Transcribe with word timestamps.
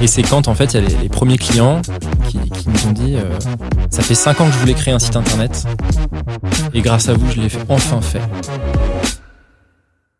Et 0.00 0.08
c'est 0.08 0.22
quand 0.22 0.46
en 0.46 0.54
fait 0.54 0.74
il 0.74 0.82
y 0.82 0.94
a 0.94 1.00
les, 1.02 1.08
premiers 1.08 1.38
clients 1.38 1.82
qui, 2.28 2.38
nous 2.38 2.86
ont 2.86 2.92
dit 2.92 3.16
euh, 3.16 3.38
ça 3.90 4.02
fait 4.02 4.14
5 4.14 4.40
ans 4.40 4.46
que 4.46 4.52
je 4.52 4.58
voulais 4.58 4.74
créer 4.74 4.94
un 4.94 4.98
site 4.98 5.16
internet. 5.16 5.64
Et 6.74 6.80
grâce 6.80 7.08
à 7.08 7.14
vous 7.14 7.28
je 7.30 7.40
l'ai 7.40 7.48
enfin 7.68 8.00
fait. 8.00 8.20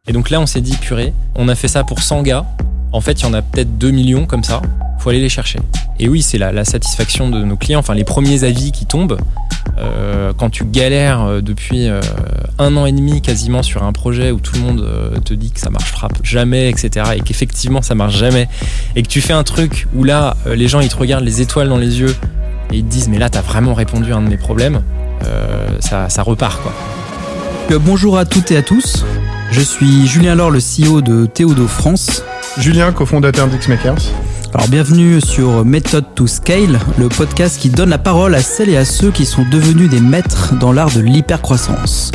Et 0.09 0.13
donc 0.13 0.31
là 0.31 0.41
on 0.41 0.47
s'est 0.47 0.61
dit 0.61 0.77
purée, 0.77 1.13
on 1.35 1.49
a 1.49 1.55
fait 1.55 1.69
ça 1.69 1.85
pour 1.85 2.01
100 2.01 2.23
gars, 2.23 2.47
en 2.93 3.01
fait 3.01 3.21
il 3.21 3.27
y 3.27 3.29
en 3.29 3.35
a 3.35 3.43
peut-être 3.43 3.77
2 3.79 3.91
millions 3.91 4.27
comme 4.27 4.45
ça, 4.45 4.63
faut 5.07 5.11
aller 5.11 5.21
les 5.21 5.29
chercher. 5.29 5.61
Et 6.01 6.09
oui 6.09 6.21
c'est 6.21 6.37
la, 6.37 6.65
satisfaction 6.65 7.31
de 7.31 7.39
nos 7.45 7.55
clients, 7.55 7.79
enfin 7.79 7.95
les 7.95 8.03
premiers 8.03 8.43
avis 8.43 8.73
qui 8.73 8.87
tombent, 8.87 9.19
euh, 9.79 10.33
quand 10.37 10.51
tu 10.51 10.65
galères 10.65 11.23
euh, 11.23 11.41
depuis 11.41 11.89
un 12.59 12.77
an 12.77 12.87
et 12.87 12.93
demi 12.93 13.21
quasiment 13.21 13.63
sur 13.63 13.83
un 13.83 13.93
projet 13.93 14.31
où 14.31 14.41
tout 14.41 14.55
le 14.55 14.61
monde 14.61 14.81
euh, 14.81 15.19
te 15.19 15.35
dit 15.35 15.51
que 15.51 15.61
ça 15.61 15.71
marchera 15.71 16.09
jamais, 16.23 16.71
etc. 16.71 17.11
et 17.17 17.21
qu'effectivement 17.21 17.83
ça 17.83 17.95
marche 17.95 18.17
jamais, 18.17 18.49
et 18.95 19.03
que 19.03 19.09
tu 19.09 19.21
fais 19.21 19.33
un 19.33 19.45
truc 19.45 19.87
où 19.95 20.05
là 20.05 20.37
euh, 20.47 20.55
les 20.55 20.69
gens 20.69 20.81
ils 20.81 20.89
te 20.89 20.97
regardent 20.97 21.25
les 21.25 21.41
étoiles 21.41 21.69
dans 21.69 21.79
les 21.79 22.01
yeux 22.01 22.15
et 22.73 22.79
ils 22.79 22.85
te 22.85 22.91
disent 22.91 23.09
mais 23.09 23.19
là 23.19 23.29
t'as 23.29 23.43
vraiment 23.43 23.75
répondu 23.75 24.13
à 24.13 24.17
un 24.17 24.23
de 24.23 24.29
mes 24.29 24.39
problèmes, 24.39 24.83
euh, 25.25 25.69
ça, 25.81 26.09
ça 26.09 26.23
repart 26.23 26.61
quoi. 26.63 26.73
Bonjour 27.79 28.17
à 28.17 28.25
toutes 28.25 28.51
et 28.53 28.57
à 28.57 28.63
tous, 28.63 29.05
je 29.51 29.61
suis 29.61 30.07
Julien 30.07 30.35
Laure, 30.35 30.51
le 30.51 30.61
CEO 30.61 31.01
de 31.01 31.27
Théodo 31.27 31.67
France. 31.67 32.23
Julien, 32.59 32.93
cofondateur 32.93 33.49
d'Xmakers. 33.49 34.13
Alors 34.57 34.69
bienvenue 34.69 35.21
sur 35.21 35.67
Method 35.67 36.15
to 36.15 36.27
Scale, 36.27 36.81
le 36.99 37.11
podcast 37.11 37.61
qui 37.61 37.69
donne 37.69 37.91
la 37.91 37.99
parole 37.99 38.35
à 38.35 38.41
celles 38.41 38.71
et 38.71 38.79
à 38.79 38.87
ceux 38.87 39.11
qui 39.11 39.27
sont 39.27 39.45
devenus 39.51 39.91
des 39.91 40.01
maîtres 40.01 40.55
dans 40.59 40.73
l'art 40.73 40.91
de 40.95 41.01
l'hypercroissance. 41.01 42.11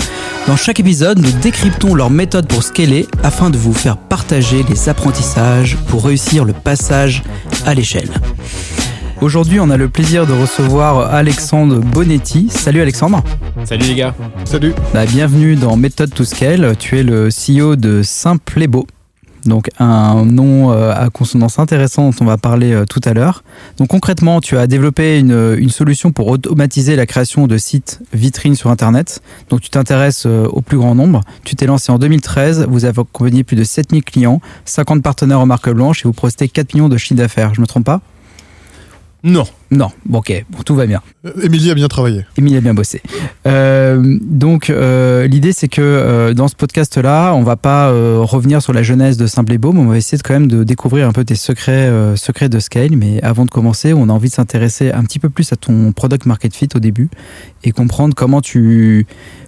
Dans 0.48 0.56
chaque 0.56 0.80
épisode, 0.80 1.20
nous 1.20 1.32
décryptons 1.40 1.94
leur 1.94 2.10
méthode 2.10 2.48
pour 2.48 2.64
scaler 2.64 3.06
afin 3.22 3.52
de 3.52 3.60
vous 3.60 3.74
faire 3.74 3.96
partager 3.96 4.66
les 4.68 4.90
apprentissages 4.90 5.78
pour 5.88 6.04
réussir 6.04 6.44
le 6.44 6.54
passage 6.54 7.22
à 7.68 7.76
l'échelle. 7.76 8.10
Aujourd'hui, 9.22 9.60
on 9.60 9.70
a 9.70 9.78
le 9.78 9.88
plaisir 9.88 10.26
de 10.26 10.34
recevoir 10.34 11.14
Alexandre 11.14 11.78
Bonetti. 11.78 12.48
Salut 12.50 12.82
Alexandre. 12.82 13.24
Salut 13.66 13.86
les 13.86 13.96
gars. 13.96 14.16
Salut. 14.46 14.74
Bah, 14.96 15.06
bienvenue 15.06 15.56
dans 15.56 15.78
Méthode 15.78 16.12
to 16.12 16.24
Scale. 16.24 16.76
Tu 16.80 16.98
es 16.98 17.04
le 17.04 17.30
CEO 17.30 17.76
de 17.76 18.02
Simple 18.02 18.64
et 18.64 18.68
Beau 18.68 18.88
donc 19.46 19.70
un 19.80 20.26
nom 20.26 20.72
euh, 20.72 20.94
à 20.94 21.10
consonance 21.10 21.60
intéressante 21.60 22.22
on 22.22 22.26
va 22.26 22.38
parler 22.38 22.74
euh, 22.74 22.86
tout 22.86 23.02
à 23.04 23.14
l'heure. 23.14 23.44
Donc 23.78 23.90
concrètement, 23.90 24.42
tu 24.42 24.58
as 24.58 24.68
développé 24.68 25.20
une, 25.20 25.70
solution 25.70 26.12
pour 26.12 26.28
automatiser 26.28 26.96
la 26.96 27.06
création 27.06 27.48
de 27.48 27.58
sites 27.58 28.02
vitrines 28.14 28.56
sur 28.56 28.70
Internet. 28.70 29.22
Donc 29.50 29.62
tu 29.62 29.70
t'intéresses 29.70 30.26
euh, 30.26 30.46
au 30.48 30.62
plus 30.62 30.78
grand 30.78 30.96
nombre. 30.96 31.22
Tu 31.44 31.56
t'es 31.56 31.66
lancé 31.66 31.92
en 31.92 31.98
2013, 31.98 32.68
vous 32.70 32.86
avez 32.86 33.00
accompagné 33.00 33.44
plus 33.44 33.56
de 33.56 33.64
7000 33.64 34.04
clients, 34.04 34.42
50 34.66 35.02
partenaires 35.02 35.40
en 35.40 35.46
marque 35.46 35.70
blanche 35.70 36.06
et 36.06 36.08
vous 36.08 36.14
prostez 36.14 36.50
4 36.50 36.74
millions 36.74 36.90
de 36.90 36.98
chiffres 36.98 37.16
d'affaires. 37.18 37.54
Je 37.54 37.62
me 37.62 37.68
trompe 37.68 37.86
pas? 37.86 38.02
Non. 39.24 39.44
Non, 39.70 39.90
bon, 40.06 40.18
ok, 40.18 40.46
bon, 40.50 40.64
tout 40.64 40.76
va 40.76 40.86
bien. 40.86 41.02
Euh, 41.26 41.32
Émilie 41.44 41.72
a 41.72 41.76
bien 41.76 41.88
travaillé. 41.88 42.26
Émilie 42.38 42.58
a 42.58 42.62
bien 42.62 42.74
bossé. 42.74 43.02
Euh, 43.48 44.18
donc, 44.22 44.70
euh, 44.70 45.28
l'idée, 45.28 45.54
c'est 45.54 45.70
que 45.70 46.34
dans 46.34 46.50
ce 46.50 46.56
podcast-là, 46.56 47.34
on 47.34 47.44
va 47.44 47.56
pas 47.56 47.90
revenir 47.90 48.62
sur 48.62 48.74
la 48.74 48.84
jeunesse 48.84 49.18
de 49.18 49.28
Simple 49.28 49.54
et 49.54 49.58
Beau, 49.58 49.72
mais 49.72 49.80
on 49.80 49.88
va 49.88 49.98
essayer 49.98 50.18
de, 50.18 50.24
quand 50.24 50.34
même 50.34 50.48
de 50.48 50.64
découvrir 50.64 51.08
un 51.08 51.14
peu 51.14 51.24
tes 51.24 51.36
secrets, 51.36 51.90
secrets 52.18 52.50
de 52.50 52.60
scale. 52.60 52.98
Mais 52.98 53.22
avant 53.22 53.46
de 53.46 53.52
commencer, 53.52 53.94
on 53.94 54.10
a 54.10 54.12
envie 54.12 54.30
de 54.30 54.34
s'intéresser 54.34 54.92
un 54.92 55.04
petit 55.04 55.20
peu 55.20 55.30
plus 55.30 55.54
à 55.54 55.56
ton 55.56 55.94
product 55.94 56.26
market 56.26 56.54
fit 56.54 56.70
au 56.76 56.80
début 56.80 57.10
et 57.64 57.72
comprendre 57.72 58.14
comment 58.16 58.42
tu 58.42 59.06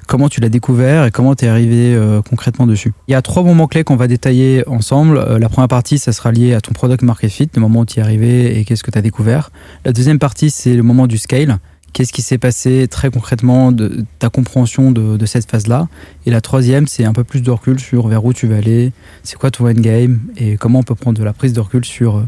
comment 0.07 0.29
tu 0.29 0.41
l'as 0.41 0.49
découvert 0.49 1.05
et 1.05 1.11
comment 1.11 1.35
tu 1.35 1.45
es 1.45 1.47
arrivé 1.47 1.95
euh, 1.95 2.21
concrètement 2.21 2.67
dessus. 2.67 2.93
Il 3.07 3.11
y 3.11 3.15
a 3.15 3.21
trois 3.21 3.43
moments 3.43 3.67
clés 3.67 3.83
qu'on 3.83 3.95
va 3.95 4.07
détailler 4.07 4.67
ensemble. 4.67 5.17
Euh, 5.17 5.39
la 5.39 5.49
première 5.49 5.67
partie, 5.67 5.97
ça 5.97 6.11
sera 6.11 6.31
lié 6.31 6.53
à 6.53 6.61
ton 6.61 6.73
product 6.73 7.01
market 7.03 7.31
fit, 7.31 7.49
le 7.53 7.61
moment 7.61 7.81
où 7.81 7.85
tu 7.85 7.99
es 7.99 8.01
arrivé 8.01 8.57
et 8.57 8.65
qu'est-ce 8.65 8.83
que 8.83 8.91
tu 8.91 8.97
as 8.97 9.01
découvert. 9.01 9.51
La 9.85 9.91
deuxième 9.91 10.19
partie, 10.19 10.49
c'est 10.49 10.73
le 10.73 10.83
moment 10.83 11.07
du 11.07 11.17
scale. 11.17 11.57
Qu'est-ce 11.93 12.11
qui 12.11 12.23
s'est 12.23 12.39
passé 12.39 12.87
très 12.87 13.11
concrètement 13.11 13.71
de 13.71 14.03
ta 14.17 14.29
compréhension 14.29 14.91
de, 14.91 15.25
cette 15.27 15.49
phase-là? 15.49 15.87
Et 16.25 16.31
la 16.31 16.41
troisième, 16.41 16.87
c'est 16.87 17.05
un 17.05 17.13
peu 17.13 17.23
plus 17.23 17.41
de 17.41 17.51
recul 17.51 17.79
sur 17.79 18.07
vers 18.07 18.25
où 18.25 18.33
tu 18.33 18.47
vas 18.47 18.57
aller, 18.57 18.91
c'est 19.21 19.37
quoi 19.37 19.51
ton 19.51 19.67
endgame 19.67 20.19
et 20.35 20.57
comment 20.57 20.79
on 20.79 20.83
peut 20.83 20.95
prendre 20.95 21.19
de 21.19 21.23
la 21.23 21.33
prise 21.33 21.53
de 21.53 21.59
recul 21.59 21.85
sur, 21.85 22.23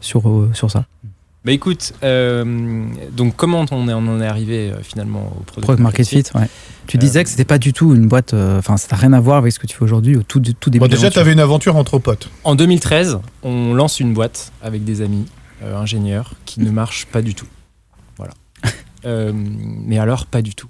sur, 0.00 0.48
sur 0.54 0.70
ça? 0.70 0.86
Bah 1.44 1.50
écoute, 1.50 1.92
euh, 2.04 2.84
donc 3.10 3.34
comment 3.34 3.64
on, 3.72 3.88
est, 3.88 3.92
on 3.92 4.06
en 4.06 4.20
est 4.20 4.26
arrivé 4.26 4.70
euh, 4.70 4.80
finalement 4.80 5.32
au 5.36 5.42
product, 5.42 5.62
product 5.62 5.82
market 5.82 6.06
fit, 6.08 6.22
ouais. 6.36 6.46
Tu 6.86 6.98
disais 6.98 7.20
euh, 7.20 7.22
que 7.24 7.28
c'était 7.28 7.44
pas 7.44 7.58
du 7.58 7.72
tout 7.72 7.96
une 7.96 8.06
boîte, 8.06 8.32
enfin 8.32 8.76
ça 8.76 8.86
n'a 8.92 8.96
rien 8.96 9.12
à 9.12 9.18
voir 9.18 9.38
avec 9.38 9.52
ce 9.52 9.58
que 9.58 9.66
tu 9.66 9.76
fais 9.76 9.82
aujourd'hui 9.82 10.16
au 10.16 10.22
tout, 10.22 10.40
tout 10.40 10.70
début. 10.70 10.84
Bon, 10.84 10.88
déjà, 10.88 11.10
tu 11.10 11.18
avais 11.18 11.32
une 11.32 11.40
aventure 11.40 11.74
entre 11.74 11.98
potes. 11.98 12.28
En 12.44 12.54
2013, 12.54 13.18
on 13.42 13.74
lance 13.74 13.98
une 13.98 14.14
boîte 14.14 14.52
avec 14.62 14.84
des 14.84 15.00
amis 15.00 15.26
ingénieurs 15.64 16.34
qui 16.44 16.60
ne 16.60 16.70
marche 16.70 17.06
pas 17.06 17.22
du 17.22 17.34
tout. 17.34 17.48
Voilà. 18.16 18.34
mais 19.84 19.98
alors, 19.98 20.26
pas 20.26 20.42
du 20.42 20.54
tout. 20.54 20.68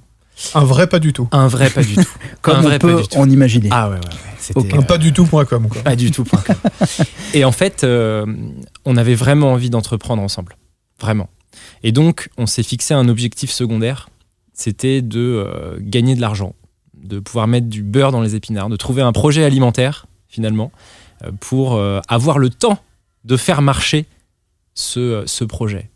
Un 0.54 0.64
vrai 0.64 0.86
pas 0.86 0.98
du 0.98 1.12
tout. 1.12 1.28
Un 1.32 1.48
vrai 1.48 1.68
pas 1.68 1.82
du 1.82 1.96
tout. 1.96 2.08
Comme 2.40 2.64
un 2.66 2.74
on 2.74 2.78
peut 2.78 3.02
en 3.16 3.28
imaginer. 3.28 3.68
Ah 3.70 3.90
ouais, 3.90 3.96
ouais, 3.96 4.62
ouais. 4.64 4.78
Un 4.78 4.82
pas 4.82 4.96
du 4.96 5.12
tout.com. 5.12 5.68
Pas 5.84 5.96
du 5.96 6.10
tout.com. 6.10 6.56
Et 7.34 7.44
en 7.44 7.52
fait, 7.52 7.84
on 7.84 8.96
avait 8.96 9.14
vraiment 9.14 9.52
envie 9.52 9.68
d'entreprendre 9.68 10.22
ensemble 10.22 10.56
vraiment. 11.02 11.28
Et 11.82 11.92
donc, 11.92 12.30
on 12.38 12.46
s'est 12.46 12.62
fixé 12.62 12.94
un 12.94 13.08
objectif 13.08 13.50
secondaire, 13.50 14.08
c'était 14.54 15.02
de 15.02 15.20
euh, 15.20 15.78
gagner 15.80 16.14
de 16.14 16.20
l'argent, 16.20 16.54
de 16.94 17.18
pouvoir 17.18 17.48
mettre 17.48 17.68
du 17.68 17.82
beurre 17.82 18.12
dans 18.12 18.22
les 18.22 18.34
épinards, 18.34 18.68
de 18.68 18.76
trouver 18.76 19.02
un 19.02 19.12
projet 19.12 19.44
alimentaire, 19.44 20.06
finalement, 20.28 20.72
euh, 21.24 21.32
pour 21.40 21.74
euh, 21.74 22.00
avoir 22.08 22.38
le 22.38 22.48
temps 22.48 22.78
de 23.24 23.36
faire 23.36 23.62
marcher 23.62 24.06
ce, 24.74 25.24
ce 25.26 25.44
projet. 25.44 25.90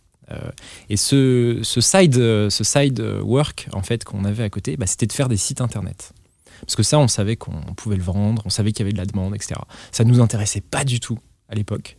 et 0.88 0.96
ce, 0.96 1.60
ce, 1.62 1.80
side, 1.80 2.14
ce 2.14 2.64
side 2.64 3.00
work, 3.22 3.68
en 3.72 3.82
fait, 3.82 4.04
qu'on 4.04 4.24
avait 4.24 4.42
à 4.42 4.50
côté, 4.50 4.76
bah, 4.76 4.86
c'était 4.86 5.06
de 5.06 5.12
faire 5.12 5.28
des 5.28 5.36
sites 5.36 5.60
internet. 5.60 6.12
Parce 6.60 6.74
que 6.74 6.82
ça, 6.82 6.98
on 6.98 7.08
savait 7.08 7.36
qu'on 7.36 7.74
pouvait 7.76 7.96
le 7.96 8.02
vendre, 8.02 8.42
on 8.44 8.50
savait 8.50 8.72
qu'il 8.72 8.80
y 8.80 8.86
avait 8.86 8.92
de 8.92 8.98
la 8.98 9.06
demande, 9.06 9.34
etc. 9.34 9.54
Ça 9.92 10.04
ne 10.04 10.10
nous 10.10 10.20
intéressait 10.20 10.60
pas 10.60 10.84
du 10.84 10.98
tout 10.98 11.18
à 11.48 11.54
l'époque. 11.54 11.96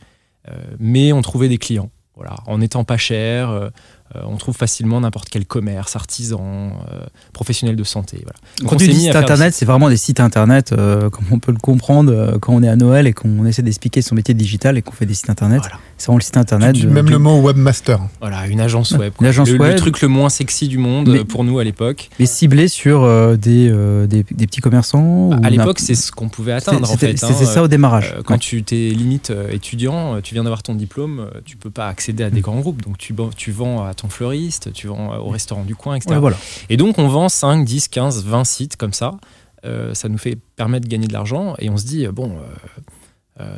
mais 0.79 1.13
on 1.13 1.21
trouvait 1.21 1.49
des 1.49 1.57
clients. 1.57 1.89
Voilà, 2.17 2.35
en 2.47 2.59
étant 2.61 2.83
pas 2.83 2.97
cher, 2.97 3.51
euh, 3.51 3.69
on 4.15 4.37
trouve 4.37 4.55
facilement 4.55 5.01
n'importe 5.01 5.29
quel 5.29 5.45
commerce, 5.45 5.95
artisan, 5.95 6.71
euh, 6.91 6.99
professionnel 7.33 7.75
de 7.75 7.83
santé. 7.83 8.23
Voilà. 8.23 8.69
Quand 8.69 8.77
tu 8.77 8.87
dis 8.87 9.01
site 9.01 9.15
internet, 9.15 9.53
c'est 9.53 9.65
vraiment 9.65 9.89
des 9.89 9.97
sites 9.97 10.19
internet, 10.19 10.69
comme 10.69 11.25
on 11.31 11.39
peut 11.39 11.51
le 11.51 11.57
comprendre 11.57 12.37
quand 12.41 12.53
on 12.53 12.63
est 12.63 12.69
à 12.69 12.75
Noël 12.75 13.07
et 13.07 13.13
qu'on 13.13 13.45
essaie 13.45 13.61
d'expliquer 13.61 14.01
son 14.01 14.15
métier 14.15 14.33
digital 14.33 14.77
et 14.77 14.81
qu'on 14.81 14.93
fait 14.93 15.05
des 15.05 15.13
sites 15.13 15.29
internet. 15.29 15.61
C'est 15.97 16.07
vraiment 16.07 16.17
le 16.17 16.23
site 16.23 16.37
internet. 16.37 16.83
même 16.85 17.09
le 17.09 17.19
mot 17.19 17.41
webmaster. 17.41 17.99
Voilà, 18.21 18.47
une 18.47 18.61
agence 18.61 18.91
web. 18.91 19.13
Une 19.19 19.27
agence 19.27 19.49
le, 19.49 19.59
web. 19.59 19.73
le, 19.73 19.77
truc 19.77 20.01
le 20.01 20.07
moins 20.07 20.29
sexy 20.29 20.67
du 20.67 20.77
monde 20.77 21.23
pour 21.25 21.43
nous 21.43 21.59
à 21.59 21.63
l'époque. 21.63 22.09
Mais 22.19 22.25
ciblé 22.25 22.67
sur 22.67 23.07
des, 23.37 23.69
des, 24.07 24.23
petits 24.23 24.61
commerçants 24.61 25.31
À 25.43 25.49
l'époque, 25.49 25.79
c'est 25.79 25.95
ce 25.95 26.11
qu'on 26.11 26.29
pouvait 26.29 26.53
atteindre. 26.53 26.87
C'était 26.87 27.23
hein. 27.23 27.33
ça 27.33 27.63
au 27.63 27.67
démarrage. 27.67 28.15
quand 28.25 28.37
tu 28.37 28.63
t'es 28.63 28.89
limite 28.89 29.33
étudiant, 29.51 30.21
tu 30.21 30.33
viens 30.33 30.43
d'avoir 30.43 30.63
ton 30.63 30.75
diplôme, 30.75 31.29
tu 31.45 31.57
peux 31.57 31.69
pas 31.69 31.87
accéder 31.87 32.23
à 32.23 32.29
des 32.29 32.39
mm. 32.39 32.43
grands 32.43 32.59
groupes. 32.59 32.81
Donc 32.83 32.97
tu, 32.97 33.13
tu 33.35 33.51
vends 33.51 33.83
à 33.85 33.93
ton 33.97 34.09
fleuriste, 34.09 34.71
tu 34.73 34.87
vends 34.87 35.17
au 35.17 35.29
restaurant 35.29 35.63
du 35.63 35.75
coin, 35.75 35.95
etc. 35.95 36.17
voilà. 36.19 36.37
Et 36.69 36.77
donc 36.77 36.97
on 36.97 37.07
vend 37.07 37.29
5, 37.29 37.65
10, 37.65 37.89
15, 37.89 38.23
20 38.25 38.43
sites 38.43 38.75
comme 38.77 38.93
ça. 38.93 39.17
Euh, 39.65 39.93
ça 39.93 40.07
nous 40.07 40.17
fait 40.17 40.37
permettre 40.55 40.85
de 40.85 40.89
gagner 40.89 41.07
de 41.07 41.13
l'argent 41.13 41.55
et 41.59 41.69
on 41.69 41.77
se 41.77 41.85
dit, 41.85 42.07
bon, 42.07 42.37
euh, 42.37 43.41
euh, 43.41 43.57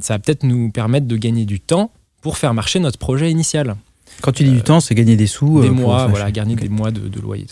ça 0.00 0.14
va 0.14 0.18
peut-être 0.18 0.44
nous 0.44 0.70
permettre 0.70 1.06
de 1.06 1.16
gagner 1.16 1.46
du 1.46 1.58
temps 1.58 1.90
pour 2.20 2.36
faire 2.36 2.54
marcher 2.54 2.80
notre 2.80 2.98
projet 2.98 3.30
initial. 3.30 3.76
Quand 4.20 4.32
tu 4.32 4.44
dis 4.44 4.50
du 4.50 4.62
temps, 4.62 4.80
c'est 4.80 4.94
gagner 4.94 5.16
des 5.16 5.26
sous. 5.26 5.60
Des 5.60 5.70
mois, 5.70 6.06
voilà, 6.06 6.30
gagner 6.30 6.56
des 6.56 6.68
mois 6.68 6.90
de, 6.90 7.20
loyer. 7.20 7.46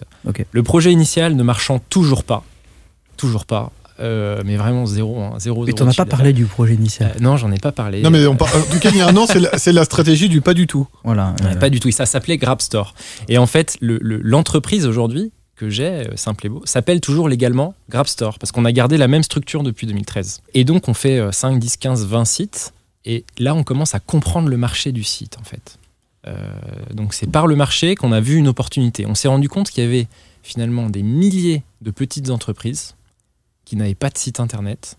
Le 0.53 0.63
projet 0.63 0.93
initial 0.93 1.37
ne 1.37 1.43
marchant 1.43 1.79
toujours 1.79 2.25
pas, 2.25 2.45
toujours 3.17 3.47
pas, 3.47 3.73
euh, 3.99 4.43
mais 4.45 4.57
vraiment 4.57 4.85
zéro. 4.85 5.21
Hein, 5.21 5.35
zéro 5.39 5.65
mais 5.65 5.73
t'en 5.73 5.89
as 5.89 5.95
pas 5.95 6.05
parlé 6.05 6.33
du 6.33 6.45
projet 6.45 6.75
initial 6.75 7.13
euh, 7.17 7.21
Non, 7.21 7.37
j'en 7.37 7.51
ai 7.51 7.59
pas 7.59 7.73
parlé. 7.73 8.03
Non, 8.03 8.11
mais 8.11 8.27
en 8.27 8.35
tout 8.35 8.79
cas, 8.81 8.91
il 8.91 8.97
y 8.97 9.01
a 9.01 9.09
un 9.09 9.17
an, 9.17 9.27
c'est 9.27 9.73
la, 9.73 9.85
stratégie 9.85 10.29
du 10.29 10.41
pas 10.41 10.55
du 10.55 10.67
tout. 10.67 10.87
Voilà. 11.05 11.35
Pas 11.61 11.71
du 11.71 11.81
tout. 11.81 11.91
Ça 11.91 12.07
s'appelait 12.07 12.37
Grabstore. 12.37 12.95
Et 13.29 13.39
en 13.39 13.47
fait, 13.47 13.79
l'entreprise 13.81 14.87
aujourd'hui 14.87 15.33
que 15.55 15.71
j'ai, 15.71 15.87
euh, 15.87 16.17
Simple 16.17 16.47
et 16.47 16.49
Beau, 16.51 16.63
s'appelle 16.67 17.01
toujours 17.01 17.31
légalement 17.31 17.75
Grabstore 17.89 18.39
parce 18.39 18.53
qu'on 18.53 18.67
a 18.67 18.73
gardé 18.73 18.99
la 18.99 19.09
même 19.09 19.23
structure 19.23 19.63
depuis 19.63 19.87
2013. 19.87 20.43
Et 20.53 20.65
donc, 20.65 20.89
on 20.89 20.95
fait 20.95 21.33
5, 21.33 21.59
10, 21.59 21.79
15, 21.79 22.07
20 22.07 22.25
sites. 22.27 22.75
Et 23.07 23.25
là, 23.39 23.55
on 23.55 23.63
commence 23.63 23.95
à 23.95 24.01
comprendre 24.01 24.49
le 24.49 24.59
marché 24.59 24.93
du 24.93 25.05
site, 25.05 25.39
en 25.41 25.45
fait. 25.45 25.79
donc, 26.93 27.15
c'est 27.15 27.31
par 27.31 27.47
le 27.47 27.57
marché 27.57 27.95
qu'on 27.95 28.13
a 28.13 28.21
vu 28.21 28.37
une 28.37 28.49
opportunité. 28.49 29.07
On 29.07 29.15
s'est 29.15 29.29
rendu 29.29 29.49
compte 29.49 29.71
qu'il 29.71 29.85
y 29.85 29.87
avait 29.87 30.09
finalement 30.43 30.91
des 30.91 31.03
milliers 31.03 31.63
de 31.81 31.91
petites 31.91 32.31
entreprises 32.31 32.96
qui 33.67 33.77
n'avaient 33.77 33.95
pas 33.95 34.09
de 34.09 34.17
site 34.17 34.41
internet, 34.41 34.97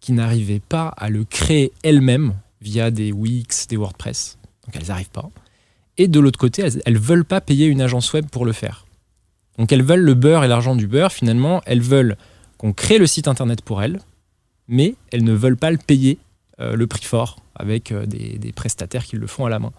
qui 0.00 0.12
n'arrivaient 0.12 0.60
pas 0.60 0.86
à 0.96 1.08
le 1.08 1.24
créer 1.24 1.72
elles-mêmes 1.82 2.34
via 2.60 2.92
des 2.92 3.10
Wix, 3.10 3.66
des 3.66 3.76
WordPress. 3.76 4.38
Donc 4.64 4.76
elles 4.76 4.88
n'arrivent 4.88 5.10
pas. 5.10 5.28
Et 5.98 6.06
de 6.06 6.20
l'autre 6.20 6.38
côté, 6.38 6.62
elles 6.62 6.94
ne 6.94 6.98
veulent 6.98 7.24
pas 7.24 7.40
payer 7.40 7.66
une 7.66 7.80
agence 7.80 8.12
web 8.12 8.26
pour 8.26 8.44
le 8.44 8.52
faire. 8.52 8.86
Donc 9.58 9.72
elles 9.72 9.82
veulent 9.82 10.04
le 10.04 10.14
beurre 10.14 10.44
et 10.44 10.48
l'argent 10.48 10.76
du 10.76 10.86
beurre. 10.86 11.10
Finalement, 11.10 11.62
elles 11.64 11.80
veulent 11.80 12.16
qu'on 12.58 12.72
crée 12.72 12.98
le 12.98 13.06
site 13.06 13.28
internet 13.28 13.62
pour 13.62 13.82
elles, 13.82 14.00
mais 14.68 14.94
elles 15.10 15.24
ne 15.24 15.32
veulent 15.32 15.56
pas 15.56 15.70
le 15.70 15.78
payer 15.78 16.18
le 16.58 16.86
prix 16.86 17.04
fort 17.04 17.36
avec 17.58 17.90
euh, 17.90 18.04
des, 18.06 18.36
des 18.38 18.52
prestataires 18.52 19.04
qui 19.04 19.16
le 19.16 19.26
font 19.26 19.46
à 19.46 19.50
la 19.50 19.58
main. 19.58 19.72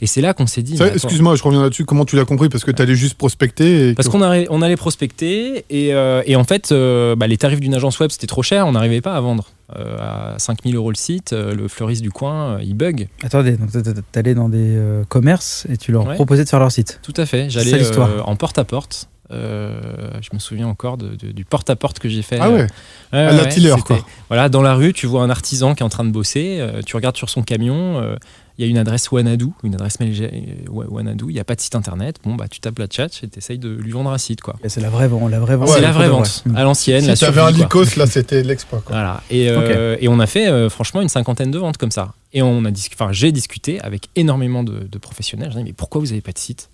Et 0.00 0.06
c'est 0.06 0.20
là 0.22 0.32
qu'on 0.32 0.46
s'est 0.46 0.62
dit. 0.62 0.78
Excuse-moi, 0.82 1.34
je 1.36 1.42
reviens 1.42 1.62
là-dessus. 1.62 1.84
Comment 1.84 2.04
tu 2.06 2.16
l'as 2.16 2.24
compris? 2.24 2.48
Parce 2.48 2.64
que 2.64 2.70
tu 2.70 2.80
allais 2.80 2.94
juste 2.94 3.16
prospecter. 3.18 3.90
Et 3.90 3.94
Parce 3.94 4.08
qu'on 4.08 4.22
allait, 4.22 4.46
on 4.50 4.62
allait 4.62 4.76
prospecter 4.76 5.64
et, 5.68 5.92
euh, 5.94 6.22
et 6.26 6.36
en 6.36 6.44
fait, 6.44 6.72
euh, 6.72 7.14
bah, 7.16 7.26
les 7.26 7.36
tarifs 7.36 7.60
d'une 7.60 7.74
agence 7.74 7.98
web 8.00 8.10
c'était 8.10 8.26
trop 8.26 8.42
cher, 8.42 8.66
on 8.66 8.72
n'arrivait 8.72 9.00
pas 9.02 9.14
à 9.14 9.20
vendre. 9.20 9.48
Euh, 9.76 9.98
à 10.34 10.38
5000 10.38 10.74
euros 10.76 10.90
le 10.90 10.96
site, 10.96 11.34
euh, 11.34 11.54
le 11.54 11.68
fleuriste 11.68 12.00
du 12.00 12.10
coin, 12.10 12.54
euh, 12.56 12.62
il 12.62 12.72
bug. 12.74 13.08
Attendez, 13.22 13.58
donc 13.58 13.68
allé 14.14 14.34
dans 14.34 14.48
des 14.48 14.56
euh, 14.76 15.04
commerces 15.04 15.66
et 15.68 15.76
tu 15.76 15.92
leur 15.92 16.06
Ouais. 16.06 16.14
proposais 16.14 16.44
de 16.44 16.48
faire 16.48 16.58
leur 16.60 16.72
site. 16.72 17.00
Tout 17.02 17.12
à 17.18 17.26
fait. 17.26 17.50
J'allais 17.50 17.70
C'est 17.72 17.78
l'histoire. 17.78 18.08
euh, 18.08 18.20
en 18.22 18.34
porte-à-porte. 18.36 19.10
Euh, 19.30 19.80
je 20.22 20.30
me 20.32 20.38
souviens 20.38 20.66
encore 20.68 20.96
de- 20.96 21.14
de- 21.16 21.32
du 21.32 21.44
porte-à-porte 21.44 21.98
que 21.98 22.08
j'ai 22.08 22.22
fait. 22.22 22.38
Ah 22.40 22.50
ouais. 22.50 22.62
Ouais, 22.62 22.68
À 23.12 23.32
la 23.32 23.42
ouais, 23.44 23.80
quoi. 23.82 23.98
Voilà, 24.28 24.48
dans 24.48 24.62
la 24.62 24.74
rue, 24.74 24.92
tu 24.92 25.06
vois 25.06 25.22
un 25.22 25.30
artisan 25.30 25.74
qui 25.74 25.82
est 25.82 25.86
en 25.86 25.88
train 25.90 26.04
de 26.04 26.10
bosser, 26.10 26.56
euh, 26.60 26.80
tu 26.84 26.96
regardes 26.96 27.16
sur 27.16 27.28
son 27.28 27.42
camion, 27.42 28.00
euh, 28.00 28.16
il 28.56 28.64
y 28.64 28.68
a 28.68 28.70
une 28.70 28.78
adresse 28.78 29.10
Wanadu, 29.12 29.48
une 29.62 29.74
adresse 29.74 30.00
mail 30.00 30.14
euh, 30.20 30.70
Wa- 30.70 30.86
Wanadu, 30.88 31.26
il 31.28 31.34
n'y 31.34 31.40
a 31.40 31.44
pas 31.44 31.54
de 31.54 31.60
site 31.60 31.74
internet. 31.76 32.16
Bon, 32.24 32.34
bah, 32.34 32.46
tu 32.48 32.58
tapes 32.60 32.78
la 32.78 32.86
chat 32.90 33.06
et 33.22 33.28
tu 33.28 33.38
essayes 33.38 33.58
de 33.58 33.68
lui 33.68 33.92
vendre 33.92 34.10
un 34.10 34.18
site. 34.18 34.40
quoi. 34.40 34.56
C'est 34.66 34.80
la 34.80 34.88
vraie 34.90 35.08
vente. 35.08 35.30
La 35.30 35.40
vraie 35.40 35.56
vente. 35.56 35.68
Ouais, 35.68 35.74
c'est 35.76 35.80
la 35.82 35.92
vraie 35.92 36.08
vente, 36.08 36.42
à 36.56 36.62
l'ancienne. 36.64 37.06
la 37.06 37.14
Si 37.14 37.20
t'avais 37.24 37.40
un 37.40 37.46
survie, 37.48 37.64
quoi. 37.68 37.82
Lycos, 37.84 37.96
là, 37.98 38.06
c'était 38.06 38.42
l'exploit. 38.42 38.82
Voilà. 38.88 39.22
Et, 39.30 39.48
euh, 39.50 39.96
et 40.00 40.08
on 40.08 40.18
a 40.20 40.26
fait 40.26 40.48
euh, 40.48 40.68
franchement 40.70 41.02
une 41.02 41.08
cinquantaine 41.08 41.50
de 41.50 41.58
ventes 41.58 41.76
comme 41.76 41.90
ça. 41.92 42.14
Et 42.32 42.42
on 42.42 42.64
a 42.64 42.70
dis- 42.70 42.88
j'ai 43.12 43.30
discuté 43.32 43.78
avec 43.80 44.08
énormément 44.16 44.64
de, 44.64 44.80
de 44.90 44.98
professionnels. 44.98 45.50
Je 45.52 45.58
dis 45.58 45.64
mais 45.64 45.72
pourquoi 45.72 46.00
vous 46.00 46.06
n'avez 46.08 46.20
pas 46.22 46.32
de 46.32 46.38
site? 46.38 46.68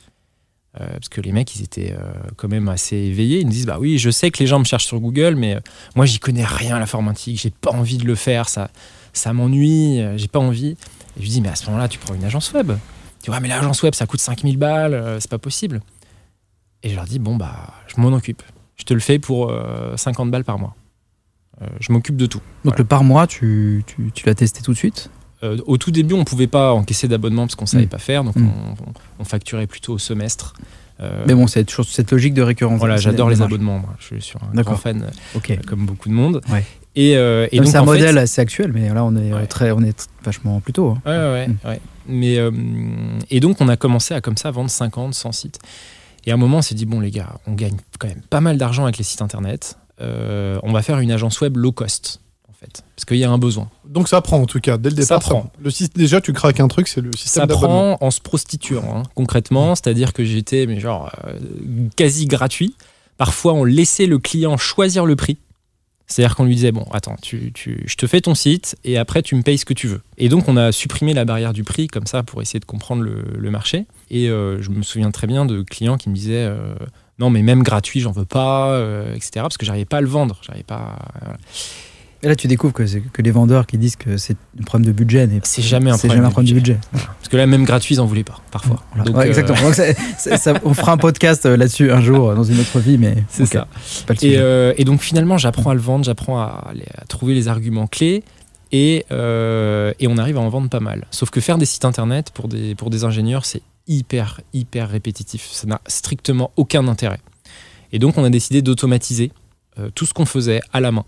Euh, 0.80 0.86
Parce 0.94 1.08
que 1.08 1.20
les 1.20 1.32
mecs, 1.32 1.54
ils 1.54 1.62
étaient 1.62 1.92
euh, 1.92 2.12
quand 2.36 2.48
même 2.48 2.68
assez 2.68 2.96
éveillés. 2.96 3.40
Ils 3.40 3.46
me 3.46 3.50
disent 3.50 3.66
bah 3.66 3.78
oui, 3.80 3.98
je 3.98 4.10
sais 4.10 4.30
que 4.30 4.38
les 4.40 4.46
gens 4.46 4.58
me 4.58 4.64
cherchent 4.64 4.86
sur 4.86 4.98
Google, 5.00 5.36
mais 5.36 5.54
euh, 5.54 5.60
moi 5.94 6.04
j'y 6.04 6.18
connais 6.18 6.44
rien 6.44 6.76
à 6.76 6.78
l'informatique. 6.80 7.40
J'ai 7.40 7.50
pas 7.50 7.70
envie 7.70 7.98
de 7.98 8.04
le 8.04 8.14
faire. 8.14 8.48
Ça, 8.48 8.70
ça 9.12 9.32
m'ennuie. 9.32 10.02
J'ai 10.16 10.28
pas 10.28 10.40
envie. 10.40 10.70
Et 10.70 10.76
je 11.18 11.22
lui 11.22 11.28
dis 11.28 11.40
mais 11.40 11.48
à 11.48 11.54
ce 11.54 11.66
moment-là, 11.66 11.88
tu 11.88 11.98
prends 11.98 12.14
une 12.14 12.24
agence 12.24 12.52
web. 12.52 12.72
Tu 13.22 13.30
vois 13.30 13.40
mais 13.40 13.48
l'agence 13.48 13.82
web 13.82 13.94
ça 13.94 14.06
coûte 14.06 14.20
5000 14.20 14.58
balles, 14.58 15.16
c'est 15.20 15.30
pas 15.30 15.38
possible. 15.38 15.80
Et 16.82 16.90
je 16.90 16.94
leur 16.96 17.04
dis 17.04 17.18
bon 17.18 17.36
bah 17.36 17.72
je 17.86 18.00
m'en 18.00 18.08
occupe. 18.08 18.42
Je 18.76 18.84
te 18.84 18.92
le 18.92 19.00
fais 19.00 19.18
pour 19.18 19.50
euh, 19.50 19.96
50 19.96 20.30
balles 20.30 20.44
par 20.44 20.58
mois. 20.58 20.74
Je 21.78 21.92
m'occupe 21.92 22.16
de 22.16 22.26
tout. 22.26 22.40
Donc 22.64 22.76
le 22.78 22.84
par 22.84 23.04
mois, 23.04 23.28
tu, 23.28 23.84
tu, 23.86 24.10
tu 24.12 24.26
l'as 24.26 24.34
testé 24.34 24.60
tout 24.60 24.72
de 24.72 24.76
suite? 24.76 25.08
Euh, 25.44 25.58
au 25.66 25.76
tout 25.76 25.90
début, 25.90 26.14
on 26.14 26.24
pouvait 26.24 26.46
pas 26.46 26.72
encaisser 26.72 27.06
d'abonnement 27.06 27.42
parce 27.42 27.54
qu'on 27.54 27.66
savait 27.66 27.84
Mm. 27.84 27.88
pas 27.88 27.98
faire, 27.98 28.24
donc 28.24 28.34
Mm. 28.36 28.48
on, 28.48 28.70
on- 28.88 28.92
on 29.20 29.24
facturait 29.24 29.66
plutôt 29.66 29.92
au 29.94 29.98
semestre. 29.98 30.54
Euh, 31.00 31.24
Mais 31.26 31.34
bon, 31.34 31.46
c'est 31.46 31.64
toujours 31.64 31.84
cette 31.84 32.10
logique 32.12 32.34
de 32.34 32.42
récurrence. 32.42 32.78
voilà, 32.78 32.96
j'adore 32.96 33.28
les 33.28 33.42
abonnements. 33.42 33.78
Moi. 33.78 33.94
Je 33.98 34.06
suis 34.06 34.22
sur 34.22 34.40
un 34.42 34.60
grand 34.62 34.76
fan, 34.76 35.06
euh, 35.34 35.56
comme 35.66 35.86
beaucoup 35.86 36.08
de 36.08 36.14
monde. 36.14 36.40
Ouais. 36.50 36.64
Et, 36.96 37.16
euh, 37.16 37.48
et 37.50 37.56
Même 37.56 37.64
donc 37.64 37.72
c'est 37.72 37.78
un 37.78 37.80
fait- 37.80 37.86
modèle 37.86 38.18
assez 38.18 38.40
actuel, 38.40 38.70
mais 38.72 38.88
là 38.94 39.04
on 39.04 39.16
est 39.16 39.32
Ouais. 39.32 39.46
très, 39.46 39.72
on 39.72 39.80
est 39.82 40.08
vachement 40.24 40.60
plus 40.60 40.72
tôt. 40.72 40.90
hein. 40.90 41.02
Ouais, 41.04 41.48
Mm. 41.48 41.56
Mais, 42.06 42.38
et 43.30 43.40
donc, 43.40 43.60
on 43.60 43.68
a 43.68 43.76
commencé 43.76 44.12
à 44.14 44.20
comme 44.20 44.36
ça 44.36 44.50
vendre 44.50 44.68
50, 44.70 45.14
100 45.14 45.32
sites. 45.32 45.58
Et 46.26 46.30
à 46.30 46.34
un 46.34 46.36
moment, 46.36 46.58
on 46.58 46.62
s'est 46.62 46.74
dit, 46.74 46.84
bon, 46.86 47.00
les 47.00 47.10
gars, 47.10 47.38
on 47.46 47.52
gagne 47.54 47.76
quand 47.98 48.06
même 48.08 48.20
pas 48.30 48.40
mal 48.40 48.56
d'argent 48.58 48.84
avec 48.84 48.98
les 48.98 49.04
sites 49.04 49.22
internet. 49.22 49.76
On 50.00 50.70
va 50.72 50.82
faire 50.82 50.98
une 51.00 51.10
agence 51.10 51.40
web 51.40 51.56
low 51.56 51.72
cost, 51.72 52.20
fait. 52.64 52.84
Parce 52.96 53.04
qu'il 53.04 53.16
y 53.18 53.24
a 53.24 53.30
un 53.30 53.38
besoin. 53.38 53.68
Donc 53.86 54.08
ça 54.08 54.20
prend 54.20 54.40
en 54.40 54.46
tout 54.46 54.60
cas, 54.60 54.76
dès 54.78 54.90
le 54.90 54.96
Ça 54.96 55.16
départ. 55.16 55.20
prend. 55.20 55.50
Le 55.62 55.70
système, 55.70 56.00
déjà, 56.02 56.20
tu 56.20 56.32
craques 56.32 56.60
un 56.60 56.68
truc, 56.68 56.88
c'est 56.88 57.00
le 57.00 57.10
système 57.16 57.42
Ça 57.42 57.46
prend 57.46 57.96
en 58.00 58.10
se 58.10 58.20
prostituant, 58.20 58.84
hein, 58.96 59.02
concrètement. 59.14 59.74
C'est-à-dire 59.74 60.12
que 60.12 60.24
j'étais, 60.24 60.66
mais 60.66 60.80
genre, 60.80 61.10
euh, 61.26 61.38
quasi 61.96 62.26
gratuit. 62.26 62.74
Parfois, 63.16 63.52
on 63.54 63.64
laissait 63.64 64.06
le 64.06 64.18
client 64.18 64.56
choisir 64.56 65.06
le 65.06 65.16
prix. 65.16 65.38
C'est-à-dire 66.06 66.36
qu'on 66.36 66.44
lui 66.44 66.54
disait, 66.54 66.70
bon, 66.72 66.84
attends, 66.92 67.16
tu, 67.22 67.50
tu- 67.54 67.82
je 67.86 67.94
te 67.96 68.06
fais 68.06 68.20
ton 68.20 68.34
site 68.34 68.76
et 68.84 68.98
après, 68.98 69.22
tu 69.22 69.34
me 69.36 69.42
payes 69.42 69.56
ce 69.56 69.64
que 69.64 69.72
tu 69.72 69.86
veux. 69.86 70.02
Et 70.18 70.28
donc, 70.28 70.48
on 70.48 70.56
a 70.58 70.70
supprimé 70.70 71.14
la 71.14 71.24
barrière 71.24 71.54
du 71.54 71.64
prix 71.64 71.86
comme 71.86 72.06
ça 72.06 72.22
pour 72.22 72.42
essayer 72.42 72.60
de 72.60 72.66
comprendre 72.66 73.02
le, 73.02 73.22
le 73.38 73.50
marché. 73.50 73.86
Et 74.10 74.28
euh, 74.28 74.60
je 74.60 74.68
me 74.68 74.82
souviens 74.82 75.10
très 75.10 75.26
bien 75.26 75.46
de 75.46 75.62
clients 75.62 75.96
qui 75.96 76.10
me 76.10 76.14
disaient, 76.14 76.44
euh, 76.46 76.74
non, 77.18 77.30
mais 77.30 77.40
même 77.42 77.62
gratuit, 77.62 78.00
j'en 78.00 78.12
veux 78.12 78.26
pas, 78.26 78.72
euh, 78.72 79.14
etc. 79.14 79.30
Parce 79.36 79.56
que 79.56 79.64
j'arrivais 79.64 79.86
pas 79.86 79.96
à 79.96 80.00
le 80.02 80.08
vendre. 80.08 80.38
J'arrivais 80.42 80.64
pas. 80.64 80.96
à- 81.22 81.36
Et 82.24 82.28
là, 82.28 82.34
tu 82.36 82.48
découvres 82.48 82.72
que, 82.72 82.82
que 82.84 83.20
les 83.22 83.30
vendeurs 83.30 83.66
qui 83.66 83.76
disent 83.76 83.96
que 83.96 84.16
c'est 84.16 84.36
un 84.58 84.62
problème 84.64 84.86
de 84.86 84.92
budget. 84.92 85.28
C'est 85.42 85.60
jamais 85.60 85.90
un 85.90 85.98
problème 85.98 86.16
jamais 86.16 86.24
un 86.26 86.28
de 86.30 86.32
problème 86.32 86.48
de 86.54 86.58
budget. 86.58 86.78
Parce 86.92 87.28
que 87.30 87.36
là, 87.36 87.46
même 87.46 87.64
gratuit, 87.64 87.96
ils 87.96 88.00
en 88.00 88.06
voulaient 88.06 88.24
pas, 88.24 88.40
parfois. 88.50 88.82
Voilà. 88.94 89.04
Donc, 89.04 89.16
Ouais, 89.16 89.24
euh, 89.24 89.28
exactement. 89.28 89.58
Donc, 89.60 90.60
on 90.64 90.72
fera 90.72 90.92
un 90.92 90.96
podcast 90.96 91.44
euh, 91.44 91.56
là-dessus 91.58 91.92
un 91.92 92.00
jour 92.00 92.34
dans 92.34 92.42
une 92.42 92.58
autre 92.58 92.80
vie, 92.80 92.96
mais 92.96 93.14
C'est 93.28 93.44
ça. 93.44 93.68
c'est 93.84 94.06
pas 94.06 94.14
le 94.14 94.18
Et, 94.18 94.20
sujet. 94.30 94.38
euh, 94.38 94.72
et 94.78 94.84
donc 94.84 95.02
finalement, 95.02 95.36
j'apprends 95.36 95.68
à 95.70 95.74
le 95.74 95.80
vendre, 95.80 96.04
j'apprends 96.04 96.38
à, 96.40 96.72
à 96.96 97.04
trouver 97.06 97.34
les 97.34 97.48
arguments 97.48 97.86
clés. 97.86 98.24
Et, 98.72 99.04
euh, 99.12 99.92
et 100.00 100.08
on 100.08 100.16
arrive 100.16 100.38
à 100.38 100.40
en 100.40 100.48
vendre 100.48 100.68
pas 100.70 100.80
mal. 100.80 101.06
Sauf 101.10 101.28
que 101.30 101.40
faire 101.40 101.58
des 101.58 101.66
sites 101.66 101.84
internet 101.84 102.30
pour 102.32 102.48
des, 102.48 102.74
pour 102.74 102.88
des 102.90 103.04
ingénieurs, 103.04 103.44
c'est 103.44 103.60
hyper, 103.86 104.40
hyper 104.54 104.88
répétitif. 104.88 105.46
Ça 105.52 105.66
n'a 105.66 105.80
strictement 105.86 106.50
aucun 106.56 106.88
intérêt. 106.88 107.20
Et 107.92 107.98
donc, 107.98 108.16
on 108.16 108.24
a 108.24 108.30
décidé 108.30 108.62
d'automatiser 108.62 109.30
euh, 109.78 109.90
tout 109.94 110.06
ce 110.06 110.14
qu'on 110.14 110.24
faisait 110.24 110.60
à 110.72 110.80
la 110.80 110.90
main 110.90 111.04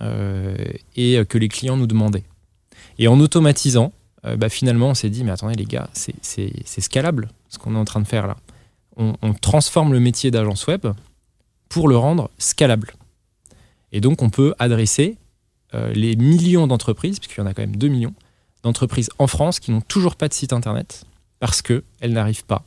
et 0.00 1.18
euh, 1.18 1.24
que 1.24 1.38
les 1.38 1.48
clients 1.48 1.76
nous 1.76 1.86
demandaient. 1.86 2.24
Et 2.98 3.08
en 3.08 3.18
automatisant, 3.20 3.92
euh, 4.24 4.36
bah, 4.36 4.48
finalement, 4.48 4.88
on 4.88 4.94
s'est 4.94 5.10
dit, 5.10 5.24
mais 5.24 5.30
attendez 5.30 5.54
les 5.54 5.64
gars, 5.64 5.88
c'est- 5.92 6.80
scalable 6.80 7.28
ce 7.48 7.58
qu'on 7.58 7.74
est 7.74 7.78
en 7.78 7.84
train 7.84 8.00
de 8.00 8.06
faire 8.06 8.26
là. 8.26 8.36
On, 8.96 9.32
transforme 9.32 9.94
le 9.94 10.00
métier 10.00 10.30
d'agence 10.30 10.66
web 10.66 10.86
pour 11.70 11.88
le 11.88 11.96
rendre 11.96 12.30
scalable. 12.36 12.92
Et 13.92 14.02
donc, 14.02 14.20
on 14.20 14.28
peut 14.28 14.54
adresser 14.58 15.16
euh, 15.74 15.90
les 15.94 16.16
millions 16.16 16.66
d'entreprises, 16.66 17.18
puisqu'il 17.18 17.40
y 17.40 17.42
en 17.42 17.46
a 17.46 17.54
quand 17.54 17.62
même 17.62 17.76
2 17.76 17.88
millions, 17.88 18.12
d'entreprises 18.62 19.08
en 19.18 19.26
France 19.26 19.58
qui 19.58 19.70
n'ont 19.70 19.80
toujours 19.80 20.16
pas 20.16 20.28
de 20.28 20.34
site 20.34 20.52
internet 20.52 21.04
parce 21.38 21.62
qu'elles 21.62 21.80
n'arrivent 22.02 22.44
pas 22.44 22.66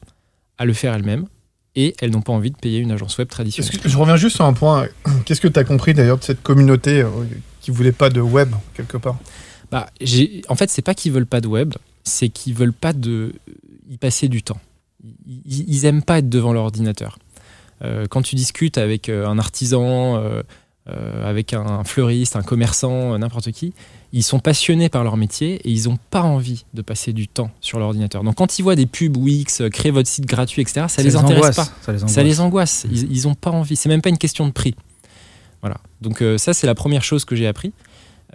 à 0.57 0.65
le 0.65 0.73
faire 0.73 0.95
elles-mêmes 0.95 1.27
et 1.75 1.95
elles 1.99 2.11
n'ont 2.11 2.21
pas 2.21 2.33
envie 2.33 2.51
de 2.51 2.57
payer 2.57 2.79
une 2.79 2.91
agence 2.91 3.17
web 3.17 3.27
traditionnelle. 3.27 3.79
que- 3.79 3.89
je 3.89 3.97
reviens 3.97 4.15
juste 4.15 4.35
sur 4.35 4.45
un 4.45 4.53
point. 4.53 4.87
Qu'est-ce 5.25 5.41
que 5.41 5.47
tu 5.47 5.59
as 5.59 5.63
compris 5.63 5.93
d'ailleurs 5.93 6.17
de 6.19 6.23
cette 6.23 6.41
communauté 6.43 7.01
euh, 7.01 7.09
qui 7.61 7.71
voulait 7.71 7.91
pas 7.91 8.09
de 8.09 8.21
web, 8.21 8.51
quelque 8.75 8.97
part? 8.97 9.17
Bah, 9.71 9.87
en 10.49 10.55
fait, 10.55 10.69
c'est 10.69 10.81
pas 10.83 10.93
qu'ils 10.93 11.11
veulent 11.11 11.25
pas 11.25 11.41
de 11.41 11.47
web, 11.47 11.73
c'est 12.03 12.29
qu'ils 12.29 12.53
veulent 12.53 12.73
pas 12.73 12.93
de 12.93 13.33
y 13.89 13.97
passer 13.97 14.27
du 14.27 14.43
temps. 14.43 14.59
Ils, 15.25 15.67
ils 15.67 15.85
aiment 15.85 16.03
pas 16.03 16.19
être 16.19 16.29
devant 16.29 16.53
leur 16.53 16.63
ordinateur. 16.63 17.17
Euh, 17.83 18.05
quand 18.09 18.21
tu 18.21 18.35
discutes 18.35 18.77
avec 18.77 19.09
euh, 19.09 19.25
un 19.27 19.39
artisan, 19.39 20.17
euh, 20.17 20.43
avec 21.27 21.53
un 21.53 21.83
fleuriste, 21.83 22.35
un 22.35 22.43
commerçant, 22.43 23.17
n'importe 23.17 23.51
qui, 23.51 23.73
ils 24.13 24.23
sont 24.23 24.39
passionnés 24.39 24.89
par 24.89 25.03
leur 25.03 25.17
métier 25.17 25.55
et 25.55 25.71
ils 25.71 25.89
n'ont 25.89 25.97
pas 26.11 26.21
envie 26.21 26.65
de 26.75 26.83
passer 26.83 27.13
du 27.13 27.27
temps 27.27 27.49
sur 27.61 27.79
l'ordinateur. 27.79 28.23
Donc 28.23 28.35
quand 28.35 28.59
ils 28.59 28.61
voient 28.61 28.75
des 28.75 28.85
pubs 28.85 29.17
Wix, 29.17 29.59
euh, 29.59 29.69
créer 29.69 29.91
votre 29.91 30.07
site 30.07 30.27
gratuit, 30.27 30.61
etc., 30.61 30.85
ça, 30.87 31.01
les 31.01 31.15
intéresse 31.15 31.55
pas. 31.55 31.65
Ça 31.81 31.91
les 31.91 31.97
angoisse. 31.97 32.13
Ça 32.13 32.23
les 32.23 32.39
angoisse. 32.39 32.85
Ils, 32.91 33.11
ils 33.11 33.27
ont 33.27 33.33
pas 33.33 33.49
envie. 33.49 33.75
C'est 33.75 33.89
même 33.89 34.03
pas 34.03 34.09
une 34.09 34.19
question 34.19 34.45
de 34.45 34.51
prix. 34.51 34.75
Voilà. 35.61 35.77
Donc 36.01 36.21
euh, 36.21 36.37
ça, 36.37 36.53
c'est 36.53 36.67
la 36.67 36.75
première 36.75 37.03
chose 37.03 37.25
que 37.25 37.35
j'ai 37.35 37.47
appris. 37.47 37.73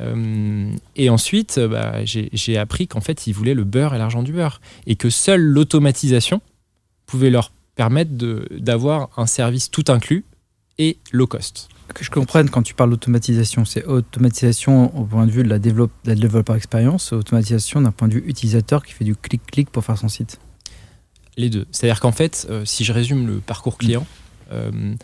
Euh, 0.01 0.73
et 0.97 1.11
ensuite, 1.11 1.61
bah, 1.61 2.05
j'ai 2.05 2.59
appris 2.59 2.89
qu'en 2.89 3.01
fait, 3.01 3.29
ils 3.29 3.33
voulaient 3.33 3.55
le 3.55 3.65
beurre 3.65 3.95
et 3.95 3.99
l'argent 3.99 4.25
du 4.25 4.33
beurre. 4.33 4.61
Et 4.89 4.97
que 4.97 5.11
seule 5.11 5.43
l'automatisation 5.43 6.41
pouvait 7.07 7.31
leur 7.31 7.53
permettre 7.77 8.11
d'avoir 8.59 9.11
un 9.17 9.27
service 9.27 9.71
tout 9.71 9.85
inclus 9.89 10.25
et 10.79 10.99
low 11.13 11.27
cost. 11.27 11.69
Que 11.95 12.05
je 12.05 12.11
comprenne, 12.11 12.51
quand 12.51 12.63
tu 12.63 12.75
parles 12.75 12.91
d'automatisation, 12.91 13.65
c'est 13.65 13.85
automatisation 13.85 14.95
au 14.99 15.05
point 15.05 15.27
de 15.27 15.31
vue 15.31 15.43
de 15.43 15.49
la, 15.49 15.59
développe, 15.59 15.91
de 16.05 16.11
la 16.11 16.15
développeur 16.15 16.57
expérience, 16.57 17.13
automatisation 17.13 17.81
d'un 17.81 17.93
point 17.93 18.09
de 18.09 18.15
vue 18.15 18.25
utilisateur 18.27 18.85
qui 18.85 18.93
fait 18.93 19.05
du 19.05 19.17
clic-clic 19.17 19.71
pour 19.71 19.85
faire 19.85 19.97
son 19.97 20.09
site. 20.09 20.39
Les 21.37 21.51
deux. 21.51 21.67
C'est-à-dire 21.71 22.01
qu'en 22.01 22.13
fait, 22.13 22.47
euh, 22.51 22.65
si 22.65 22.85
je 22.85 22.93
résume 22.93 23.27
le 23.27 23.39
parcours 23.41 23.79
client, 23.79 24.07
euh, 24.53 24.95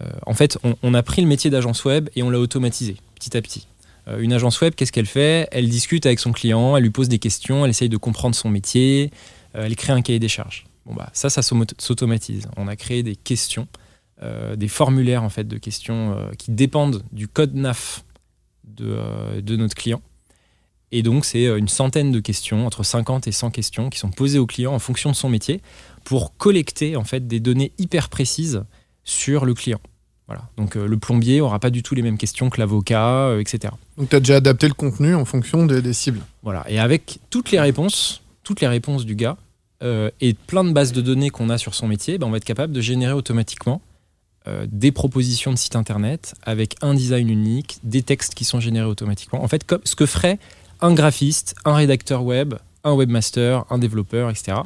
euh, 0.00 0.10
en 0.26 0.34
fait, 0.34 0.58
on, 0.64 0.74
on 0.82 0.92
a 0.92 1.02
pris 1.02 1.22
le 1.22 1.28
métier 1.28 1.50
d'agence 1.50 1.84
web 1.84 2.08
et 2.14 2.22
on 2.22 2.30
l'a 2.30 2.38
automatisé 2.38 2.96
petit 3.14 3.36
à 3.36 3.42
petit. 3.42 3.66
Une 4.20 4.32
agence 4.32 4.58
web, 4.62 4.74
qu'est-ce 4.74 4.90
qu'elle 4.90 5.04
fait? 5.04 5.48
Elle 5.52 5.68
discute 5.68 6.06
avec 6.06 6.18
son 6.18 6.32
client, 6.32 6.78
elle 6.78 6.82
lui 6.82 6.88
pose 6.90 7.10
des 7.10 7.18
questions, 7.18 7.66
elle 7.66 7.70
essaye 7.70 7.90
de 7.90 7.98
comprendre 7.98 8.34
son 8.34 8.48
métier, 8.48 9.10
elle 9.52 9.76
crée 9.76 9.92
un 9.92 10.00
cahier 10.00 10.18
des 10.18 10.28
charges. 10.28 10.64
Bon 10.86 10.94
bah 10.94 11.10
ça, 11.12 11.28
ça 11.28 11.42
s'auto- 11.42 11.74
s'automatise. 11.76 12.48
On 12.56 12.68
a 12.68 12.76
créé 12.76 13.02
des 13.02 13.16
questions, 13.16 13.68
des 14.20 14.68
formulaires 14.68 15.22
en 15.22 15.28
fait 15.28 15.44
de 15.44 15.58
questions 15.58 16.12
euh, 16.12 16.30
qui 16.36 16.50
dépendent 16.50 17.04
du 17.12 17.28
code 17.28 17.54
NAF 17.54 18.04
de, 18.64 18.86
euh, 18.88 19.40
de 19.40 19.56
notre 19.56 19.74
client. 19.74 20.02
Et 20.90 21.02
donc 21.02 21.24
c'est 21.24 21.46
euh, 21.46 21.58
une 21.58 21.68
centaine 21.68 22.12
de 22.12 22.20
questions, 22.20 22.66
entre 22.66 22.82
50 22.82 23.26
et 23.26 23.32
100 23.32 23.50
questions, 23.50 23.90
qui 23.90 23.98
sont 23.98 24.10
posées 24.10 24.38
au 24.38 24.46
client 24.46 24.74
en 24.74 24.78
fonction 24.78 25.10
de 25.10 25.16
son 25.16 25.28
métier 25.28 25.60
pour 26.04 26.36
collecter 26.36 26.96
en 26.96 27.04
fait 27.04 27.26
des 27.26 27.40
données 27.40 27.72
hyper 27.78 28.08
précises 28.08 28.64
sur 29.04 29.44
le 29.44 29.54
client. 29.54 29.80
Voilà. 30.26 30.42
Donc 30.56 30.76
euh, 30.76 30.86
le 30.86 30.98
plombier 30.98 31.40
aura 31.40 31.58
pas 31.58 31.70
du 31.70 31.82
tout 31.82 31.94
les 31.94 32.02
mêmes 32.02 32.18
questions 32.18 32.50
que 32.50 32.58
l'avocat, 32.58 33.28
euh, 33.28 33.40
etc. 33.40 33.72
Donc 33.96 34.10
tu 34.10 34.16
as 34.16 34.20
déjà 34.20 34.36
adapté 34.36 34.68
le 34.68 34.74
contenu 34.74 35.14
en 35.14 35.24
fonction 35.24 35.66
des, 35.66 35.80
des 35.80 35.94
cibles. 35.94 36.20
Voilà. 36.42 36.64
Et 36.68 36.78
avec 36.78 37.18
toutes 37.30 37.50
les 37.50 37.60
réponses, 37.60 38.22
toutes 38.42 38.60
les 38.60 38.68
réponses 38.68 39.06
du 39.06 39.14
gars 39.14 39.36
euh, 39.82 40.10
et 40.20 40.34
plein 40.34 40.64
de 40.64 40.72
bases 40.72 40.92
de 40.92 41.00
données 41.00 41.30
qu'on 41.30 41.48
a 41.48 41.56
sur 41.56 41.74
son 41.74 41.88
métier, 41.88 42.18
ben, 42.18 42.26
on 42.26 42.30
va 42.30 42.38
être 42.38 42.44
capable 42.44 42.72
de 42.72 42.80
générer 42.80 43.12
automatiquement 43.12 43.80
euh, 44.48 44.66
des 44.70 44.92
propositions 44.92 45.52
de 45.52 45.58
site 45.58 45.76
internet 45.76 46.34
avec 46.42 46.76
un 46.80 46.94
design 46.94 47.28
unique, 47.28 47.78
des 47.84 48.02
textes 48.02 48.34
qui 48.34 48.44
sont 48.44 48.60
générés 48.60 48.86
automatiquement. 48.86 49.42
En 49.42 49.48
fait, 49.48 49.64
comme 49.64 49.80
ce 49.84 49.94
que 49.94 50.06
ferait 50.06 50.38
un 50.80 50.94
graphiste, 50.94 51.54
un 51.64 51.74
rédacteur 51.74 52.24
web, 52.24 52.54
un 52.84 52.94
webmaster, 52.94 53.64
un 53.70 53.78
développeur, 53.78 54.30
etc. 54.30 54.58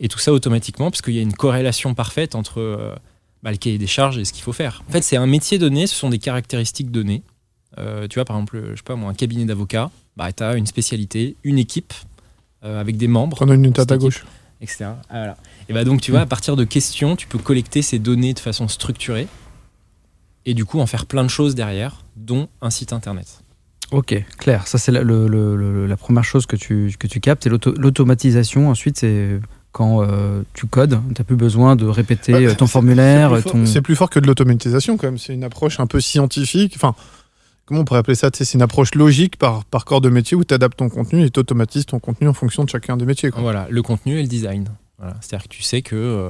Et 0.00 0.08
tout 0.08 0.18
ça 0.18 0.32
automatiquement, 0.32 0.90
parce 0.90 1.00
qu'il 1.02 1.14
y 1.14 1.18
a 1.18 1.22
une 1.22 1.32
corrélation 1.32 1.94
parfaite 1.94 2.34
entre 2.34 2.60
euh, 2.60 2.94
bah, 3.42 3.50
le 3.50 3.56
cahier 3.56 3.78
des 3.78 3.86
charges 3.86 4.18
et 4.18 4.24
ce 4.24 4.32
qu'il 4.32 4.42
faut 4.42 4.52
faire. 4.52 4.82
En 4.88 4.92
fait, 4.92 5.02
c'est 5.02 5.16
un 5.16 5.26
métier 5.26 5.58
donné, 5.58 5.86
ce 5.86 5.94
sont 5.94 6.10
des 6.10 6.18
caractéristiques 6.18 6.90
données. 6.90 7.22
Euh, 7.78 8.06
tu 8.08 8.16
vois, 8.16 8.24
par 8.24 8.36
exemple, 8.36 8.62
je 8.72 8.76
sais 8.76 8.82
pas 8.84 8.96
moi, 8.96 9.10
un 9.10 9.14
cabinet 9.14 9.44
d'avocats, 9.44 9.90
bah, 10.16 10.32
tu 10.32 10.42
as 10.42 10.56
une 10.56 10.66
spécialité, 10.66 11.36
une 11.42 11.58
équipe 11.58 11.94
euh, 12.64 12.80
avec 12.80 12.96
des 12.96 13.08
membres. 13.08 13.38
On 13.40 13.48
a 13.48 13.54
une 13.54 13.72
tête 13.72 13.92
à 13.92 13.96
gauche. 13.96 14.24
Etc. 14.62 14.84
Ah, 14.84 14.94
voilà. 15.10 15.36
Et 15.68 15.72
bah 15.74 15.84
donc, 15.84 16.00
tu 16.00 16.12
vois, 16.12 16.20
à 16.20 16.26
partir 16.26 16.54
de 16.56 16.64
questions, 16.64 17.16
tu 17.16 17.26
peux 17.26 17.38
collecter 17.38 17.82
ces 17.82 17.98
données 17.98 18.32
de 18.32 18.38
façon 18.38 18.68
structurée 18.68 19.26
et 20.46 20.54
du 20.54 20.64
coup 20.64 20.80
en 20.80 20.86
faire 20.86 21.06
plein 21.06 21.22
de 21.24 21.28
choses 21.28 21.54
derrière, 21.54 22.04
dont 22.16 22.48
un 22.60 22.70
site 22.70 22.92
internet. 22.92 23.40
Ok, 23.90 24.14
clair. 24.38 24.66
Ça, 24.66 24.78
c'est 24.78 24.90
la, 24.92 25.02
le- 25.02 25.86
la 25.86 25.96
première 25.96 26.24
chose 26.24 26.46
que 26.46 26.56
tu, 26.56 26.94
que 26.98 27.06
tu 27.06 27.20
captes. 27.20 27.46
Et 27.46 27.50
l'auto- 27.50 27.74
l'automatisation, 27.76 28.70
ensuite, 28.70 28.98
c'est 28.98 29.38
quand 29.72 30.02
euh, 30.02 30.42
tu 30.54 30.66
codes. 30.66 30.98
Tu 31.14 31.20
n'as 31.20 31.24
plus 31.24 31.36
besoin 31.36 31.76
de 31.76 31.84
répéter 31.86 32.32
Ouais, 32.32 32.46
euh, 32.46 32.54
ton 32.54 32.66
c'est- 32.66 32.72
formulaire. 32.72 33.30
C'est 33.30 33.34
plus, 33.34 33.42
fort- 33.42 33.52
ton... 33.52 33.66
c'est 33.66 33.82
plus 33.82 33.96
fort 33.96 34.10
que 34.10 34.20
de 34.20 34.26
l'automatisation 34.26 34.96
quand 34.96 35.08
même. 35.08 35.18
C'est 35.18 35.34
une 35.34 35.44
approche 35.44 35.78
un 35.80 35.86
peu 35.86 36.00
scientifique. 36.00 36.72
Enfin, 36.76 36.94
comment 37.72 37.82
on 37.82 37.84
pourrait 37.86 38.00
appeler 38.00 38.14
ça 38.14 38.28
C'est 38.32 38.52
une 38.52 38.60
approche 38.62 38.94
logique 38.94 39.36
par, 39.36 39.64
par 39.64 39.86
corps 39.86 40.02
de 40.02 40.10
métier 40.10 40.36
où 40.36 40.44
tu 40.44 40.52
adaptes 40.52 40.76
ton 40.78 40.90
contenu 40.90 41.24
et 41.24 41.30
tu 41.30 41.40
automatises 41.40 41.86
ton 41.86 41.98
contenu 41.98 42.28
en 42.28 42.34
fonction 42.34 42.64
de 42.64 42.68
chacun 42.68 42.98
des 42.98 43.06
métiers. 43.06 43.30
quoi. 43.30 43.40
Voilà, 43.40 43.66
le 43.70 43.80
contenu 43.82 44.18
et 44.18 44.22
le 44.22 44.28
design. 44.28 44.68
Voilà. 44.98 45.16
C'est-à-dire 45.22 45.44
que 45.48 45.54
tu 45.54 45.62
sais 45.62 45.80
que 45.80 45.96
euh, 45.96 46.28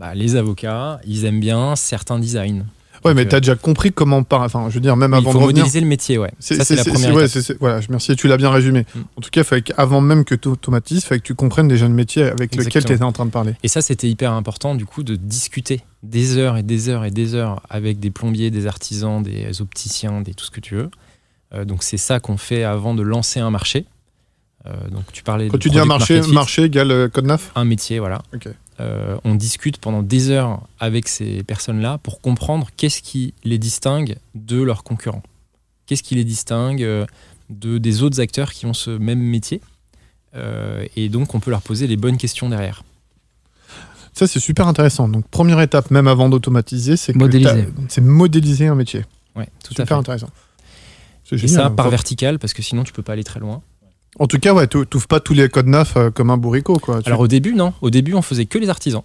bah, 0.00 0.14
les 0.14 0.34
avocats, 0.34 1.00
ils 1.06 1.24
aiment 1.24 1.38
bien 1.40 1.76
certains 1.76 2.18
designs. 2.18 2.64
Ouais, 3.04 3.14
mais 3.14 3.22
Donc, 3.24 3.30
tu 3.30 3.36
as 3.36 3.40
déjà 3.40 3.54
compris 3.56 3.92
comment. 3.92 4.22
Par... 4.24 4.42
Enfin, 4.42 4.66
je 4.70 4.74
veux 4.74 4.80
dire, 4.80 4.96
même 4.96 5.12
Il 5.12 5.16
avant 5.18 5.32
faut 5.32 5.38
de 5.38 5.42
revenir. 5.44 5.62
modéliser 5.62 5.80
le 5.80 5.86
métier, 5.86 6.18
ouais. 6.18 6.30
C'est, 6.38 6.56
Ça, 6.56 6.64
c'est 6.64 6.74
la 6.76 6.84
première 6.84 7.00
c'est- 7.00 7.06
ouais, 7.12 7.20
étape. 7.22 7.30
c'est- 7.30 7.42
c'est- 7.42 7.58
voilà, 7.58 7.80
je- 7.80 7.88
merci, 7.90 8.14
tu 8.16 8.28
l'as 8.28 8.36
bien 8.36 8.50
résumé. 8.50 8.86
Mm. 8.94 8.98
En 9.16 9.20
tout 9.20 9.30
cas, 9.30 9.40
il 9.40 9.44
fallait 9.44 9.62
qu'avant 9.62 10.00
même 10.00 10.24
que 10.24 10.34
tu 10.36 10.48
automatises, 10.48 10.98
il 10.98 11.06
fallait 11.06 11.20
que 11.20 11.26
tu 11.26 11.34
comprennes 11.34 11.68
déjà 11.68 11.86
le 11.88 11.94
métier 11.94 12.24
avec 12.24 12.54
lequel 12.56 12.84
tu 12.84 12.92
étais 12.92 13.02
en 13.04 13.10
train 13.12 13.26
de 13.26 13.30
parler. 13.30 13.54
Et 13.62 13.68
ça, 13.68 13.80
c'était 13.82 14.08
hyper 14.08 14.32
important, 14.32 14.74
du 14.74 14.86
coup, 14.86 15.02
de 15.04 15.14
discuter 15.16 15.80
des 16.02 16.36
heures 16.36 16.56
et 16.56 16.62
des 16.62 16.88
heures 16.88 17.04
et 17.04 17.10
des 17.10 17.34
heures 17.34 17.62
avec 17.70 18.00
des 18.00 18.10
plombiers, 18.10 18.50
des 18.50 18.66
artisans, 18.66 19.22
des 19.22 19.60
opticiens, 19.60 20.20
des 20.20 20.34
tout 20.34 20.44
ce 20.44 20.50
que 20.50 20.60
tu 20.60 20.74
veux. 20.74 20.90
Euh, 21.54 21.64
donc, 21.64 21.82
c'est 21.82 21.96
ça 21.96 22.20
qu'on 22.20 22.36
fait 22.36 22.64
avant 22.64 22.94
de 22.94 23.02
lancer 23.02 23.40
un 23.40 23.50
marché. 23.50 23.86
Euh, 24.66 24.88
donc, 24.90 25.04
tu 25.12 25.22
parlais 25.22 25.48
Quand 25.48 25.56
de 25.56 25.62
tu 25.62 25.70
dis 25.70 25.78
un 25.78 25.84
marché, 25.84 26.16
market 26.16 26.32
marché 26.32 26.62
égale 26.64 26.90
euh, 26.90 27.08
code 27.08 27.26
neuf? 27.26 27.50
Un 27.54 27.64
métier, 27.64 27.98
voilà. 27.98 28.22
Ok. 28.34 28.48
Euh, 28.80 29.16
on 29.24 29.34
discute 29.34 29.78
pendant 29.78 30.02
des 30.02 30.30
heures 30.30 30.60
avec 30.80 31.08
ces 31.08 31.42
personnes-là 31.42 31.98
pour 31.98 32.20
comprendre 32.20 32.68
qu'est-ce 32.76 33.02
qui 33.02 33.34
les 33.44 33.58
distingue 33.58 34.16
de 34.34 34.60
leurs 34.62 34.82
concurrents. 34.82 35.22
Qu'est-ce 35.86 36.02
qui 36.02 36.14
les 36.14 36.24
distingue 36.24 37.06
de, 37.50 37.78
des 37.78 38.02
autres 38.02 38.20
acteurs 38.20 38.52
qui 38.52 38.66
ont 38.66 38.74
ce 38.74 38.90
même 38.90 39.20
métier? 39.20 39.60
Et 40.96 41.10
donc, 41.10 41.34
on 41.34 41.40
peut 41.40 41.50
leur 41.50 41.60
poser 41.60 41.86
les 41.86 41.98
bonnes 41.98 42.16
questions 42.16 42.48
derrière. 42.48 42.82
Ça, 44.12 44.26
c'est 44.26 44.40
super 44.40 44.68
intéressant. 44.68 45.08
Donc, 45.08 45.26
première 45.28 45.60
étape, 45.60 45.90
même 45.90 46.06
avant 46.06 46.28
d'automatiser, 46.28 46.96
c'est 46.96 47.14
Modéliser. 47.16 47.66
c'est 47.88 48.00
modéliser 48.02 48.66
un 48.66 48.74
métier. 48.74 49.04
Ouais, 49.34 49.48
tout 49.64 49.72
à 49.72 49.76
Super 49.76 49.86
fait. 49.88 49.94
intéressant. 49.94 50.28
C'est 51.24 51.36
Et 51.36 51.38
génial. 51.38 51.62
ça 51.64 51.70
par 51.70 51.86
Ça- 51.86 51.90
vertical, 51.90 52.38
parce 52.38 52.52
que 52.52 52.62
sinon, 52.62 52.84
tu 52.84 52.92
peux 52.92 53.02
pas 53.02 53.14
aller 53.14 53.24
très 53.24 53.40
loin. 53.40 53.62
En 54.18 54.26
tout 54.26 54.38
cas, 54.38 54.52
ouais, 54.52 54.66
tu 54.66 54.76
n'ouvres 54.76 55.06
pas 55.06 55.20
tous 55.20 55.32
les 55.32 55.48
codes 55.48 55.66
neufs 55.68 55.96
euh, 55.96 56.10
comme 56.10 56.28
un 56.28 56.36
bourricot. 56.36 56.78
Quoi. 56.78 57.00
Tu- 57.02 57.08
Alors 57.08 57.20
au 57.20 57.28
début, 57.28 57.54
non. 57.54 57.72
Au 57.80 57.88
début, 57.88 58.12
on 58.12 58.20
faisait 58.20 58.44
que 58.44 58.58
les 58.58 58.68
artisans. 58.68 59.02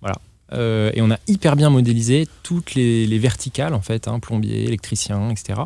Voilà. 0.00 0.16
Euh, 0.52 0.90
et 0.94 1.02
on 1.02 1.10
a 1.12 1.18
hyper 1.28 1.54
bien 1.54 1.70
modélisé 1.70 2.26
toutes 2.42 2.74
les, 2.74 3.06
les 3.06 3.18
verticales, 3.20 3.74
en 3.74 3.80
fait, 3.82 4.08
hein, 4.08 4.18
plombier, 4.18 4.64
électricien, 4.64 5.30
etc., 5.30 5.60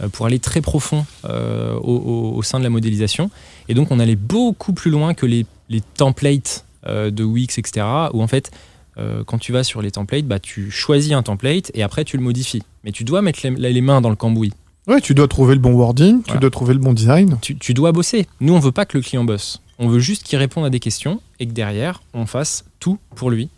euh, 0.00 0.08
pour 0.08 0.24
aller 0.24 0.38
très 0.38 0.62
profond 0.62 1.04
euh, 1.26 1.74
au, 1.74 1.96
au- 1.96 2.36
au 2.36 2.42
sein 2.42 2.58
de 2.58 2.64
la 2.64 2.70
modélisation. 2.70 3.30
Et 3.68 3.74
donc, 3.74 3.90
on 3.90 3.98
allait 4.00 4.16
beaucoup 4.16 4.72
plus 4.72 4.90
loin 4.90 5.12
que 5.12 5.26
les, 5.26 5.44
les 5.68 5.82
templates 5.82 6.64
de 6.86 7.24
Wix, 7.24 7.58
etc., 7.58 7.86
où 8.12 8.22
en 8.22 8.26
fait, 8.26 8.50
euh, 8.98 9.24
quand 9.24 9.38
tu 9.38 9.52
vas 9.52 9.64
sur 9.64 9.82
les 9.82 9.90
templates, 9.90 10.26
bah, 10.26 10.38
tu 10.38 10.70
choisis 10.70 11.12
un 11.12 11.22
template 11.22 11.70
et 11.74 11.82
après, 11.82 12.04
tu 12.04 12.16
le 12.16 12.22
modifies. 12.22 12.62
Mais 12.84 12.92
tu 12.92 13.04
dois 13.04 13.22
mettre 13.22 13.40
les, 13.44 13.50
les 13.72 13.80
mains 13.80 14.00
dans 14.00 14.10
le 14.10 14.16
cambouis. 14.16 14.52
Ouais, 14.88 15.00
tu 15.00 15.14
dois 15.14 15.28
trouver 15.28 15.54
le 15.54 15.60
bon 15.60 15.72
wording, 15.72 16.22
tu 16.24 16.38
dois 16.38 16.50
trouver 16.50 16.74
le 16.74 16.80
bon 16.80 16.92
design. 16.92 17.38
tu, 17.40 17.56
tu 17.56 17.72
dois 17.72 17.92
bosser. 17.92 18.26
Nous, 18.40 18.52
on 18.52 18.58
veut 18.58 18.72
pas 18.72 18.84
que 18.84 18.98
le 18.98 19.02
client 19.02 19.24
bosse. 19.24 19.62
On 19.78 19.88
veut 19.88 20.00
juste 20.00 20.24
qu'il 20.24 20.38
réponde 20.38 20.64
à 20.64 20.70
des 20.70 20.80
questions 20.80 21.20
et 21.38 21.46
que 21.46 21.52
derrière, 21.52 22.02
on 22.14 22.26
fasse 22.26 22.64
tout 22.80 22.98
pour 23.14 23.30
lui, 23.30 23.48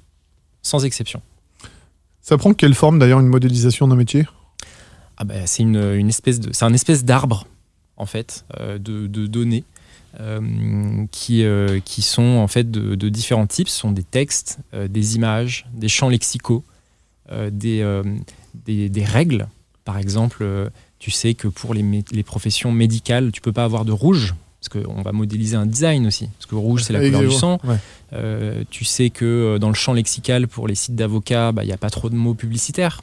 sans 0.62 0.84
exception. 0.84 1.22
Ça 2.20 2.36
prend 2.38 2.52
quelle 2.54 2.74
forme 2.74 2.98
d'ailleurs 2.98 3.20
une 3.20 3.26
modélisation 3.28 3.88
d'un 3.88 3.96
métier? 3.96 4.26
Ah 5.16 5.24
bah, 5.24 5.46
c'est 5.46 5.62
une, 5.62 5.76
une 5.94 6.08
espèce 6.08 6.40
de, 6.40 6.52
c'est 6.52 6.64
un 6.64 6.72
espèce 6.74 7.04
d'arbre 7.04 7.46
en 7.96 8.06
fait 8.06 8.44
euh, 8.60 8.78
de, 8.78 9.06
de 9.06 9.26
données 9.26 9.62
euh, 9.62 9.73
qui, 11.10 11.44
euh, 11.44 11.80
qui 11.84 12.02
sont 12.02 12.22
en 12.22 12.46
fait 12.46 12.70
de, 12.70 12.94
de 12.94 13.08
différents 13.08 13.46
types. 13.46 13.68
Ce 13.68 13.78
sont 13.80 13.92
des 13.92 14.04
textes, 14.04 14.58
euh, 14.72 14.88
des 14.88 15.16
images, 15.16 15.66
des 15.72 15.88
champs 15.88 16.08
lexicaux, 16.08 16.62
euh, 17.32 17.50
des, 17.50 17.80
euh, 17.80 18.02
des, 18.66 18.88
des 18.88 19.04
règles. 19.04 19.48
Par 19.84 19.98
exemple, 19.98 20.38
euh, 20.42 20.68
tu 20.98 21.10
sais 21.10 21.34
que 21.34 21.48
pour 21.48 21.74
les, 21.74 21.84
les 22.12 22.22
professions 22.22 22.72
médicales, 22.72 23.32
tu 23.32 23.40
peux 23.40 23.52
pas 23.52 23.64
avoir 23.64 23.84
de 23.84 23.92
rouge 23.92 24.34
parce 24.60 24.82
qu'on 24.82 25.02
va 25.02 25.12
modéliser 25.12 25.56
un 25.56 25.66
design 25.66 26.06
aussi. 26.06 26.28
Parce 26.38 26.46
que 26.46 26.54
rouge, 26.54 26.84
c'est 26.84 26.94
la 26.94 27.00
couleur 27.00 27.20
du 27.20 27.30
sang. 27.30 27.58
Ouais. 27.64 27.76
Euh, 28.14 28.64
tu 28.70 28.84
sais 28.86 29.10
que 29.10 29.24
euh, 29.24 29.58
dans 29.58 29.68
le 29.68 29.74
champ 29.74 29.92
lexical, 29.92 30.48
pour 30.48 30.66
les 30.68 30.74
sites 30.74 30.94
d'avocats, 30.94 31.52
bah, 31.52 31.64
il 31.64 31.66
n'y 31.66 31.72
a 31.72 31.76
pas 31.76 31.90
trop 31.90 32.08
de 32.08 32.14
mots 32.14 32.32
publicitaires. 32.32 33.02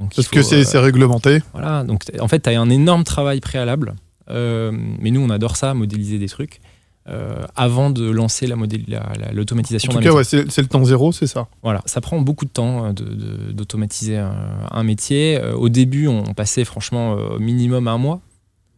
Donc, 0.00 0.14
Parce 0.16 0.26
faut, 0.26 0.34
que 0.34 0.42
c'est 0.42 0.74
euh, 0.74 0.80
réglementé. 0.80 1.42
voilà, 1.52 1.84
donc 1.84 2.04
en 2.18 2.26
fait, 2.26 2.40
tu 2.40 2.50
as 2.50 2.60
un 2.60 2.70
énorme 2.70 3.04
travail 3.04 3.38
préalable. 3.40 3.94
Euh, 4.30 4.70
mais 5.00 5.10
nous, 5.10 5.20
on 5.20 5.30
adore 5.30 5.56
ça, 5.56 5.74
modéliser 5.74 6.18
des 6.18 6.28
trucs, 6.28 6.60
euh, 7.08 7.44
avant 7.56 7.90
de 7.90 8.08
lancer 8.10 8.46
la 8.46 8.56
modé- 8.56 8.84
la- 8.86 9.12
la- 9.18 9.30
En 9.30 9.32
l'automatisation 9.34 9.90
tout 9.90 9.98
d'un 9.98 10.02
cas, 10.10 10.14
métier. 10.16 10.38
ouais, 10.40 10.46
c'est 10.50 10.62
le 10.62 10.68
temps 10.68 10.84
zéro, 10.84 11.12
c'est 11.12 11.26
ça. 11.26 11.48
Voilà, 11.62 11.82
ça 11.86 12.00
prend 12.00 12.20
beaucoup 12.20 12.44
de 12.44 12.50
temps 12.50 12.84
euh, 12.86 12.92
de- 12.92 13.04
de- 13.04 13.52
d'automatiser 13.52 14.18
un, 14.18 14.32
un 14.70 14.82
métier. 14.84 15.38
Euh, 15.40 15.54
au 15.54 15.68
début, 15.68 16.06
on 16.06 16.22
passait 16.34 16.64
franchement 16.64 17.14
euh, 17.16 17.36
au 17.36 17.38
minimum 17.38 17.88
un 17.88 17.98
mois. 17.98 18.20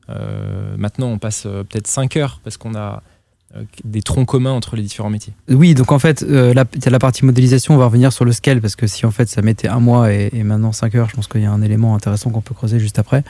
Euh, 0.09 0.75
maintenant, 0.77 1.09
on 1.09 1.19
passe 1.19 1.43
peut-être 1.43 1.87
5 1.87 2.17
heures 2.17 2.41
parce 2.43 2.57
qu'on 2.57 2.75
a 2.75 3.03
des 3.85 4.01
troncs 4.01 4.27
communs 4.27 4.53
entre 4.53 4.77
les 4.77 4.83
différents 4.83 5.11
métiers. 5.11 5.35
Oui, 5.51 5.75
donc 5.75 5.93
en 5.93 5.99
fait, 5.99 6.23
euh, 6.23 6.55
la, 6.55 6.65
la 6.87 6.99
partie 6.99 7.23
modélisation, 7.27 7.75
on 7.75 7.77
va 7.77 7.85
revenir 7.85 8.11
sur 8.11 8.25
le 8.25 8.33
scale, 8.33 8.63
parce 8.63 8.77
que 8.77 8.87
si 8.87 9.05
en 9.05 9.11
fait 9.11 9.29
ça 9.29 9.43
mettait 9.43 9.69
un 9.69 9.79
mois 9.79 10.11
et, 10.11 10.31
et 10.33 10.43
maintenant 10.43 10.73
5 10.73 10.95
heures, 10.95 11.11
je 11.11 11.15
pense 11.17 11.27
qu'il 11.29 11.43
y 11.43 11.45
a 11.45 11.53
un 11.53 11.61
élément 11.61 11.95
intéressant 11.95 12.31
qu'on 12.31 12.41
peut 12.41 12.55
creuser 12.55 12.79
juste 12.81 12.99
après. 12.99 13.25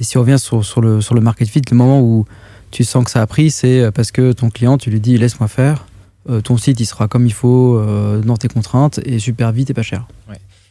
Et 0.00 0.04
si 0.04 0.16
on 0.16 0.20
revient 0.20 0.38
sur, 0.38 0.64
sur, 0.64 0.80
le, 0.80 1.00
sur 1.00 1.14
le 1.14 1.20
market 1.20 1.48
fit, 1.48 1.62
le 1.70 1.76
moment 1.76 2.00
où 2.00 2.26
tu 2.70 2.84
sens 2.84 3.04
que 3.04 3.10
ça 3.10 3.22
a 3.22 3.26
pris, 3.26 3.50
c'est 3.50 3.90
parce 3.92 4.10
que 4.12 4.32
ton 4.32 4.50
client, 4.50 4.76
tu 4.78 4.90
lui 4.90 5.00
dis 5.00 5.16
laisse-moi 5.16 5.48
faire, 5.48 5.86
euh, 6.28 6.40
ton 6.40 6.56
site 6.56 6.78
il 6.80 6.86
sera 6.86 7.08
comme 7.08 7.26
il 7.26 7.32
faut, 7.32 7.78
euh, 7.78 8.20
dans 8.20 8.36
tes 8.36 8.48
contraintes, 8.48 8.98
et 9.04 9.18
super 9.18 9.52
vite 9.52 9.70
et 9.70 9.74
pas 9.74 9.82
cher. 9.82 10.06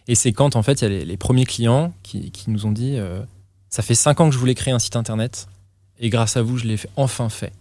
Et 0.08 0.14
c'est 0.14 0.34
quand, 0.34 0.56
en 0.56 0.62
fait, 0.62 0.82
il 0.82 0.84
y 0.84 0.86
a 0.86 0.90
les, 0.90 1.06
les 1.06 1.18
premiers 1.18 1.46
clients 1.46 1.92
qui, 2.04 2.30
qui 2.30 2.52
nous 2.52 2.68
ont 2.68 2.72
dit 2.72 2.94
euh, 2.98 3.22
Ça 3.70 3.82
fait 3.82 3.96
5 3.96 4.20
ans 4.22 4.30
que 4.30 4.36
je 4.36 4.40
voulais 4.40 4.54
créer 4.54 4.72
un 4.74 4.78
site 4.80 4.96
internet, 4.96 5.48
et 6.00 6.10
grâce 6.10 6.38
à 6.38 6.44
vous, 6.44 6.58
je 6.60 6.66
l'ai 6.66 6.78
fait- 6.78 6.90
enfin 6.96 7.30
fait. 7.30 7.52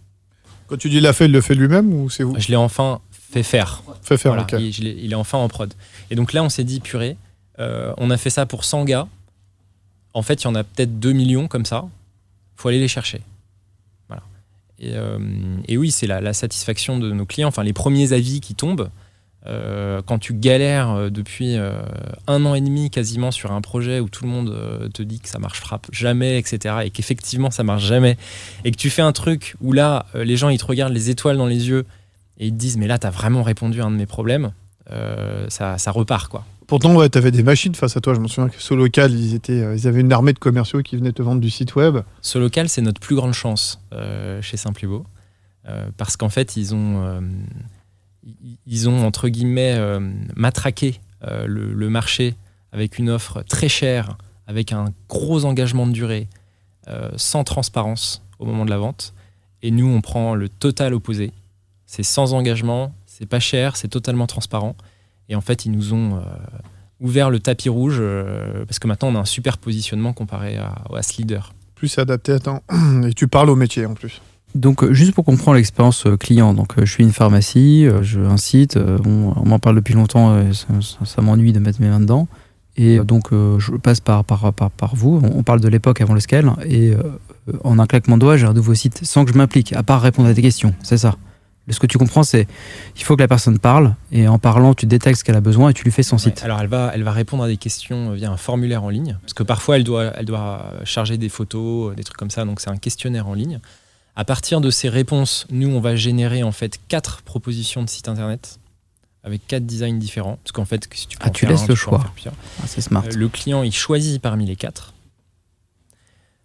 Quand 0.67 0.77
tu 0.77 0.89
dis 0.89 0.99
l'a 0.99 1.13
fait, 1.13 1.25
il 1.25 1.31
le 1.31 1.41
fait 1.41 1.55
lui-même 1.55 1.91
ou 1.93 2.09
c'est 2.11 2.21
vous 2.23 2.35
Je 2.39 2.49
l'ai 2.49 2.55
enfin 2.55 2.99
fait 3.11 3.41
faire. 3.43 3.81
Fait 4.03 4.17
faire, 4.17 4.33
Voilà, 4.33 4.43
ok. 4.43 4.55
il, 4.59 4.71
je 4.71 4.83
il 4.83 5.11
est 5.11 5.15
enfin 5.15 5.39
en 5.39 5.47
prod. 5.47 5.73
Et 6.11 6.15
donc 6.15 6.33
là, 6.33 6.43
on 6.43 6.49
s'est 6.49 6.63
dit, 6.63 6.79
purée, 6.81 7.17
euh, 7.59 7.93
on 7.97 8.11
a 8.11 8.17
fait 8.17 8.29
ça 8.29 8.45
pour 8.45 8.63
100 8.63 8.83
gars. 8.85 9.07
En 10.15 10.23
fait, 10.23 10.41
il 10.41 10.45
y 10.45 10.47
en 10.47 10.55
a 10.55 10.63
peut-être 10.63 10.99
2 10.99 11.11
millions 11.11 11.47
comme 11.47 11.65
ça. 11.65 11.85
faut 12.55 12.69
aller 12.69 12.79
les 12.79 12.87
chercher. 12.87 13.21
Euh, 14.83 15.19
et 15.67 15.77
oui, 15.77 15.91
c'est 15.91 16.07
la, 16.07 16.21
la 16.21 16.33
satisfaction 16.33 16.97
de 16.99 17.11
nos 17.11 17.25
clients. 17.25 17.47
Enfin, 17.47 17.63
les 17.63 17.73
premiers 17.73 18.13
avis 18.13 18.41
qui 18.41 18.55
tombent, 18.55 18.89
euh, 19.45 20.01
quand 20.05 20.17
tu 20.17 20.33
galères 20.33 20.91
euh, 20.91 21.09
depuis 21.09 21.55
un 22.27 22.45
an 22.45 22.55
et 22.55 22.61
demi 22.61 22.89
quasiment 22.89 23.31
sur 23.31 23.51
un 23.51 23.61
projet 23.61 23.99
où 23.99 24.09
tout 24.09 24.23
le 24.23 24.29
monde 24.29 24.89
te 24.93 25.03
dit 25.03 25.19
que 25.19 25.29
ça 25.29 25.39
marchera 25.39 25.81
jamais, 25.91 26.37
etc., 26.37 26.75
et 26.85 26.89
qu'effectivement 26.89 27.51
ça 27.51 27.63
marche 27.63 27.85
jamais, 27.85 28.17
et 28.63 28.71
que 28.71 28.77
tu 28.77 28.89
fais 28.89 29.01
un 29.01 29.13
truc 29.13 29.55
où 29.61 29.71
là, 29.71 30.05
les 30.13 30.37
gens 30.37 30.49
ils 30.49 30.57
te 30.57 30.65
regardent 30.65 30.93
les 30.93 31.09
étoiles 31.09 31.37
dans 31.37 31.45
les 31.45 31.69
yeux 31.69 31.85
et 32.37 32.47
ils 32.47 32.51
te 32.51 32.57
disent 32.57 32.77
mais 32.77 32.87
là 32.87 32.97
t'as 32.97 33.11
vraiment 33.11 33.43
répondu 33.43 33.81
à 33.81 33.85
un 33.85 33.91
de 33.91 33.95
mes 33.95 34.05
problèmes, 34.05 34.51
ça, 35.49 35.77
ça 35.77 35.91
repart 35.91 36.29
quoi. 36.29 36.45
Pourtant, 36.67 37.07
tu 37.07 37.17
avais 37.17 37.31
des 37.31 37.43
machines 37.43 37.75
face 37.75 37.95
à 37.95 38.01
toi. 38.01 38.13
Je 38.13 38.19
me 38.19 38.27
souviens 38.27 38.49
que 38.49 38.59
ce 38.61 38.73
local, 38.73 39.11
ils, 39.11 39.35
étaient, 39.35 39.61
euh, 39.61 39.75
ils 39.75 39.87
avaient 39.87 40.01
une 40.01 40.11
armée 40.11 40.33
de 40.33 40.39
commerciaux 40.39 40.81
qui 40.81 40.95
venaient 40.95 41.11
te 41.11 41.21
vendre 41.21 41.41
du 41.41 41.49
site 41.49 41.75
web. 41.75 41.99
Ce 42.21 42.39
local, 42.39 42.69
c'est 42.69 42.81
notre 42.81 42.99
plus 42.99 43.15
grande 43.15 43.33
chance 43.33 43.79
euh, 43.93 44.41
chez 44.41 44.57
Beau, 44.87 45.05
euh, 45.67 45.89
parce 45.97 46.17
qu'en 46.17 46.29
fait, 46.29 46.57
ils 46.57 46.73
ont, 46.73 47.03
euh, 47.03 47.21
ils- 48.65 48.89
ont 48.89 49.05
entre 49.05 49.29
guillemets 49.29 49.79
matraqué 50.35 50.99
le, 51.21 51.89
marché 51.89 52.35
avec 52.71 52.97
une 52.99 53.09
offre 53.09 53.43
très 53.43 53.69
chère, 53.69 54.17
avec 54.47 54.71
un 54.71 54.93
gros 55.09 55.45
engagement 55.45 55.87
de 55.87 55.91
durée, 55.91 56.27
sans 57.15 57.43
transparence 57.43 58.23
au 58.39 58.45
moment 58.45 58.65
de 58.65 58.69
la 58.69 58.77
vente. 58.77 59.13
Et 59.61 59.71
nous, 59.71 59.87
on 59.87 60.01
prend 60.01 60.35
le 60.35 60.49
total 60.49 60.93
opposé. 60.93 61.31
C'est 61.85 62.03
sans 62.03 62.33
engagement, 62.33 62.93
c'est 63.05 63.25
pas 63.25 63.39
cher, 63.39 63.75
c'est 63.77 63.87
totalement 63.87 64.27
transparent. 64.27 64.75
Et 65.29 65.35
en 65.35 65.41
fait, 65.41 65.65
ils 65.65 65.71
nous 65.71 65.93
ont 65.93 66.15
euh, 66.17 66.19
ouvert 66.99 67.29
le 67.29 67.39
tapis 67.39 67.69
rouge 67.69 67.97
euh, 67.99 68.65
parce 68.65 68.79
que 68.79 68.87
maintenant 68.87 69.09
on 69.09 69.15
a 69.15 69.19
un 69.19 69.25
super 69.25 69.57
positionnement 69.57 70.13
comparé 70.13 70.57
à, 70.57 70.73
à 70.95 71.01
ce 71.01 71.17
leader. 71.17 71.53
Plus 71.75 71.97
adapté, 71.97 72.31
attends. 72.33 72.61
Et 73.07 73.13
tu 73.13 73.27
parles 73.27 73.49
au 73.49 73.55
métier 73.55 73.85
en 73.85 73.93
plus. 73.93 74.21
Donc, 74.53 74.83
euh, 74.83 74.93
juste 74.93 75.13
pour 75.13 75.25
comprendre 75.25 75.57
l'expérience 75.57 76.05
client, 76.19 76.53
donc 76.53 76.73
je 76.79 76.85
suis 76.89 77.03
une 77.03 77.11
pharmacie, 77.11 77.87
j'ai 78.01 78.21
un 78.21 78.37
site, 78.37 78.77
bon, 78.77 79.33
on 79.35 79.45
m'en 79.45 79.59
parle 79.59 79.75
depuis 79.75 79.93
longtemps, 79.95 80.33
ça, 80.53 80.67
ça- 80.81 81.05
ça 81.05 81.21
m'ennuie 81.21 81.51
de 81.51 81.59
mettre 81.59 81.81
mes 81.81 81.89
mains 81.89 81.99
dedans. 81.99 82.27
Et 82.77 82.99
donc, 82.99 83.31
je 83.31 83.71
passe 83.77 83.99
par, 84.01 84.23
par, 84.25 84.53
par, 84.53 84.69
par 84.71 84.95
vous. 84.95 85.21
On 85.33 85.43
parle 85.43 85.59
de 85.61 85.67
l'époque 85.69 85.99
avant 86.01 86.13
le 86.13 86.19
scale. 86.21 86.51
Et 86.65 86.93
en 87.63 87.79
un 87.79 87.85
claquement 87.85 88.15
de 88.17 88.21
doigts, 88.21 88.35
j'ai 88.35 88.45
un 88.47 88.53
nouveau 88.53 88.73
site 88.73 88.99
sans 89.05 89.23
que 89.25 89.31
je 89.31 89.37
m'implique, 89.37 89.71
à 89.73 89.81
part 89.83 90.01
répondre 90.01 90.27
à 90.27 90.33
des 90.33 90.41
questions. 90.41 90.73
C'est 90.83 90.97
ça? 90.97 91.15
Ce 91.69 91.79
que 91.79 91.87
tu 91.87 91.97
comprends, 91.97 92.21
c'est 92.23 92.47
il 92.95 93.03
faut 93.03 93.15
que 93.15 93.21
la 93.21 93.27
personne 93.27 93.57
parle. 93.57 93.95
Et 94.11 94.27
en 94.27 94.37
parlant, 94.37 94.73
tu 94.75 94.85
détectes 94.85 95.19
ce 95.19 95.23
qu'elle 95.23 95.35
a 95.35 95.41
besoin 95.41 95.69
et 95.69 95.73
tu 95.73 95.83
lui 95.83 95.91
fais 95.91 96.03
son 96.03 96.17
Ouais, 96.17 96.21
site. 96.21 96.43
alors 96.43 96.59
elle 96.61 96.67
va, 96.67 96.91
elle 96.93 97.01
va 97.03 97.11
répondre 97.11 97.43
à 97.43 97.47
des 97.47 97.57
questions 97.57 98.11
via 98.11 98.29
un 98.31 98.37
formulaire 98.37 98.83
en 98.83 98.89
ligne, 98.89 99.17
parce 99.21 99.33
que 99.33 99.41
parfois 99.43 99.77
elle 99.77 99.83
doit, 99.83 100.11
elle 100.15 100.25
doit 100.25 100.73
charger 100.83 101.17
des 101.17 101.29
photos, 101.29 101.95
des 101.95 102.03
trucs 102.03 102.17
comme 102.17 102.29
ça, 102.29 102.45
donc 102.45 102.59
c'est 102.61 102.69
un 102.69 102.77
questionnaire 102.77 103.27
en 103.27 103.33
ligne. 103.33 103.59
À 104.15 104.23
partir 104.25 104.61
de 104.61 104.69
ces 104.69 104.89
réponses, 104.89 105.47
nous 105.49 105.67
on 105.69 105.79
va 105.79 105.95
générer 105.95 106.43
en 106.43 106.51
fait 106.51 106.79
quatre 106.87 107.21
propositions 107.23 107.81
de 107.83 107.89
site 107.89 108.07
internet 108.09 108.59
avec 109.23 109.47
quatre 109.47 109.65
designs 109.65 109.97
différents, 109.97 110.37
parce 110.43 110.51
qu'en 110.51 110.65
fait 110.65 110.87
si 110.93 111.07
tu 111.07 111.17
peux 111.17 111.23
Ah, 111.25 111.31
tu 111.31 111.41
faire 111.41 111.49
laisses 111.49 111.63
un, 111.63 111.67
le 111.67 111.73
tu 111.73 111.79
choix. 111.79 112.05
Ah, 112.27 112.65
c'est 112.67 112.81
smart. 112.81 113.03
Euh, 113.07 113.09
le 113.15 113.27
client 113.27 113.63
il 113.63 113.73
choisit 113.73 114.21
parmi 114.21 114.45
les 114.45 114.55
quatre. 114.55 114.93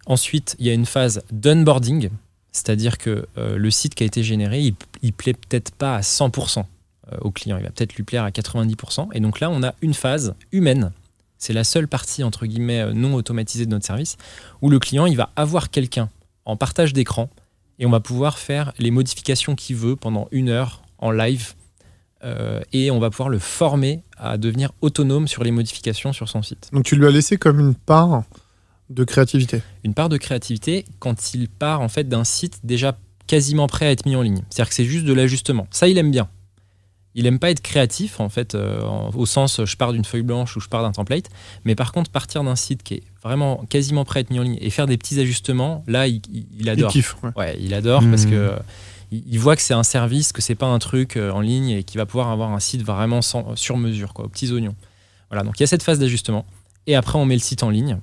Ensuite 0.07 0.55
il 0.59 0.65
y 0.65 0.69
a 0.69 0.73
une 0.73 0.87
phase 0.87 1.21
d'onboarding, 1.31 2.09
c'est-à-dire 2.51 2.97
que 2.97 3.27
euh, 3.37 3.57
le 3.57 3.71
site 3.71 3.95
qui 3.95 4.03
a 4.03 4.05
été 4.05 4.23
généré, 4.23 4.73
il, 5.01 5.13
plaît 5.13 5.33
peut-être 5.33 5.71
pas 5.71 5.95
à 5.95 6.01
100% 6.01 6.59
euh, 6.59 7.17
au 7.21 7.31
client, 7.31 7.57
il 7.57 7.63
va 7.63 7.69
peut-être 7.69 7.95
lui 7.95 8.03
plaire 8.03 8.23
à 8.23 8.29
90%. 8.29 9.09
Et 9.13 9.19
donc 9.19 9.39
là, 9.39 9.49
on 9.49 9.63
a 9.63 9.73
une 9.81 9.93
phase 9.93 10.35
humaine. 10.51 10.91
C'est 11.37 11.53
la 11.53 11.63
seule 11.63 11.87
partie, 11.87 12.23
entre 12.23 12.45
guillemets, 12.45 12.81
euh, 12.81 12.93
non 12.93 13.13
automatisée 13.13 13.65
de 13.65 13.71
notre 13.71 13.85
service, 13.85 14.17
où 14.61 14.69
le 14.69 14.79
client, 14.79 15.05
il 15.05 15.15
va 15.15 15.31
avoir 15.35 15.69
quelqu'un 15.69 16.09
en 16.45 16.57
partage 16.57 16.93
d'écran 16.93 17.29
et 17.79 17.85
on 17.85 17.89
va 17.89 17.99
pouvoir 17.99 18.37
faire 18.37 18.73
les 18.79 18.91
modifications 18.91 19.55
qu'il 19.55 19.77
veut 19.77 19.95
pendant 19.95 20.27
une 20.31 20.49
heure 20.49 20.83
en 20.97 21.11
live. 21.11 21.53
et 22.73 22.91
on 22.91 22.99
va 22.99 23.09
pouvoir 23.09 23.29
le 23.29 23.39
former 23.39 24.03
à 24.17 24.37
devenir 24.37 24.71
autonome 24.81 25.27
sur 25.27 25.43
les 25.43 25.49
modifications 25.49 26.13
sur 26.13 26.29
son 26.29 26.43
site. 26.43 26.69
Donc 26.71 26.83
tu 26.83 26.95
lui 26.95 27.07
as 27.07 27.09
laissé 27.09 27.37
comme 27.37 27.59
une 27.59 27.73
part 27.73 28.23
de 28.93 29.03
créativité. 29.03 29.61
Une 29.83 29.93
part 29.93 30.09
de 30.09 30.17
créativité 30.17 30.85
quand 30.99 31.33
il 31.33 31.47
part 31.49 31.81
en 31.81 31.89
fait 31.89 32.07
d'un 32.09 32.23
site 32.23 32.59
déjà 32.63 32.97
quasiment 33.27 33.67
prêt 33.67 33.85
à 33.87 33.91
être 33.91 34.05
mis 34.05 34.15
en 34.15 34.21
ligne. 34.21 34.41
C'est-à-dire 34.49 34.69
que 34.69 34.75
c'est 34.75 34.85
juste 34.85 35.05
de 35.05 35.13
l'ajustement. 35.13 35.67
Ça, 35.71 35.87
il 35.87 35.97
aime 35.97 36.11
bien. 36.11 36.27
Il 37.13 37.25
aime 37.25 37.39
pas 37.39 37.51
être 37.51 37.61
créatif 37.61 38.21
en 38.21 38.29
fait, 38.29 38.55
euh, 38.55 38.81
au 39.13 39.25
sens 39.25 39.59
je 39.65 39.75
pars 39.75 39.91
d'une 39.91 40.05
feuille 40.05 40.21
blanche 40.21 40.55
ou 40.55 40.61
je 40.61 40.69
pars 40.69 40.81
d'un 40.81 40.93
template. 40.93 41.29
Mais 41.65 41.75
par 41.75 41.91
contre, 41.91 42.09
partir 42.09 42.41
d'un 42.43 42.55
site 42.55 42.83
qui 42.83 42.93
est 42.95 43.03
vraiment 43.21 43.65
quasiment 43.69 44.05
prêt 44.05 44.19
à 44.19 44.21
être 44.21 44.29
mis 44.31 44.39
en 44.39 44.43
ligne 44.43 44.57
et 44.61 44.69
faire 44.69 44.87
des 44.87 44.97
petits 44.97 45.19
ajustements, 45.19 45.83
là, 45.87 46.07
il, 46.07 46.21
il- 46.31 46.45
il 46.53 46.61
Il 46.61 46.69
adore. 46.69 46.91
kiffe. 46.91 47.15
ouais. 47.23 47.31
Ouais, 47.35 47.57
il 47.59 47.73
adore 47.73 48.01
parce 48.09 48.25
que 48.25 48.33
euh, 48.33 48.55
il 49.11 49.23
il 49.27 49.39
voit 49.39 49.57
que 49.57 49.61
c'est 49.61 49.73
un 49.73 49.83
service, 49.83 50.31
que 50.31 50.41
c'est 50.41 50.55
pas 50.55 50.67
un 50.67 50.79
truc 50.79 51.17
euh, 51.17 51.31
en 51.31 51.41
ligne 51.41 51.69
et 51.71 51.83
qu'il 51.83 51.97
va 51.97 52.05
pouvoir 52.05 52.29
avoir 52.29 52.53
un 52.53 52.61
site 52.61 52.81
vraiment 52.81 53.21
sans- 53.21 53.57
sur 53.57 53.75
mesure, 53.77 54.13
quoi, 54.13 54.23
aux 54.25 54.29
petits 54.29 54.49
oignons. 54.53 54.75
Voilà, 55.29 55.43
donc 55.43 55.59
il 55.59 55.63
y 55.63 55.65
a 55.65 55.67
cette 55.67 55.83
phase 55.83 55.99
d'ajustement. 55.99 56.45
Et 56.87 56.95
après, 56.95 57.19
on 57.19 57.25
met 57.25 57.35
le 57.35 57.41
site 57.41 57.63
en 57.63 57.69
ligne. 57.69 57.97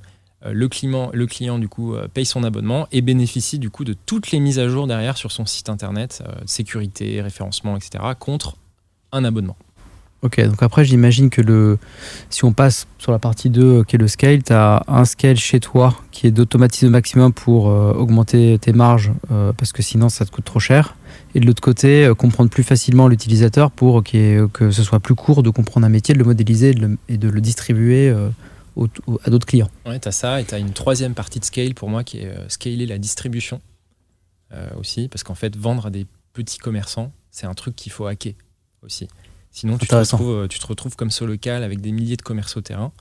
Euh, 0.44 0.52
le, 0.52 0.68
client, 0.68 1.10
le 1.12 1.26
client, 1.26 1.58
du 1.58 1.68
coup, 1.68 1.94
euh, 1.94 2.06
paye 2.12 2.24
son 2.24 2.44
abonnement 2.44 2.86
et 2.92 3.00
bénéficie, 3.00 3.58
du 3.58 3.70
coup, 3.70 3.84
de 3.84 3.94
toutes 4.06 4.30
les 4.30 4.40
mises 4.40 4.58
à 4.58 4.68
jour 4.68 4.86
derrière 4.86 5.16
sur 5.16 5.32
son 5.32 5.46
site 5.46 5.68
internet, 5.68 6.22
euh, 6.26 6.32
sécurité, 6.46 7.20
référencement, 7.20 7.76
etc., 7.76 8.04
contre 8.18 8.56
un 9.10 9.24
abonnement. 9.24 9.56
Ok, 10.22 10.40
donc 10.40 10.62
après, 10.62 10.84
j'imagine 10.84 11.30
que 11.30 11.40
le, 11.40 11.78
si 12.28 12.44
on 12.44 12.52
passe 12.52 12.88
sur 12.98 13.12
la 13.12 13.20
partie 13.20 13.50
2, 13.50 13.62
euh, 13.62 13.84
qui 13.84 13.96
est 13.96 13.98
le 13.98 14.08
scale, 14.08 14.42
tu 14.42 14.52
as 14.52 14.82
un 14.88 15.04
scale 15.04 15.36
chez 15.36 15.60
toi 15.60 15.96
qui 16.12 16.26
est 16.26 16.32
d'automatiser 16.32 16.86
au 16.86 16.90
maximum 16.90 17.32
pour 17.32 17.66
augmenter 17.66 18.58
tes 18.60 18.72
marges, 18.72 19.12
parce 19.56 19.70
que 19.70 19.82
sinon, 19.82 20.08
ça 20.08 20.24
te 20.24 20.32
coûte 20.32 20.44
trop 20.44 20.58
cher. 20.58 20.96
Et 21.36 21.40
de 21.40 21.46
l'autre 21.46 21.62
côté, 21.62 22.10
comprendre 22.18 22.50
plus 22.50 22.64
facilement 22.64 23.06
l'utilisateur 23.06 23.70
pour 23.70 24.02
que 24.02 24.48
ce 24.72 24.82
soit 24.82 24.98
plus 24.98 25.14
court 25.14 25.44
de 25.44 25.50
comprendre 25.50 25.86
un 25.86 25.90
métier, 25.90 26.14
de 26.14 26.18
le 26.18 26.24
modéliser 26.24 26.74
et 27.08 27.18
de 27.18 27.28
le, 27.28 27.40
distribuer 27.40 28.12
au- 28.78 28.88
au- 29.06 29.20
à 29.24 29.30
d'autres 29.30 29.46
clients. 29.46 29.70
Ouais, 29.86 29.98
tu 30.00 30.08
as 30.08 30.12
ça 30.12 30.40
et 30.40 30.44
tu 30.44 30.54
as 30.54 30.58
une 30.58 30.72
troisième 30.72 31.14
partie 31.14 31.40
de 31.40 31.44
scale 31.44 31.74
pour 31.74 31.88
moi 31.90 32.04
qui 32.04 32.18
est 32.18 32.26
euh, 32.26 32.48
scaler 32.48 32.86
la 32.86 32.98
distribution 32.98 33.60
euh, 34.52 34.68
aussi, 34.78 35.08
parce 35.08 35.22
qu'en 35.24 35.34
fait, 35.34 35.56
vendre 35.56 35.86
à 35.86 35.90
des 35.90 36.06
petits 36.32 36.58
commerçants, 36.58 37.12
c'est 37.30 37.46
un 37.46 37.54
truc 37.54 37.76
qu'il 37.76 37.92
faut 37.92 38.06
hacker 38.06 38.32
aussi. 38.82 39.08
Sinon, 39.50 39.76
tu 39.78 39.86
te, 39.86 39.94
retrouves, 39.94 40.30
euh, 40.44 40.46
tu 40.48 40.58
te 40.58 40.66
retrouves 40.66 40.94
comme 40.96 41.10
ce 41.10 41.24
local 41.24 41.62
avec 41.62 41.80
des 41.80 41.90
milliers 41.92 42.16
de 42.16 42.22
commerces 42.22 42.56
au 42.56 42.60
terrain 42.60 42.92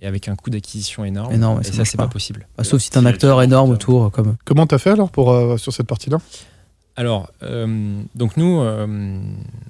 et 0.00 0.06
avec 0.06 0.28
un 0.28 0.36
coût 0.36 0.48
d'acquisition 0.50 1.04
énorme. 1.04 1.32
Énorme, 1.34 1.60
et 1.60 1.64
ça 1.64 1.72
ça, 1.72 1.84
c'est 1.84 1.96
pas. 1.96 2.04
pas 2.06 2.12
possible. 2.12 2.48
Bah, 2.56 2.64
sauf 2.64 2.80
si 2.80 2.88
tu 2.90 2.96
es 2.96 2.98
un 2.98 3.06
acteur 3.06 3.42
énorme 3.42 3.70
autour, 3.70 4.10
comme. 4.10 4.36
Comment 4.44 4.66
t'as 4.66 4.78
fait 4.78 4.90
alors 4.90 5.10
pour, 5.10 5.32
euh, 5.32 5.56
sur 5.56 5.72
cette 5.72 5.86
partie-là? 5.86 6.18
Alors, 6.96 7.30
euh, 7.42 8.00
donc 8.14 8.36
nous, 8.36 8.60
euh, 8.60 9.20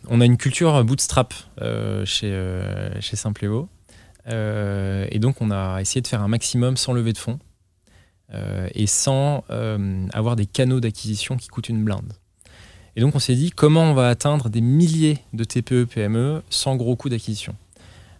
on 0.08 0.20
a 0.20 0.24
une 0.24 0.36
culture 0.38 0.82
bootstrap 0.84 1.34
euh, 1.60 2.04
chez, 2.06 2.30
euh, 2.32 2.98
chez 3.00 3.16
Simpléo. 3.16 3.68
Euh, 4.28 5.06
et 5.10 5.18
donc, 5.18 5.40
on 5.40 5.50
a 5.50 5.80
essayé 5.80 6.00
de 6.00 6.06
faire 6.06 6.22
un 6.22 6.28
maximum 6.28 6.76
sans 6.76 6.92
lever 6.92 7.12
de 7.12 7.18
fonds 7.18 7.38
euh, 8.34 8.68
et 8.74 8.86
sans 8.86 9.44
euh, 9.50 10.06
avoir 10.12 10.36
des 10.36 10.46
canaux 10.46 10.80
d'acquisition 10.80 11.36
qui 11.36 11.48
coûtent 11.48 11.68
une 11.68 11.84
blinde. 11.84 12.12
Et 12.96 13.00
donc, 13.00 13.14
on 13.14 13.18
s'est 13.18 13.36
dit 13.36 13.50
comment 13.50 13.90
on 13.90 13.94
va 13.94 14.08
atteindre 14.08 14.50
des 14.50 14.60
milliers 14.60 15.18
de 15.32 15.44
TPE, 15.44 15.84
PME 15.84 16.42
sans 16.50 16.76
gros 16.76 16.96
coûts 16.96 17.08
d'acquisition? 17.08 17.54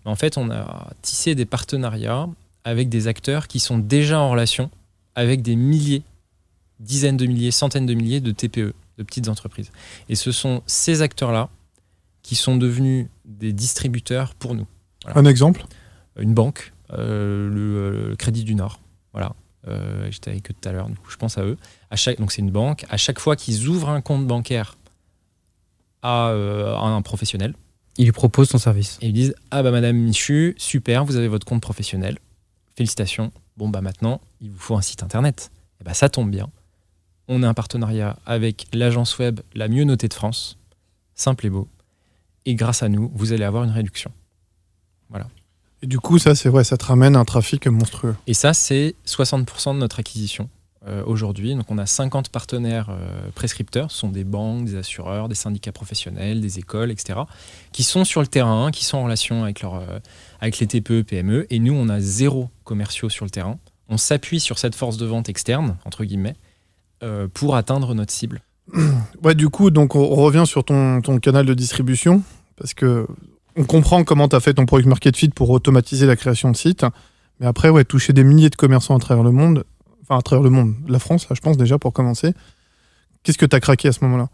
En 0.05 0.17
fait, 0.17 0.39
on 0.39 0.51
a 0.51 0.91
tissé 1.03 1.35
des 1.35 1.45
partenariats 1.45 2.29
avec 2.65 2.89
des 2.89 3.09
acteurs 3.09 3.47
qui 3.47 3.61
sont 3.61 3.79
déjà 3.79 4.21
en 4.21 4.31
relation 4.31 4.71
avec 5.15 5.43
des 5.43 5.57
milliers, 5.57 6.03
dizaines 6.81 7.17
de 7.17 7.27
milliers, 7.27 7.51
centaines 7.51 7.87
de 7.87 7.95
milliers 7.95 8.21
de 8.21 8.31
TPE, 8.31 8.73
de 8.99 9.03
petites 9.03 9.29
entreprises. 9.29 9.71
Et 10.09 10.15
ce 10.15 10.33
sont 10.33 10.63
ces 10.67 11.03
acteurs-là 11.03 11.51
qui 12.23 12.37
sont 12.37 12.57
devenus 12.57 13.09
des 13.25 13.53
distributeurs 13.53 14.35
pour 14.35 14.55
nous 14.55 14.67
Un 15.07 15.25
exemple? 15.25 15.65
Une 16.19 16.35
banque, 16.35 16.73
euh, 16.93 17.49
le, 17.51 18.09
le 18.11 18.17
Crédit 18.17 18.45
du 18.45 18.55
Nord. 18.55 18.81
Voilà. 19.13 19.35
Euh, 19.67 20.09
J'étais 20.11 20.31
avec 20.31 20.51
eux 20.51 20.55
tout 20.61 20.69
à 20.69 20.73
l'heure, 20.73 20.89
du 20.89 20.97
coup, 20.97 21.11
je 21.11 21.17
pense 21.17 21.37
à 21.39 21.43
eux. 21.45 21.57
À 21.91 21.97
chaque, 21.97 22.19
donc, 22.19 22.33
c'est 22.33 22.43
une 22.43 22.51
banque. 22.51 22.87
À 22.91 22.97
chaque 22.97 23.19
fois 23.19 23.37
qu'ils 23.37 23.69
ouvrent 23.69 23.89
un 23.91 24.01
compte 24.01 24.27
bancaire 24.27 24.77
à, 26.03 26.29
euh, 26.29 26.75
à 26.75 26.87
un 26.87 27.03
professionnel, 27.03 27.55
Il 27.99 28.05
lui 28.05 28.13
propose 28.13 28.49
son 28.49 28.59
service. 28.59 28.99
et 29.03 29.09
ils 29.09 29.13
disent 29.13 29.35
Ah, 29.51 29.63
bah, 29.63 29.71
madame 29.71 29.97
Michu, 29.97 30.55
super, 30.59 31.05
vous 31.05 31.17
avez 31.17 31.29
votre 31.29 31.45
compte 31.47 31.61
professionnel. 31.61 32.19
Félicitations. 32.77 33.33
Bon, 33.57 33.69
bah, 33.69 33.81
maintenant, 33.81 34.21
il 34.41 34.51
vous 34.51 34.59
faut 34.59 34.77
un 34.77 34.83
site 34.83 35.03
internet. 35.03 35.51
Et 35.81 35.85
bah, 35.85 35.95
ça 35.95 36.09
tombe 36.09 36.31
bien. 36.31 36.49
On 37.27 37.43
a 37.43 37.49
un 37.49 37.55
partenariat 37.55 38.17
avec 38.25 38.69
l'agence 38.73 39.19
web 39.19 39.41
la 39.55 39.69
mieux 39.69 39.85
notée 39.85 40.09
de 40.09 40.15
France, 40.15 40.57
simple 41.15 41.47
et 41.47 41.51
beau. 41.51 41.69
Et 42.47 42.55
grâce 42.55 42.83
à 42.83 42.89
nous, 42.89 43.11
vous 43.15 43.33
allez 43.33 43.45
avoir 43.45 43.65
une 43.65 43.71
réduction. 43.71 44.11
Et 45.83 45.87
du 45.87 45.99
coup, 45.99 46.19
ça, 46.19 46.35
c'est 46.35 46.49
vrai, 46.49 46.65
ça 46.65 46.77
te 46.77 46.85
ramène 46.85 47.17
un 47.17 47.25
trafic 47.25 47.67
monstrueux. 47.67 48.17
Et 48.27 48.35
ça, 48.35 48.53
c'est 48.53 48.95
60% 49.07 49.75
de 49.75 49.79
notre 49.79 50.01
acquisition 50.01 50.49
euh, 50.87 51.03
aujourd'hui. 51.07 51.55
Donc, 51.55 51.71
on 51.71 51.79
a 51.79 51.87
50 51.87 52.31
partenaires 52.31 52.89
euh, 52.91 53.31
prescripteurs. 53.35 53.91
Ce 53.91 53.99
sont 53.99 54.09
des 54.09 54.25
banques, 54.25 54.65
des 54.65 54.77
assureurs, 54.77 55.29
des 55.29 55.37
syndicats 55.37 55.73
professionnels, 55.73 56.41
des 56.41 56.59
écoles, 56.59 56.91
etc., 56.91 57.21
qui 57.73 57.85
sont 57.85 58.05
sur 58.05 58.21
le 58.21 58.27
terrain, 58.27 58.71
qui 58.73 58.85
sont 58.85 58.99
en 58.99 59.05
relation 59.05 59.45
avec, 59.45 59.63
leur, 59.63 59.77
euh, 59.77 60.01
avec 60.41 60.59
les 60.59 60.67
TPE, 60.67 61.03
PME. 61.03 61.47
Et 61.51 61.61
nous, 61.61 61.75
on 61.75 61.89
a 61.89 62.01
zéro 62.01 62.51
commerciaux 62.65 63.09
sur 63.09 63.25
le 63.25 63.31
terrain. 63.31 63.59
On 63.89 63.99
s'appuie 63.99 64.41
sur 64.41 64.59
cette 64.59 64.75
force 64.75 64.97
de 64.97 65.07
vente 65.07 65.29
externe, 65.29 65.77
entre 65.85 66.05
guillemets, 66.05 66.37
pour 67.33 67.57
atteindre 67.57 67.95
notre 67.95 68.13
cible. 68.13 68.43
Ouais, 69.23 69.35
du 69.35 69.49
coup, 69.49 69.71
donc 69.71 69.95
on 69.95 70.01
on 70.01 70.17
revient 70.17 70.45
sur 70.47 70.63
ton, 70.63 71.01
ton 71.01 71.19
canal 71.19 71.47
de 71.47 71.55
distribution 71.55 72.23
parce 72.59 72.75
que 72.75 73.07
on 73.59 73.65
comprend 73.65 74.05
comment 74.05 74.29
tu 74.29 74.37
as 74.37 74.41
fait 74.41 74.55
ton 74.55 74.67
product 74.67 74.89
market 74.89 75.17
fit 75.17 75.29
pour 75.29 75.51
automatiser 75.51 76.07
la 76.07 76.17
création 76.17 76.51
de 76.51 76.57
sites. 76.57 76.87
Mais 77.41 77.47
après, 77.47 77.69
ouais, 77.69 77.85
toucher 77.85 78.13
des 78.13 78.25
milliers 78.25 78.51
de 78.51 78.57
commerçants 78.57 78.97
à 78.97 79.01
travers 79.01 79.25
le 79.25 79.33
monde, 79.33 79.65
enfin 80.03 80.19
à 80.19 80.23
travers 80.23 80.43
le 80.43 80.51
monde, 80.51 80.75
la 80.89 80.99
France, 80.99 81.29
là, 81.29 81.35
je 81.37 81.41
pense 81.41 81.57
déjà 81.57 81.79
pour 81.79 81.93
commencer. 81.93 82.33
Qu'est-ce 83.23 83.39
que 83.39 83.47
tu 83.47 83.55
as 83.57 83.61
craqué 83.61 83.89
à 83.89 83.93
ce 83.93 84.03
moment-là? 84.05 84.29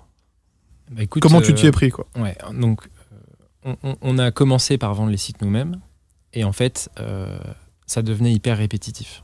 Bah, 0.90 1.02
écoute, 1.02 1.22
Comment 1.22 1.40
tu 1.40 1.52
euh, 1.52 1.54
t'y 1.54 1.66
es 1.66 1.72
pris 1.72 1.90
quoi? 1.90 2.06
Ouais, 2.16 2.36
donc 2.52 2.82
euh, 3.66 3.74
on 4.02 4.18
a 4.18 4.30
commencé 4.30 4.76
par 4.76 4.92
vendre 4.94 5.10
les 5.10 5.16
sites 5.16 5.40
nous-mêmes 5.40 5.80
et 6.34 6.44
en 6.44 6.52
fait, 6.52 6.90
euh, 7.00 7.38
ça 7.86 8.02
devenait 8.02 8.32
hyper 8.32 8.58
répétitif. 8.58 9.22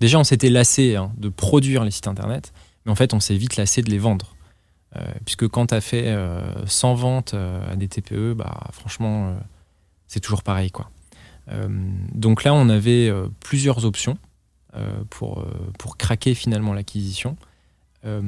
Déjà, 0.00 0.18
on 0.18 0.24
s'était 0.24 0.50
lassé 0.50 0.96
hein, 0.96 1.12
de 1.16 1.28
produire 1.30 1.84
les 1.84 1.90
sites 1.90 2.08
internet, 2.08 2.52
mais 2.84 2.92
en 2.92 2.94
fait, 2.94 3.14
on 3.14 3.20
s'est 3.20 3.36
vite 3.36 3.56
lassé 3.56 3.82
de 3.82 3.90
les 3.90 3.98
vendre. 3.98 4.36
Euh, 4.96 5.00
puisque 5.24 5.46
quand 5.48 5.66
tu 5.66 5.74
as 5.74 5.80
fait 5.80 6.04
euh, 6.06 6.66
100 6.66 6.94
ventes 6.94 7.34
euh, 7.34 7.72
à 7.72 7.76
des 7.76 7.88
TPE, 7.88 8.32
bah, 8.34 8.68
franchement, 8.72 9.28
euh, 9.28 9.34
c'est 10.06 10.20
toujours 10.20 10.42
pareil. 10.42 10.70
Quoi. 10.70 10.90
Euh, 11.50 11.68
donc 12.14 12.44
là, 12.44 12.54
on 12.54 12.68
avait 12.68 13.08
euh, 13.08 13.28
plusieurs 13.40 13.84
options 13.84 14.18
euh, 14.76 14.86
pour, 15.10 15.40
euh, 15.40 15.94
craquer 15.98 16.34
finalement 16.34 16.72
l'acquisition 16.74 17.36
Euh, 18.04 18.22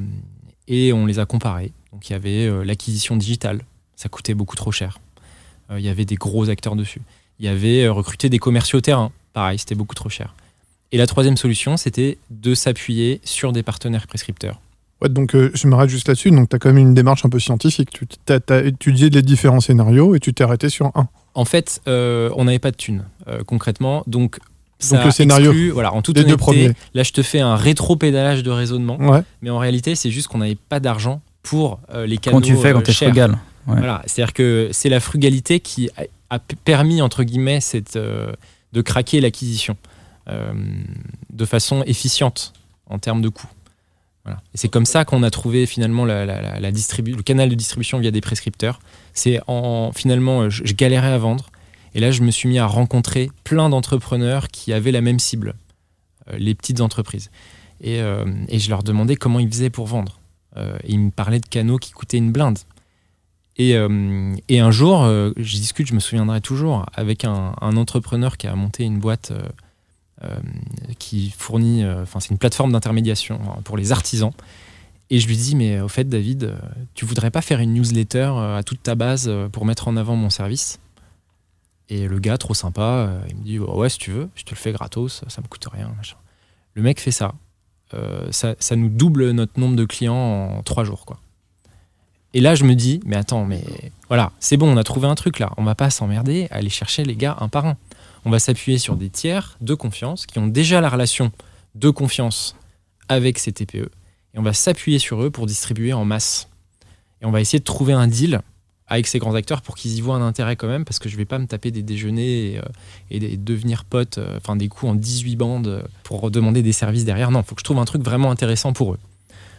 et 0.67 0.91
on 0.91 1.05
les 1.05 1.17
a 1.19 1.25
comparées. 1.25 1.71
Donc 1.93 2.09
il 2.09 2.13
y 2.13 2.15
avait 2.15 2.45
euh, 2.45 2.63
l'acquisition 2.65 3.15
digitale, 3.15 3.61
ça 3.95 4.09
coûtait 4.09 4.33
beaucoup 4.33 4.57
trop 4.57 4.71
cher. 4.73 4.99
Euh, 5.69 5.79
il 5.79 5.85
y 5.85 5.89
avait 5.89 6.03
des 6.03 6.15
gros 6.15 6.49
acteurs 6.49 6.75
dessus. 6.75 7.01
Il 7.39 7.45
y 7.45 7.49
avait 7.49 7.85
euh, 7.85 7.93
recruter 7.93 8.29
des 8.29 8.37
commerciaux 8.37 8.81
terrain. 8.81 9.11
Pareil, 9.31 9.57
c'était 9.59 9.75
beaucoup 9.75 9.95
trop 9.95 10.09
cher. 10.09 10.35
Et 10.91 10.97
la 10.97 11.07
troisième 11.07 11.37
solution, 11.37 11.77
c'était 11.77 12.17
de 12.29 12.53
s'appuyer 12.53 13.21
sur 13.23 13.53
des 13.53 13.63
partenaires 13.63 14.07
prescripteurs. 14.07 14.59
Ouais, 15.01 15.09
donc 15.09 15.35
euh, 15.35 15.51
je 15.53 15.67
m'arrête 15.67 15.89
juste 15.89 16.07
là-dessus. 16.07 16.31
Donc 16.31 16.49
tu 16.49 16.55
as 16.55 16.59
quand 16.59 16.69
même 16.69 16.77
une 16.77 16.93
démarche 16.93 17.25
un 17.25 17.29
peu 17.29 17.39
scientifique. 17.39 17.89
Tu 18.25 18.33
as, 18.33 18.59
étudié 18.59 19.09
les 19.09 19.21
différents 19.21 19.59
scénarios 19.59 20.15
et 20.15 20.19
tu 20.19 20.33
t'es 20.33 20.43
arrêté 20.43 20.69
sur 20.69 20.87
un. 20.95 21.07
En 21.33 21.45
fait, 21.45 21.81
euh, 21.87 22.29
on 22.35 22.45
n'avait 22.45 22.59
pas 22.59 22.71
de 22.71 22.75
thunes, 22.75 23.05
euh, 23.27 23.41
concrètement. 23.45 24.03
Donc, 24.07 24.39
donc 24.89 25.05
le 25.05 25.11
scénario, 25.11 25.51
exclut, 25.51 25.69
voilà, 25.69 25.93
en 25.93 26.01
toute 26.01 26.17
les 26.17 26.23
deux 26.23 26.37
premiers. 26.37 26.73
là 26.95 27.03
je 27.03 27.11
te 27.11 27.21
fais 27.21 27.39
un 27.39 27.55
rétro-pédalage 27.55 28.43
de 28.43 28.49
raisonnement. 28.49 28.97
Ouais. 28.97 29.21
Mais 29.41 29.49
en 29.49 29.59
réalité, 29.59 29.95
c'est 29.95 30.11
juste 30.11 30.27
qu'on 30.27 30.39
n'avait 30.39 30.57
pas 30.69 30.79
d'argent 30.79 31.21
pour 31.43 31.79
les 31.93 32.17
canaux 32.17 32.39
Comment 32.39 32.55
tu 32.55 32.55
fais 32.55 32.73
quand 32.73 32.81
tu 32.81 32.91
es 32.91 32.93
frugal? 32.93 33.37
Ouais. 33.67 33.77
Voilà, 33.77 34.01
c'est-à-dire 34.05 34.33
que 34.33 34.69
c'est 34.71 34.89
la 34.89 34.99
frugalité 34.99 35.59
qui 35.59 35.89
a, 35.97 36.05
a 36.31 36.39
permis, 36.39 37.01
entre 37.01 37.23
guillemets, 37.23 37.59
cette, 37.59 37.97
euh, 37.97 38.31
de 38.71 38.81
craquer 38.81 39.19
l'acquisition 39.19 39.75
euh, 40.29 40.53
de 41.29 41.45
façon 41.45 41.83
efficiente 41.83 42.53
en 42.89 42.99
termes 42.99 43.21
de 43.21 43.29
coûts. 43.29 43.49
Et 44.27 44.57
c'est 44.57 44.69
comme 44.69 44.85
ça 44.85 45.03
qu'on 45.03 45.23
a 45.23 45.31
trouvé 45.31 45.65
finalement 45.65 46.05
le 46.05 47.21
canal 47.21 47.49
de 47.49 47.55
distribution 47.55 47.99
via 47.99 48.11
des 48.11 48.21
prescripteurs. 48.21 48.79
C'est 49.13 49.39
en 49.47 49.91
finalement, 49.93 50.49
je, 50.49 50.63
je 50.63 50.73
galérais 50.73 51.11
à 51.11 51.17
vendre. 51.17 51.49
Et 51.93 51.99
là, 51.99 52.11
je 52.11 52.21
me 52.21 52.31
suis 52.31 52.47
mis 52.47 52.59
à 52.59 52.67
rencontrer 52.67 53.31
plein 53.43 53.69
d'entrepreneurs 53.69 54.47
qui 54.47 54.73
avaient 54.73 54.91
la 54.91 55.01
même 55.01 55.19
cible, 55.19 55.55
euh, 56.29 56.37
les 56.37 56.55
petites 56.55 56.81
entreprises. 56.81 57.31
Et, 57.81 57.99
euh, 58.01 58.25
et 58.47 58.59
je 58.59 58.69
leur 58.69 58.83
demandais 58.83 59.15
comment 59.15 59.39
ils 59.39 59.49
faisaient 59.49 59.71
pour 59.71 59.87
vendre. 59.87 60.19
Euh, 60.55 60.77
et 60.83 60.93
ils 60.93 60.99
me 60.99 61.11
parlaient 61.11 61.39
de 61.39 61.47
canaux 61.47 61.77
qui 61.77 61.91
coûtaient 61.91 62.17
une 62.17 62.31
blinde. 62.31 62.59
Et, 63.57 63.75
euh, 63.75 64.35
un 64.49 64.71
jour, 64.71 65.03
euh, 65.03 65.31
je 65.37 65.57
discute, 65.57 65.87
je 65.87 65.93
me 65.93 65.99
souviendrai 65.99 66.41
toujours, 66.41 66.85
avec 66.93 67.25
un, 67.25 67.53
entrepreneur 67.61 68.37
qui 68.37 68.47
a 68.47 68.55
monté 68.55 68.83
une 68.83 68.99
boîte 68.99 69.31
euh, 69.31 69.41
euh, 69.41 69.49
qui 70.99 71.31
fournit, 71.31 71.83
euh, 71.83 72.03
enfin 72.03 72.19
c'est 72.19 72.29
une 72.29 72.37
plateforme 72.37 72.71
d'intermédiation 72.71 73.39
euh, 73.41 73.61
pour 73.61 73.77
les 73.77 73.91
artisans. 73.91 74.31
Et 75.09 75.19
je 75.19 75.27
lui 75.27 75.35
dis, 75.35 75.55
mais 75.55 75.81
au 75.81 75.89
fait, 75.89 76.05
David, 76.05 76.45
euh, 76.45 76.57
tu 76.93 77.05
voudrais 77.05 77.31
pas 77.31 77.41
faire 77.41 77.59
une 77.59 77.73
newsletter 77.73 78.31
euh, 78.33 78.57
à 78.57 78.63
toute 78.63 78.81
ta 78.81 78.95
base 78.95 79.25
euh, 79.27 79.49
pour 79.49 79.65
mettre 79.65 79.87
en 79.89 79.97
avant 79.97 80.15
mon 80.15 80.29
service? 80.29 80.79
Et 81.89 82.07
le 82.07 82.19
gars, 82.19 82.37
trop 82.37 82.53
sympa, 82.53 82.81
euh, 82.81 83.21
il 83.29 83.35
me 83.35 83.43
dit, 83.43 83.59
ouais, 83.59 83.89
si 83.89 83.97
tu 83.97 84.11
veux, 84.11 84.29
je 84.35 84.43
te 84.43 84.51
le 84.51 84.55
fais 84.55 84.71
gratos, 84.71 85.23
ça 85.27 85.41
me 85.41 85.47
coûte 85.47 85.67
rien. 85.69 85.91
Le 86.75 86.81
mec 86.81 87.01
fait 87.01 87.11
ça. 87.11 87.33
Euh, 87.93 88.31
ça. 88.31 88.55
Ça 88.59 88.77
nous 88.77 88.87
double 88.87 89.31
notre 89.31 89.59
nombre 89.59 89.75
de 89.75 89.83
clients 89.83 90.15
en 90.15 90.63
trois 90.63 90.85
jours, 90.85 91.03
quoi. 91.05 91.19
Et 92.33 92.39
là, 92.39 92.55
je 92.55 92.63
me 92.63 92.75
dis, 92.75 93.01
mais 93.05 93.17
attends, 93.17 93.43
mais 93.43 93.61
voilà, 94.07 94.31
c'est 94.39 94.55
bon, 94.55 94.71
on 94.71 94.77
a 94.77 94.83
trouvé 94.85 95.09
un 95.09 95.15
truc 95.15 95.39
là. 95.39 95.51
On 95.57 95.65
va 95.65 95.75
pas 95.75 95.89
s'emmerder 95.89 96.47
à 96.51 96.55
aller 96.55 96.69
chercher 96.69 97.03
les 97.03 97.17
gars 97.17 97.35
un 97.41 97.49
par 97.49 97.65
un. 97.65 97.75
On 98.25 98.29
va 98.29 98.39
s'appuyer 98.39 98.77
sur 98.77 98.95
des 98.95 99.09
tiers 99.09 99.57
de 99.61 99.73
confiance 99.73 100.25
qui 100.25 100.39
ont 100.39 100.47
déjà 100.47 100.81
la 100.81 100.89
relation 100.89 101.31
de 101.75 101.89
confiance 101.89 102.55
avec 103.09 103.39
ces 103.39 103.51
TPE. 103.51 103.89
Et 104.33 104.39
on 104.39 104.43
va 104.43 104.53
s'appuyer 104.53 104.99
sur 104.99 105.23
eux 105.23 105.29
pour 105.29 105.45
distribuer 105.45 105.93
en 105.93 106.05
masse. 106.05 106.47
Et 107.21 107.25
on 107.25 107.31
va 107.31 107.41
essayer 107.41 107.59
de 107.59 107.63
trouver 107.63 107.93
un 107.93 108.07
deal 108.07 108.41
avec 108.87 109.07
ces 109.07 109.19
grands 109.19 109.35
acteurs 109.35 109.61
pour 109.61 109.75
qu'ils 109.75 109.93
y 109.93 110.01
voient 110.01 110.15
un 110.15 110.21
intérêt 110.21 110.57
quand 110.57 110.67
même, 110.67 110.83
parce 110.83 110.99
que 110.99 111.07
je 111.07 111.15
vais 111.15 111.25
pas 111.25 111.39
me 111.39 111.47
taper 111.47 111.71
des 111.71 111.81
déjeuners 111.81 112.59
et, 113.09 113.21
euh, 113.21 113.37
devenir 113.37 113.85
pote, 113.85 114.17
euh, 114.17 114.35
enfin 114.37 114.57
des 114.57 114.67
coups 114.67 114.91
en 114.91 114.95
18 114.95 115.35
bandes 115.37 115.67
euh, 115.67 115.81
pour 116.03 116.29
demander 116.29 116.61
des 116.61 116.73
services 116.73 117.05
derrière. 117.05 117.31
Non, 117.31 117.39
il 117.39 117.45
faut 117.45 117.55
que 117.55 117.61
je 117.61 117.63
trouve 117.63 117.79
un 117.79 117.85
truc 117.85 118.03
vraiment 118.03 118.31
intéressant 118.31 118.73
pour 118.73 118.93
eux. 118.93 118.99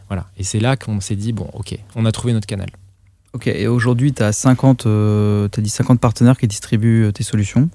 Voilà. 0.08 0.26
Et 0.36 0.44
c'est 0.44 0.60
là 0.60 0.76
qu'on 0.76 1.00
s'est 1.00 1.16
dit, 1.16 1.32
bon, 1.32 1.48
ok, 1.54 1.78
on 1.96 2.04
a 2.04 2.12
trouvé 2.12 2.34
notre 2.34 2.46
canal. 2.46 2.68
Ok, 3.32 3.46
et 3.46 3.66
aujourd'hui, 3.66 4.12
tu 4.12 4.22
as 4.22 4.32
50, 4.32 4.86
t'as 5.50 5.62
dit 5.62 5.70
50 5.70 5.98
partenaires 5.98 6.36
qui 6.36 6.46
distribuent 6.46 7.10
tes 7.14 7.22
solutions. 7.22 7.70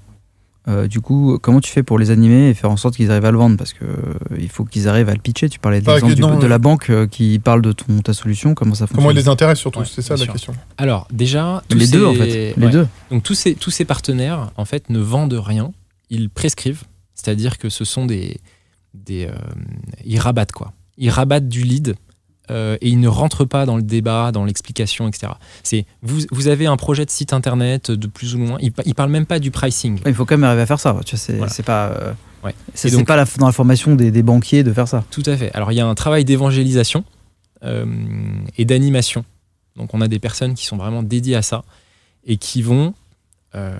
Euh, 0.68 0.86
du 0.86 1.00
coup, 1.00 1.38
comment 1.40 1.60
tu 1.60 1.70
fais 1.72 1.82
pour 1.82 1.98
les 1.98 2.10
animer 2.10 2.50
et 2.50 2.54
faire 2.54 2.70
en 2.70 2.76
sorte 2.76 2.96
qu'ils 2.96 3.10
arrivent 3.10 3.24
à 3.24 3.30
le 3.30 3.38
vendre? 3.38 3.56
Parce 3.56 3.72
que 3.72 3.84
euh, 3.84 4.14
il 4.38 4.48
faut 4.50 4.64
qu'ils 4.64 4.86
arrivent 4.86 5.08
à 5.08 5.14
le 5.14 5.20
pitcher. 5.20 5.48
Tu 5.48 5.58
parlais 5.58 5.80
de 5.80 5.86
Pas 5.86 5.94
l'exemple 5.94 6.12
que- 6.12 6.16
du- 6.16 6.22
non, 6.22 6.36
de 6.36 6.42
ouais. 6.42 6.48
la 6.48 6.58
banque 6.58 6.90
euh, 6.90 7.06
qui 7.06 7.38
parle 7.38 7.62
de 7.62 7.72
ton, 7.72 8.00
ta 8.02 8.12
solution. 8.12 8.54
Comment 8.54 8.74
ça 8.74 8.86
fonctionne 8.86 8.96
Comment 8.98 9.10
il 9.10 9.16
les 9.16 9.28
intéresse 9.28 9.58
surtout 9.58 9.80
Ouais, 9.80 9.86
C'est 9.90 10.02
ça 10.02 10.14
la 10.14 10.24
sûr. 10.24 10.32
question. 10.32 10.54
Alors, 10.76 11.08
déjà, 11.10 11.62
tous 11.68 11.78
Les 11.78 11.86
deux, 11.88 12.00
ces- 12.00 12.04
en 12.06 12.14
fait. 12.14 12.54
Les 12.56 12.66
ouais. 12.66 12.70
deux. 12.70 12.86
Donc 13.10 13.22
tous 13.22 13.34
ces, 13.34 13.54
tous 13.54 13.70
ces 13.70 13.86
partenaires, 13.86 14.50
en 14.56 14.64
fait, 14.66 14.90
ne 14.90 14.98
vendent 14.98 15.40
rien. 15.42 15.72
Ils 16.10 16.28
prescrivent. 16.28 16.82
C'est-à-dire 17.14 17.56
que 17.58 17.68
ce 17.70 17.84
sont 17.86 18.04
des... 18.06 18.38
des 18.94 19.24
euh, 19.26 19.32
ils 20.04 20.18
rabattent, 20.18 20.52
quoi. 20.52 20.72
Ils 20.98 21.10
rabattent 21.10 21.48
du 21.48 21.62
lead 21.62 21.94
euh, 22.50 22.76
et 22.80 22.88
ils 22.88 23.00
ne 23.00 23.08
rentrent 23.08 23.44
pas 23.44 23.66
dans 23.66 23.76
le 23.76 23.82
débat, 23.82 24.32
dans 24.32 24.44
l'explication, 24.44 25.06
etc. 25.08 25.32
C'est 25.62 25.84
vous, 26.02 26.20
vous 26.30 26.48
avez 26.48 26.66
un 26.66 26.76
projet 26.76 27.04
de 27.04 27.10
site 27.10 27.32
internet 27.32 27.90
de 27.90 28.06
plus 28.06 28.34
ou 28.34 28.38
moins... 28.38 28.58
Ils, 28.60 28.72
pa- 28.72 28.82
ils 28.86 28.94
parlent 28.94 29.10
même 29.10 29.26
pas 29.26 29.38
du 29.38 29.50
pricing. 29.50 30.00
Il 30.06 30.14
faut 30.14 30.24
quand 30.24 30.36
même 30.36 30.44
arriver 30.44 30.62
à 30.62 30.66
faire 30.66 30.80
ça. 30.80 30.96
Tu 31.04 31.16
vois, 31.16 31.18
c'est 31.18 31.36
Voilà. 31.36 31.52
pas, 31.64 31.86
euh, 31.88 32.12
Ouais. 32.44 32.54
c'est 32.74 33.04
pas 33.04 33.16
la, 33.16 33.24
dans 33.38 33.46
la 33.46 33.52
formation 33.52 33.96
des, 33.96 34.10
des 34.10 34.22
banquiers 34.22 34.62
de 34.62 34.72
faire 34.72 34.86
ça. 34.88 35.04
Tout 35.10 35.24
à 35.26 35.36
fait. 35.36 35.50
Alors 35.54 35.72
il 35.72 35.74
y 35.74 35.80
a 35.80 35.86
un 35.86 35.94
travail 35.96 36.24
d'évangélisation 36.24 37.04
euh, 37.64 37.84
et 38.56 38.64
d'animation. 38.64 39.24
Donc 39.76 39.92
on 39.94 40.00
a 40.00 40.08
des 40.08 40.18
personnes 40.20 40.54
qui 40.54 40.64
sont 40.64 40.76
vraiment 40.76 41.02
dédiées 41.02 41.34
à 41.36 41.42
ça 41.42 41.64
et 42.24 42.36
qui 42.36 42.62
vont 42.62 42.94
euh, 43.54 43.72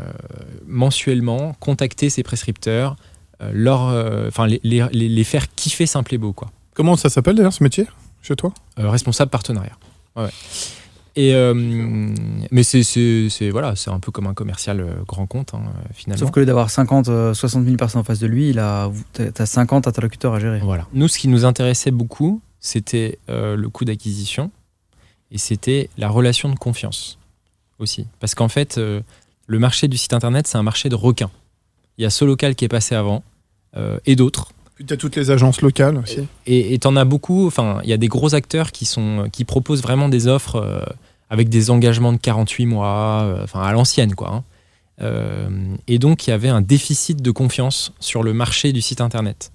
mensuellement 0.66 1.54
contacter 1.60 2.10
ces 2.10 2.22
prescripteurs, 2.22 2.96
euh, 3.42 3.50
leur, 3.54 3.88
euh, 3.88 4.28
enfin 4.28 4.46
les, 4.46 4.60
les- 4.64 4.86
les- 4.92 5.08
les 5.08 5.24
faire 5.24 5.52
kiffer 5.54 5.86
Simple 5.86 6.14
et 6.14 6.18
Beau 6.18 6.32
quoi. 6.32 6.50
Comment 6.74 6.96
ça 6.96 7.08
s'appelle 7.08 7.34
d'ailleurs 7.36 7.52
ce 7.52 7.62
métier? 7.62 7.86
Chez 8.22 8.36
toi 8.36 8.52
Euh, 8.78 8.90
responsable 8.90 9.30
partenariat. 9.30 9.76
Ouais, 10.16 10.24
ouais. 10.24 10.30
Et 11.16 11.34
euh, 11.34 11.52
mais 12.52 12.62
c'est 12.62 13.50
voilà 13.50 13.74
c'est 13.74 13.90
un 13.90 13.98
peu 13.98 14.12
comme 14.12 14.28
un 14.28 14.34
commercial 14.34 14.80
euh, 14.80 15.02
grand 15.04 15.26
compte 15.26 15.52
hein, 15.52 15.62
finalement. 15.92 16.20
Sauf 16.26 16.30
que 16.30 16.38
d'avoir 16.40 16.70
50, 16.70 17.08
euh, 17.08 17.34
60 17.34 17.64
000 17.64 17.76
personnes 17.76 18.02
en 18.02 18.04
face 18.04 18.20
de 18.20 18.28
lui, 18.28 18.50
il 18.50 18.60
a, 18.60 18.88
t'as 19.12 19.46
50 19.46 19.88
interlocuteurs 19.88 20.34
à 20.34 20.38
gérer. 20.38 20.60
Voilà. 20.60 20.86
Nous, 20.92 21.08
ce 21.08 21.18
qui 21.18 21.26
nous 21.26 21.44
intéressait 21.44 21.90
beaucoup, 21.90 22.40
c'était 22.60 23.18
euh, 23.30 23.56
le 23.56 23.68
coût 23.68 23.84
d'acquisition 23.84 24.52
et 25.32 25.38
c'était 25.38 25.90
la 25.96 26.08
relation 26.08 26.48
de 26.50 26.56
confiance 26.56 27.18
aussi. 27.80 28.06
Parce 28.20 28.34
qu'en 28.36 28.48
fait, 28.48 28.78
euh, 28.78 29.00
le 29.46 29.58
marché 29.58 29.88
du 29.88 29.96
site 29.96 30.12
internet, 30.12 30.46
c'est 30.46 30.58
un 30.58 30.62
marché 30.62 30.88
de 30.88 30.94
requins. 30.94 31.30
Il 31.96 32.02
y 32.02 32.04
a 32.04 32.10
Solocal 32.10 32.54
qui 32.54 32.64
est 32.64 32.68
passé 32.68 32.94
avant 32.94 33.24
euh, 33.76 33.98
et 34.06 34.14
d'autres. 34.14 34.52
Puis 34.78 34.84
tu 34.84 34.94
as 34.94 34.96
toutes 34.96 35.16
les 35.16 35.32
agences 35.32 35.60
locales 35.60 35.96
aussi. 35.98 36.28
Et 36.46 36.78
tu 36.78 36.86
en 36.86 36.94
as 36.94 37.04
beaucoup. 37.04 37.48
Enfin, 37.48 37.80
il 37.82 37.90
y 37.90 37.92
a 37.92 37.96
des 37.96 38.06
gros 38.06 38.36
acteurs 38.36 38.70
qui, 38.70 38.84
sont, 38.84 39.28
qui 39.32 39.44
proposent 39.44 39.82
vraiment 39.82 40.08
des 40.08 40.28
offres 40.28 40.54
euh, 40.54 40.78
avec 41.30 41.48
des 41.48 41.70
engagements 41.70 42.12
de 42.12 42.18
48 42.18 42.66
mois, 42.66 43.22
euh, 43.24 43.46
à 43.54 43.72
l'ancienne, 43.72 44.14
quoi. 44.14 44.32
hein. 44.32 44.44
Euh, 45.00 45.48
et 45.88 45.98
donc, 45.98 46.28
il 46.28 46.30
y 46.30 46.32
avait 46.32 46.48
un 46.48 46.60
déficit 46.60 47.20
de 47.20 47.30
confiance 47.32 47.92
sur 47.98 48.22
le 48.22 48.32
marché 48.32 48.72
du 48.72 48.80
site 48.80 49.00
internet. 49.00 49.50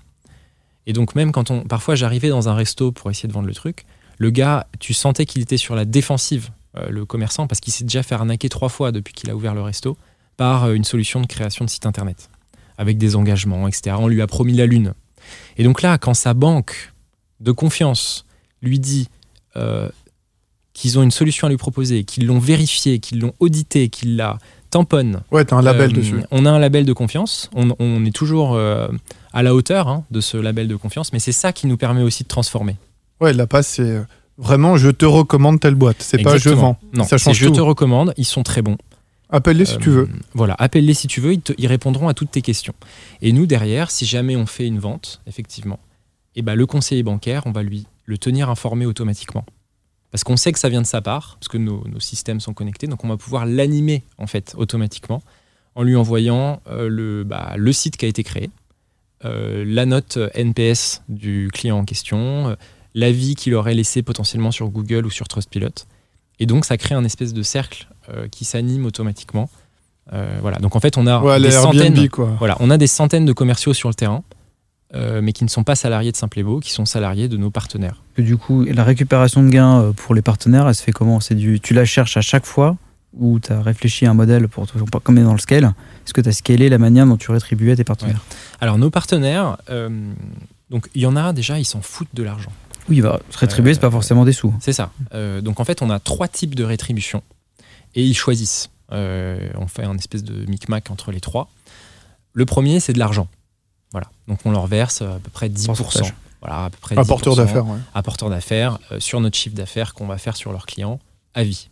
Et 0.88 0.91
donc, 0.91 1.15
même 1.15 1.31
quand 1.31 1.51
on. 1.51 1.62
Parfois, 1.62 1.95
j'arrivais 1.95 2.27
dans 2.27 2.49
un 2.49 2.53
resto 2.53 2.91
pour 2.91 3.09
essayer 3.09 3.29
de 3.29 3.33
vendre 3.33 3.47
le 3.47 3.55
truc, 3.55 3.86
le 4.17 4.29
gars, 4.29 4.67
tu 4.81 4.93
sentais 4.93 5.25
qu'il 5.25 5.41
était 5.41 5.55
sur 5.55 5.73
la 5.73 5.86
défensive, 5.86 6.49
le 6.89 7.05
commerçant, 7.05 7.47
parce 7.47 7.62
qu'il 7.62 7.71
s'est 7.71 7.86
déjà 7.86 8.03
fait 8.03 8.15
arnaquer 8.15 8.49
trois 8.49 8.67
fois 8.67 8.91
depuis 8.91 9.13
qu'il 9.13 9.29
a 9.29 9.36
ouvert 9.38 9.55
le 9.55 9.62
resto 9.62 9.97
par 10.36 10.69
une 10.71 10.83
solution 10.83 11.21
de 11.21 11.27
création 11.27 11.63
de 11.63 11.69
site 11.69 11.86
internet, 11.86 12.29
avec 12.77 12.97
des 12.97 13.15
engagements, 13.15 13.69
etc. 13.69 13.95
On 13.97 14.09
lui 14.09 14.21
a 14.21 14.27
promis 14.27 14.53
la 14.53 14.65
lune. 14.65 14.93
Et 15.57 15.63
donc 15.63 15.81
là, 15.81 15.97
quand 15.97 16.13
sa 16.13 16.33
banque 16.33 16.93
de 17.39 17.51
confiance 17.51 18.25
lui 18.61 18.79
dit 18.79 19.07
euh, 19.55 19.89
qu'ils 20.73 20.97
ont 20.97 21.03
une 21.03 21.11
solution 21.11 21.47
à 21.47 21.49
lui 21.49 21.57
proposer, 21.57 22.03
qu'ils 22.03 22.25
l'ont 22.25 22.39
vérifié, 22.39 22.99
qu'ils 22.99 23.19
l'ont 23.19 23.33
audité, 23.39 23.89
qu'ils 23.89 24.15
la 24.15 24.37
tamponnent, 24.69 25.21
Ouais, 25.31 25.45
t'as 25.45 25.55
un 25.57 25.61
label 25.61 25.91
euh, 25.91 25.93
dessus. 25.93 26.23
On 26.31 26.45
a 26.45 26.51
un 26.51 26.59
label 26.59 26.85
de 26.85 26.93
confiance. 26.93 27.49
On, 27.53 27.75
on 27.79 28.05
est 28.05 28.15
toujours 28.15 28.55
euh, 28.55 28.87
à 29.33 29.43
la 29.43 29.53
hauteur 29.53 29.87
hein, 29.87 30.03
de 30.09 30.19
ce 30.21 30.37
label 30.37 30.67
de 30.67 30.75
confiance, 30.75 31.13
mais 31.13 31.19
c'est 31.19 31.31
ça 31.31 31.51
qui 31.53 31.67
nous 31.67 31.77
permet 31.77 32.01
aussi 32.01 32.23
de 32.23 32.27
transformer. 32.27 32.75
Ouais, 33.21 33.33
la 33.33 33.45
passe, 33.45 33.67
c'est 33.67 34.01
vraiment 34.39 34.77
je 34.77 34.89
te 34.89 35.05
recommande 35.05 35.59
telle 35.59 35.75
boîte. 35.75 35.97
C'est 35.99 36.21
pas 36.23 36.37
je 36.37 36.49
vends. 36.49 36.77
Non, 36.93 37.03
ça 37.03 37.17
change 37.19 37.37
je 37.37 37.47
tout. 37.47 37.53
te 37.55 37.61
recommande. 37.61 38.13
Ils 38.17 38.25
sont 38.25 38.41
très 38.41 38.61
bons. 38.63 38.77
Appelle-les 39.33 39.65
si 39.65 39.75
Euh, 39.75 39.79
tu 39.79 39.89
veux. 39.89 40.09
Voilà, 40.33 40.55
appelle-les 40.59 40.93
si 40.93 41.07
tu 41.07 41.19
veux. 41.19 41.33
Ils, 41.33 41.67
répondront 41.67 42.07
à 42.07 42.13
toutes 42.13 42.31
tes 42.31 42.41
questions. 42.41 42.73
Et 43.21 43.33
nous 43.33 43.45
derrière, 43.45 43.91
si 43.91 44.05
jamais 44.05 44.35
on 44.35 44.45
fait 44.45 44.67
une 44.67 44.79
vente, 44.79 45.21
effectivement, 45.27 45.79
eh 46.35 46.41
ben, 46.41 46.55
le 46.55 46.65
conseiller 46.65 47.03
bancaire, 47.03 47.43
on 47.45 47.51
va 47.51 47.63
lui 47.63 47.87
le 48.05 48.17
tenir 48.17 48.49
informé 48.49 48.85
automatiquement. 48.85 49.43
Parce 50.11 50.23
qu'on 50.23 50.37
sait 50.37 50.51
que 50.51 50.59
ça 50.59 50.69
vient 50.69 50.81
de 50.81 50.87
sa 50.87 51.01
part, 51.01 51.37
parce 51.39 51.47
que 51.47 51.57
nos, 51.57 51.83
nos 51.87 51.99
systèmes 51.99 52.39
sont 52.39 52.53
connectés, 52.53 52.85
donc 52.85 53.03
on 53.03 53.07
va 53.07 53.17
pouvoir 53.17 53.47
l'animer 53.47 54.03
en 54.19 54.27
fait 54.27 54.53
automatiquement 54.55 55.23
en 55.75 55.83
lui 55.83 55.95
envoyant 55.95 56.61
euh, 56.67 56.87
le, 56.87 57.23
bah, 57.23 57.53
le 57.57 57.73
site 57.73 57.97
qui 57.97 58.05
a 58.05 58.07
été 58.07 58.23
créé, 58.23 58.51
euh, 59.25 59.63
la 59.65 59.85
note 59.85 60.19
NPS 60.35 61.01
du 61.09 61.49
client 61.51 61.79
en 61.79 61.85
question, 61.85 62.49
euh, 62.49 62.55
l'avis 62.93 63.35
qu'il 63.35 63.55
aurait 63.55 63.73
laissé 63.73 64.03
potentiellement 64.03 64.51
sur 64.51 64.69
Google 64.69 65.05
ou 65.05 65.09
sur 65.09 65.27
Trustpilot. 65.27 65.85
Et 66.43 66.45
donc 66.45 66.65
ça 66.65 66.75
crée 66.77 66.93
un 66.93 67.06
espèce 67.06 67.32
de 67.34 67.41
cercle 67.41 67.88
euh, 68.10 68.27
qui 68.27 68.43
s'anime 68.43 68.86
automatiquement. 68.86 69.49
Euh, 70.12 70.38
voilà. 70.41 70.58
Donc 70.60 70.75
en 70.75 70.82
fait 70.82 70.97
on 70.97 71.08
a 71.08 71.21
Ouais, 71.21 71.39
des 71.39 71.53
Airbnb, 71.53 71.73
centaines, 71.79 72.10
quoi. 72.10 72.36
voilà, 72.38 72.58
on 72.60 72.69
a 72.69 72.77
des 72.77 72.88
centaines 72.88 73.25
de 73.25 73.32
commerciaux 73.32 73.73
sur 73.73 73.88
le 73.88 73.95
terrain, 73.95 74.23
euh, 74.93 75.21
mais 75.23 75.32
qui 75.32 75.45
ne 75.45 75.49
sont 75.49 75.63
pas 75.63 75.75
salariés 75.75 76.12
de 76.12 76.17
Simple 76.17 76.39
et 76.39 76.43
Beau, 76.43 76.60
qui 76.60 76.71
sont 76.71 76.86
salariés 76.86 77.29
de 77.29 77.38
nos 77.38 77.49
partenaires. 77.49 78.03
Du 78.17 78.36
coup, 78.36 78.65
la 78.65 78.84
récupération 78.84 79.41
de 79.41 79.49
gains 79.49 79.93
pour 79.95 80.13
les 80.15 80.21
partenaires, 80.21 80.67
elle 80.67 80.75
se 80.75 80.84
fait 80.84 80.91
comment? 80.91 81.21
C'est 81.21 81.36
du, 81.36 81.62
tu 81.62 81.73
la 81.73 81.86
cherches 81.86 82.17
à 82.17 82.21
chaque 82.21 82.45
fois 82.45 82.75
où 83.17 83.39
tu 83.39 83.53
as 83.53 83.62
réfléchi 83.62 84.06
à 84.06 84.10
un 84.12 84.13
modèle 84.13 84.49
pour 84.49 84.67
toujours 84.67 84.89
pas 84.89 84.99
comme 84.99 85.23
dans 85.23 85.32
le 85.34 85.39
scale? 85.39 85.63
Est-ce 86.06 86.13
que 86.13 86.19
tu 86.21 86.27
as 86.29 86.34
scalé 86.34 86.67
la 86.67 86.77
manière 86.79 87.06
dont 87.06 87.15
tu 87.17 87.32
rétribuais 87.32 87.75
tes 87.77 87.86
partenaires? 87.86 88.21
Alors 88.60 88.77
nos 88.77 88.89
partenaires, 88.89 89.56
euh, 89.69 89.89
donc 90.69 90.89
il 90.95 91.01
y 91.01 91.06
en 91.06 91.15
a 91.15 91.32
déjà, 91.32 91.58
ils 91.60 91.65
s'en 91.65 91.82
foutent 91.82 92.13
de 92.13 92.23
l'argent. 92.23 92.51
Oui, 92.89 93.01
bah, 93.01 93.19
rétribuer, 93.35 93.71
Euh, 93.71 93.73
c'est 93.75 93.79
pas 93.79 93.91
forcément 93.91 94.25
des 94.25 94.33
sous. 94.33 94.53
C'est 94.59 94.73
ça. 94.73 94.91
Euh, 95.13 95.41
donc 95.41 95.59
en 95.59 95.63
fait, 95.65 95.81
on 95.81 95.89
a 95.89 95.99
trois 95.99 96.27
types 96.27 96.55
de 96.55 96.63
rétribution 96.63 97.23
et 97.95 98.03
ils 98.03 98.15
choisissent. 98.15 98.69
Euh, 98.91 99.49
on 99.55 99.67
fait 99.67 99.83
un 99.83 99.97
espèce 99.97 100.23
de 100.23 100.45
micmac 100.49 100.91
entre 100.91 101.11
les 101.11 101.21
trois. 101.21 101.49
Le 102.33 102.45
premier, 102.45 102.79
c'est 102.79 102.93
de 102.93 102.99
l'argent. 102.99 103.27
Voilà. 103.91 104.07
Donc 104.27 104.39
on 104.45 104.51
leur 104.51 104.67
verse 104.67 105.01
à 105.01 105.19
peu 105.23 105.29
près 105.29 105.49
10%. 105.49 105.75
Pourcentage. 105.75 106.13
Voilà, 106.41 106.65
à 106.65 106.69
peu 106.69 106.77
près 106.81 106.97
Apporteur 106.97 107.33
10%. 107.35 107.37
d'affaires, 107.37 107.65
ouais. 107.67 107.77
apporteurs 107.93 108.29
d'affaires 108.29 108.79
euh, 108.91 108.99
sur 108.99 109.21
notre 109.21 109.37
chiffre 109.37 109.55
d'affaires 109.55 109.93
qu'on 109.93 110.07
va 110.07 110.17
faire 110.17 110.35
sur 110.35 110.51
leurs 110.51 110.65
clients 110.65 110.99
à 111.33 111.43
vie. 111.43 111.69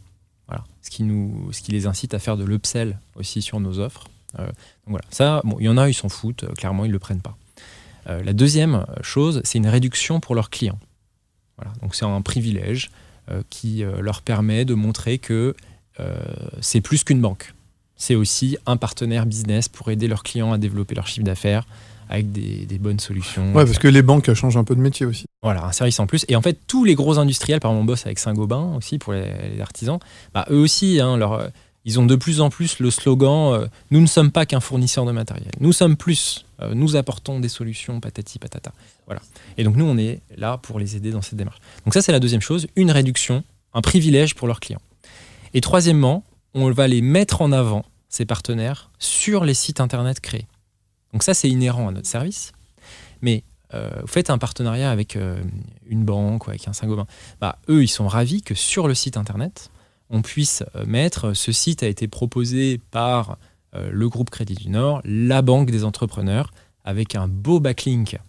Voilà. 0.47 0.63
Ce 0.82 0.89
qui, 0.89 1.04
nous, 1.04 1.50
ce 1.52 1.62
qui 1.62 1.71
les 1.71 1.88
incite 1.88 2.13
à 2.13 2.19
faire 2.19 2.38
de 2.38 2.45
l'upsell 2.45 2.97
aussi 3.15 3.41
sur 3.41 3.60
nos 3.60 3.80
offres. 3.80 4.06
Euh, 4.39 4.45
donc 4.45 4.54
voilà. 4.88 5.06
Ça, 5.10 5.41
bon, 5.43 5.58
il 5.60 5.65
y 5.65 5.69
en 5.69 5.78
a, 5.78 5.89
ils 5.89 5.93
s'en 5.93 6.08
foutent, 6.10 6.45
euh, 6.45 6.54
clairement, 6.54 6.86
ils 6.86 6.89
ne 6.89 6.93
le 6.93 7.00
prennent 7.00 7.21
pas. 7.21 7.36
Euh, 8.08 8.24
la 8.24 8.34
deuxième 8.34 8.86
chose, 9.02 9.41
c'est 9.43 9.58
une 9.58 9.67
réduction 9.67 10.19
pour 10.21 10.36
leurs 10.36 10.50
clients. 10.50 10.80
Voilà. 11.58 11.74
Donc 11.82 11.96
c'est 11.96 12.06
un 12.06 12.22
privilège 12.22 12.92
euh, 13.30 13.42
qui 13.50 13.84
euh, 13.84 14.02
leur 14.02 14.22
permet 14.22 14.66
de 14.66 14.74
montrer 14.74 15.18
que 15.18 15.56
euh, 16.00 16.16
c'est 16.60 16.82
plus 16.82 17.04
qu'une 17.04 17.22
banque. 17.22 17.54
C'est 17.96 18.16
aussi 18.16 18.58
un 18.66 18.78
partenaire 18.78 19.26
business 19.26 19.70
pour 19.70 19.92
aider 19.92 20.08
leurs 20.08 20.24
clients 20.24 20.54
à 20.54 20.58
développer 20.58 20.96
leur 20.96 21.08
chiffre 21.08 21.26
d'affaires 21.26 21.68
avec 22.10 22.32
des, 22.32 22.66
des 22.66 22.78
bonnes 22.78 23.00
solutions. 23.00 23.54
Ouais, 23.54 23.64
parce 23.64 23.78
que 23.78 23.88
les 23.88 24.02
banques 24.02 24.34
changent 24.34 24.58
un 24.58 24.64
peu 24.64 24.76
de 24.76 24.82
métier 24.82 25.06
aussi. 25.06 25.26
Voilà, 25.44 25.64
un 25.66 25.72
service 25.72 26.00
en 26.00 26.08
plus. 26.08 26.26
Et 26.28 26.36
en 26.36 26.42
fait, 26.42 26.60
tous 26.68 26.84
les 26.84 26.96
gros 26.96 27.20
industriels, 27.20 27.60
par 27.60 27.72
exemple, 27.72 27.84
on 27.84 27.86
bosse 27.86 28.06
avec 28.06 28.20
Saint-Gobain 28.20 28.74
aussi 28.76 28.98
pour 28.98 29.14
les, 29.14 29.32
les 29.54 29.62
artisans, 29.62 30.00
bah, 30.34 30.46
eux 30.50 30.58
aussi, 30.58 31.00
hein, 31.00 31.16
leur, 31.16 31.52
ils 31.84 32.00
ont 32.00 32.06
de 32.06 32.16
plus 32.16 32.42
en 32.42 32.50
plus 32.50 32.80
le 32.80 32.92
slogan 32.92 33.54
euh, 33.54 33.68
Nous 33.90 34.02
ne 34.02 34.06
sommes 34.06 34.32
pas 34.32 34.46
qu'un 34.46 34.60
fournisseur 34.60 35.06
de 35.06 35.12
matériel. 35.12 35.52
Nous 35.60 35.74
sommes 35.74 35.98
plus. 35.98 36.46
Euh, 36.62 36.74
nous 36.76 36.96
apportons 36.96 37.40
des 37.40 37.50
solutions, 37.50 38.00
patati 38.00 38.38
patata. 38.38 38.72
Voilà. 39.12 39.21
Et 39.58 39.65
donc, 39.65 39.76
nous, 39.76 39.84
on 39.84 39.97
est 39.97 40.21
là 40.38 40.58
pour 40.58 40.80
les 40.80 40.95
aider 40.95 41.12
dans 41.12 41.21
cette 41.21 41.36
démarche. 41.36 41.60
Donc, 41.84 41.93
ça, 41.93 42.02
c'est 42.02 42.13
la 42.13 42.21
deuxième 42.21 42.39
chose 42.39 42.67
une 42.78 42.91
réduction, 42.91 43.43
un 43.74 43.82
privilège 43.82 44.36
pour 44.36 44.47
leurs 44.47 44.62
clients. 44.62 44.82
Et 45.54 45.60
troisièmement, 45.60 46.24
on 46.54 46.71
va 46.71 46.88
les 46.88 47.02
mettre 47.02 47.41
en 47.41 47.52
avant, 47.52 47.84
ces 48.08 48.26
partenaires, 48.26 48.89
sur 49.00 49.43
les 49.43 49.54
sites 49.54 49.82
internet 49.82 50.21
créés. 50.21 50.47
Donc, 51.12 51.24
ça, 51.24 51.34
c'est 51.34 51.50
inhérent 51.50 51.89
à 51.89 51.91
notre 51.91 52.08
service. 52.08 52.54
Mais 53.21 53.43
euh, 53.74 53.89
vous 54.00 54.08
faites 54.08 54.30
un 54.30 54.38
partenariat 54.38 54.89
avec 54.89 55.17
euh, 55.17 55.41
une 55.86 56.06
banque 56.06 56.47
ou 56.47 56.52
avec 56.52 56.65
un 56.69 56.74
Saint-Gobain, 56.74 57.06
bah, 57.41 57.60
eux, 57.67 57.84
ils 57.84 57.89
sont 57.89 58.08
ravis 58.08 58.41
que 58.41 58.56
sur 58.56 58.88
le 58.88 58.95
site 58.95 59.17
internet, 59.17 59.71
on 60.10 60.21
puisse 60.21 60.63
euh, 60.78 60.86
mettre 60.86 61.34
ce 61.34 61.52
site 61.52 61.84
a 61.84 61.88
été 61.88 62.08
proposé 62.08 62.80
par 62.91 63.38
le 63.74 64.10
groupe 64.10 64.30
Crédit 64.30 64.56
du 64.56 64.67
Nord, 64.67 65.00
la 65.06 65.41
banque 65.41 65.71
des 65.71 65.86
entrepreneurs, 65.86 66.52
avec 66.84 67.15
un 67.15 67.30
beau 67.30 67.62
backlink, 67.62 68.19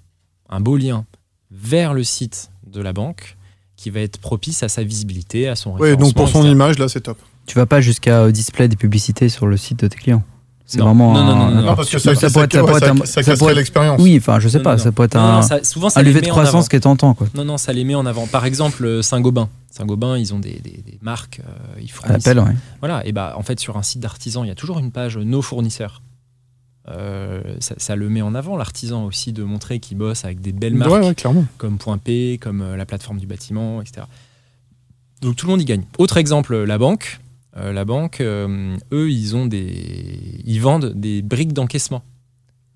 un 0.53 0.61
beau 0.61 0.77
lien 0.77 1.05
vers 1.51 1.95
le 1.95 2.05
site 2.05 2.51
de 2.67 2.81
la 2.81 2.93
banque 2.93 3.37
qui 3.77 3.91
va 3.91 4.01
être 4.01 4.19
propice 4.19 4.63
à 4.63 4.69
sa 4.69 4.85
visibilité, 4.85 5.49
à 5.49 5.57
son 5.57 5.77
Ouais, 5.77 5.97
donc 5.97 6.15
pour 6.15 6.29
son 6.29 6.39
référencement, 6.41 6.51
image, 6.53 6.79
là, 6.79 6.89
c'est 6.89 7.01
top. 7.01 7.19
Tu 7.47 7.57
vas 7.59 7.67
pas 7.67 7.81
jusqu'à 7.81 8.21
euh, 8.21 8.31
display 8.31 8.69
des 8.69 8.77
publicités 8.77 9.29
sur 9.29 9.47
le 9.49 9.57
site 9.57 9.81
de 9.81 9.89
tes 9.89 9.99
clients. 9.99 10.23
C'est 10.65 10.79
Non. 10.79 10.85
vraiment. 10.85 11.13
Non, 11.13 11.25
non, 11.25 11.31
un- 11.33 11.37
non, 11.37 11.45
non, 11.49 11.55
Non, 11.57 11.63
non. 11.71 11.75
parce 11.77 11.91
que 11.91 11.99
Ça 11.99 12.15
ça, 12.15 12.21
ça, 12.21 12.31
pourrait 12.31 12.45
être- 12.45 12.53
ça 12.55 12.61
ouais, 12.63 12.67
pourrait 12.69 12.81
ça- 12.81 12.87
être 12.87 12.99
ça 12.99 13.07
ça 13.07 13.21
casserait 13.23 13.37
pourrait 13.37 13.53
être- 13.53 13.59
l'expérience. 13.59 14.01
Oui, 14.01 14.17
enfin, 14.17 14.39
je 14.39 14.49
sais 14.49 14.61
pas, 14.61 14.77
non, 14.77 14.83
ça 14.83 14.93
peut 14.93 15.03
être 15.03 15.17
Non, 15.17 15.21
un, 15.21 15.33
non, 15.37 15.43
ça- 15.43 15.65
souvent, 15.65 15.91
ça 15.91 16.01
un 16.01 16.03
levier 16.05 16.21
de 16.21 16.29
croissance 16.29 16.69
qui 16.69 16.77
est 16.77 16.81
tentant, 16.81 17.15
quoi. 17.15 17.27
Non, 17.35 17.45
non, 17.45 17.59
ça 17.59 17.73
les 17.73 17.83
met 17.85 17.97
en 17.97 18.07
avant. 18.07 18.27
Par 18.29 18.45
exemple, 18.45 18.85
euh, 18.85 19.03
Saint-Gobain. 19.03 19.49
Saint-Gobain, 19.71 20.17
ils 20.17 20.33
ont 20.33 20.39
des, 20.39 20.61
des- 20.61 20.83
des 20.87 20.99
marques, 21.03 21.41
euh, 21.41 21.81
ils 21.81 21.91
À 21.91 21.93
fournissent 21.93 22.27
l'appel, 22.27 22.39
ouais. 22.45 22.55
Voilà, 22.81 23.05
et 23.07 23.13
bah 23.13 23.35
en 23.37 23.43
fait 23.43 23.59
sur 23.59 23.77
un 23.77 23.83
site 23.83 24.01
d'artisan, 24.01 24.45
il 24.45 24.49
y 24.49 24.51
a 24.51 24.55
toujours 24.55 24.79
une 24.79 24.93
page 24.93 25.17
nos 25.19 25.43
fournisseurs. 25.43 26.01
Euh, 26.89 27.43
ça, 27.61 27.75
ça 27.79 27.95
le 27.95 28.09
met 28.09 28.23
en 28.23 28.35
avant 28.35 28.57
l'artisan 28.57 29.05
aussi 29.05 29.33
de 29.33 29.45
montrer 29.45 29.79
qu'il 29.79 29.97
bosse 29.97 30.25
avec 30.25 30.41
des 30.41 30.53
belles 30.53 30.75
marques 30.75 30.91
Ouais, 30.91 31.07
ouais, 31.07 31.15
clairement. 31.15 31.45
comme 31.57 31.79
Point 31.79 31.99
P, 31.99 32.39
comme 32.41 32.61
euh, 32.61 32.77
la 32.77 32.87
plateforme 32.87 33.19
du 33.19 33.27
bâtiment, 33.27 33.81
etc. 33.81 34.07
Donc 35.21 35.37
tout 35.37 35.47
le 35.47 35.53
monde 35.53 35.63
y 35.63 35.65
gagne. 35.65 35.85
Autre 35.99 36.17
exemple, 36.17 36.57
la 36.57 36.79
banque. 36.79 37.21
Euh, 37.57 37.73
la 37.73 37.85
banque, 37.85 38.21
euh, 38.21 38.77
eux, 38.93 39.11
ils 39.11 39.37
ont 39.37 39.47
des, 39.47 40.43
ils 40.45 40.59
vendent 40.61 40.93
des 40.95 41.23
briques 41.23 41.53
d'encaissement. 41.53 42.03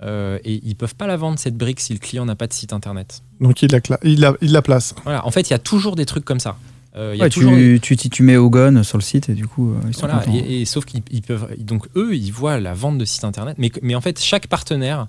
Euh, 0.02 0.38
et 0.44 0.60
ils 0.62 0.76
peuvent 0.76 0.94
pas 0.94 1.06
la 1.06 1.16
vendre 1.16 1.38
cette 1.38 1.56
brique 1.56 1.80
si 1.80 1.94
le 1.94 1.98
client 1.98 2.26
n'a 2.26 2.36
pas 2.36 2.46
de 2.46 2.52
site 2.52 2.74
internet. 2.74 3.22
Donc 3.40 3.62
il 3.62 3.72
la, 3.72 3.80
il 4.04 4.20
la, 4.20 4.34
il 4.42 4.52
la 4.52 4.60
place. 4.60 4.94
Voilà. 5.04 5.26
En 5.26 5.30
fait, 5.30 5.48
il 5.48 5.52
y 5.52 5.54
a 5.54 5.58
toujours 5.58 5.96
des 5.96 6.04
trucs 6.04 6.24
comme 6.26 6.38
ça. 6.40 6.58
Euh, 6.96 7.12
il 7.14 7.18
y 7.18 7.20
a 7.20 7.24
Ouais, 7.24 7.30
toujours 7.30 7.52
tu, 7.54 7.78
tu, 7.80 7.96
tu, 8.08 8.22
mets 8.22 8.36
Ogon 8.36 8.82
sur 8.82 8.96
le 8.98 9.02
site 9.02 9.28
et 9.28 9.34
du 9.34 9.46
coup, 9.46 9.70
euh, 9.72 9.76
ils 9.88 9.94
sont 9.94 10.06
Voilà, 10.06 10.24
et, 10.32 10.62
et 10.62 10.64
sauf 10.64 10.84
qu'ils 10.86 11.02
ils 11.10 11.22
peuvent. 11.22 11.48
Donc, 11.58 11.86
eux, 11.94 12.14
ils 12.16 12.30
voient 12.32 12.58
la 12.58 12.72
vente 12.74 12.96
de 12.98 13.04
site 13.04 13.24
internet. 13.24 13.56
Mais, 13.58 13.70
mais 13.82 13.94
en 13.94 14.00
fait, 14.00 14.18
chaque 14.20 14.46
partenaire 14.46 15.06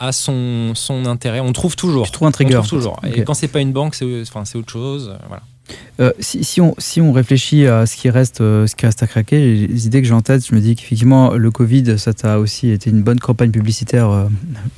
a 0.00 0.12
son, 0.12 0.72
son 0.74 1.06
intérêt. 1.06 1.40
On 1.40 1.52
trouve 1.52 1.76
toujours. 1.76 2.06
Tu 2.06 2.12
trouves 2.12 2.26
un 2.26 2.30
On 2.30 2.32
trigger. 2.32 2.54
trouve 2.54 2.68
toujours. 2.68 3.00
Et 3.14 3.22
quand 3.22 3.34
c'est 3.34 3.48
pas 3.48 3.60
une 3.60 3.72
banque, 3.72 3.94
c'est 3.94 4.22
enfin, 4.22 4.42
autre 4.58 4.70
chose. 4.72 5.10
euh, 5.12 5.18
Voilà. 5.28 5.42
Euh, 6.00 6.12
si, 6.18 6.44
si, 6.44 6.60
on, 6.62 6.74
si 6.78 7.00
on 7.02 7.12
réfléchit 7.12 7.66
à 7.66 7.84
ce 7.84 7.94
qui 7.96 8.08
reste, 8.08 8.40
euh, 8.40 8.66
ce 8.66 8.74
qui 8.74 8.86
reste 8.86 9.02
à 9.02 9.06
craquer, 9.06 9.66
les 9.66 9.86
idées 9.86 10.00
que 10.00 10.08
j'ai 10.08 10.14
en 10.14 10.22
tête, 10.22 10.46
je 10.46 10.54
me 10.54 10.60
dis 10.60 10.74
qu'effectivement, 10.76 11.34
le 11.34 11.50
Covid, 11.50 11.98
ça 11.98 12.14
t'a 12.14 12.38
aussi 12.38 12.70
été 12.70 12.88
une 12.90 13.02
bonne 13.02 13.20
campagne 13.20 13.50
publicitaire 13.50 14.08
euh, 14.10 14.24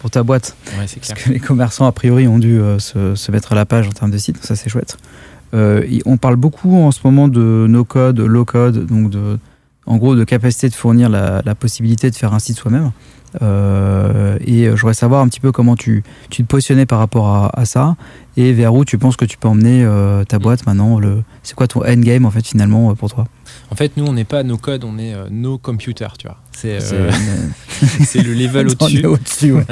pour 0.00 0.10
ta 0.10 0.22
boîte. 0.24 0.56
Ouais, 0.72 0.78
Parce 0.78 0.94
clair. 0.94 1.16
que 1.16 1.30
les 1.30 1.38
commerçants, 1.38 1.86
a 1.86 1.92
priori, 1.92 2.26
ont 2.26 2.38
dû 2.40 2.58
se, 2.78 3.14
se 3.14 3.30
mettre 3.32 3.52
à 3.52 3.54
la 3.54 3.66
page 3.66 3.86
en 3.86 3.92
termes 3.92 4.10
de 4.10 4.18
site, 4.18 4.34
donc 4.36 4.44
ça 4.44 4.56
c'est 4.56 4.68
chouette. 4.68 4.96
Euh, 5.54 5.84
on 6.06 6.16
parle 6.16 6.36
beaucoup 6.36 6.76
en 6.76 6.90
ce 6.92 7.00
moment 7.04 7.28
de 7.28 7.66
no-code, 7.68 8.20
low-code, 8.20 8.86
donc 8.86 9.10
de, 9.10 9.38
en 9.86 9.96
gros 9.96 10.14
de 10.14 10.24
capacité 10.24 10.68
de 10.68 10.74
fournir 10.74 11.08
la, 11.08 11.42
la 11.44 11.54
possibilité 11.54 12.10
de 12.10 12.14
faire 12.16 12.32
un 12.34 12.38
site 12.38 12.56
soi-même. 12.58 12.92
Euh, 13.42 14.38
et 14.44 14.64
je 14.64 14.70
voudrais 14.70 14.94
savoir 14.94 15.22
un 15.22 15.28
petit 15.28 15.38
peu 15.38 15.52
comment 15.52 15.76
tu, 15.76 16.02
tu 16.30 16.42
te 16.42 16.48
positionnais 16.48 16.84
par 16.84 16.98
rapport 16.98 17.28
à, 17.28 17.58
à 17.60 17.64
ça 17.64 17.94
et 18.36 18.52
vers 18.52 18.74
où 18.74 18.84
tu 18.84 18.98
penses 18.98 19.16
que 19.16 19.24
tu 19.24 19.38
peux 19.38 19.46
emmener 19.46 19.84
euh, 19.84 20.24
ta 20.24 20.40
boîte 20.40 20.66
maintenant. 20.66 20.98
Le, 20.98 21.22
c'est 21.44 21.54
quoi 21.54 21.68
ton 21.68 21.84
endgame 21.86 22.26
en 22.26 22.30
fait 22.32 22.44
finalement 22.46 22.92
pour 22.96 23.08
toi? 23.10 23.26
En 23.70 23.76
fait, 23.76 23.96
nous, 23.96 24.04
on 24.04 24.12
n'est 24.14 24.24
pas 24.24 24.42
no 24.42 24.56
code, 24.56 24.82
on 24.84 24.98
est 24.98 25.14
euh, 25.14 25.26
no 25.30 25.58
computer, 25.58 26.08
tu 26.18 26.26
vois. 26.26 26.38
C'est 26.52 26.78
le 28.22 28.34
level 28.34 28.68
au-dessus. 28.70 29.06
au-dessus, 29.06 29.52
ouais. 29.52 29.64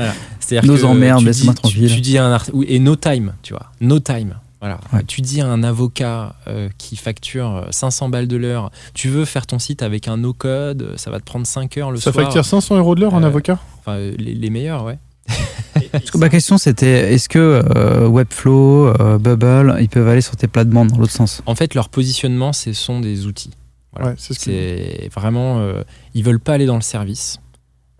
Nos 0.62 0.77
que 0.77 0.85
emmerdes, 0.85 1.25
laisse-moi 1.25 1.55
tranquille. 1.55 1.93
Tu, 1.93 2.01
dis 2.01 2.17
un 2.17 2.33
art- 2.33 2.47
et 2.67 2.79
no 2.79 2.97
time, 2.97 3.35
tu 3.43 3.53
vois. 3.55 3.67
No 3.81 3.99
time. 3.99 4.35
Voilà. 4.61 4.81
Ouais. 4.92 5.05
Tu 5.05 5.21
dis 5.21 5.40
à 5.40 5.47
un 5.47 5.62
avocat 5.62 6.35
euh, 6.49 6.68
qui 6.79 6.97
facture 6.97 7.57
euh, 7.57 7.66
500 7.71 8.09
balles 8.09 8.27
de 8.27 8.37
l'heure, 8.37 8.71
tu 8.92 9.09
veux 9.09 9.25
faire 9.25 9.47
ton 9.47 9.59
site 9.61 9.83
avec 9.83 10.09
un 10.09 10.16
no 10.16 10.33
code, 10.33 10.83
euh, 10.83 10.97
ça 10.97 11.11
va 11.12 11.21
te 11.21 11.25
prendre 11.25 11.47
5 11.47 11.77
heures 11.79 11.90
le 11.92 11.99
Ça 11.99 12.11
soir. 12.12 12.25
facture 12.25 12.44
500 12.44 12.77
euros 12.77 12.94
de 12.97 13.01
l'heure 13.01 13.14
Euh, 13.14 13.23
avocat? 13.23 13.59
Enfin, 13.81 13.92
euh, 13.92 14.14
les, 14.18 14.35
les 14.35 14.51
meilleurs, 14.51 14.85
ouais. 14.85 14.99
Que 16.12 16.18
ma 16.18 16.29
question 16.29 16.59
c'était 16.59 17.12
est-ce 17.14 17.29
que 17.29 17.38
euh, 17.77 18.09
Webflow, 18.09 18.88
euh, 19.01 19.18
Bubble, 19.18 19.77
ils 19.81 19.88
peuvent 19.88 20.09
aller 20.09 20.21
sur 20.23 20.35
tes 20.37 20.49
plates-bandes 20.49 20.88
dans 20.88 20.99
l'autre 20.99 21.12
sens? 21.12 21.40
En 21.47 21.55
fait, 21.55 21.75
leur 21.75 21.88
positionnement, 21.88 22.53
ce 22.53 22.73
sont 22.73 23.01
des 23.01 23.27
outils. 23.27 23.53
Voilà. 23.92 24.11
Ouais, 24.11 24.14
c'est 24.18 24.35
ce 24.35 24.38
que. 24.40 24.44
C'est 24.47 25.09
vraiment, 25.14 25.61
euh, 25.61 25.83
ils 26.14 26.25
veulent 26.25 26.40
pas 26.40 26.55
aller 26.55 26.66
dans 26.66 26.75
le 26.77 26.83
service. 26.83 27.38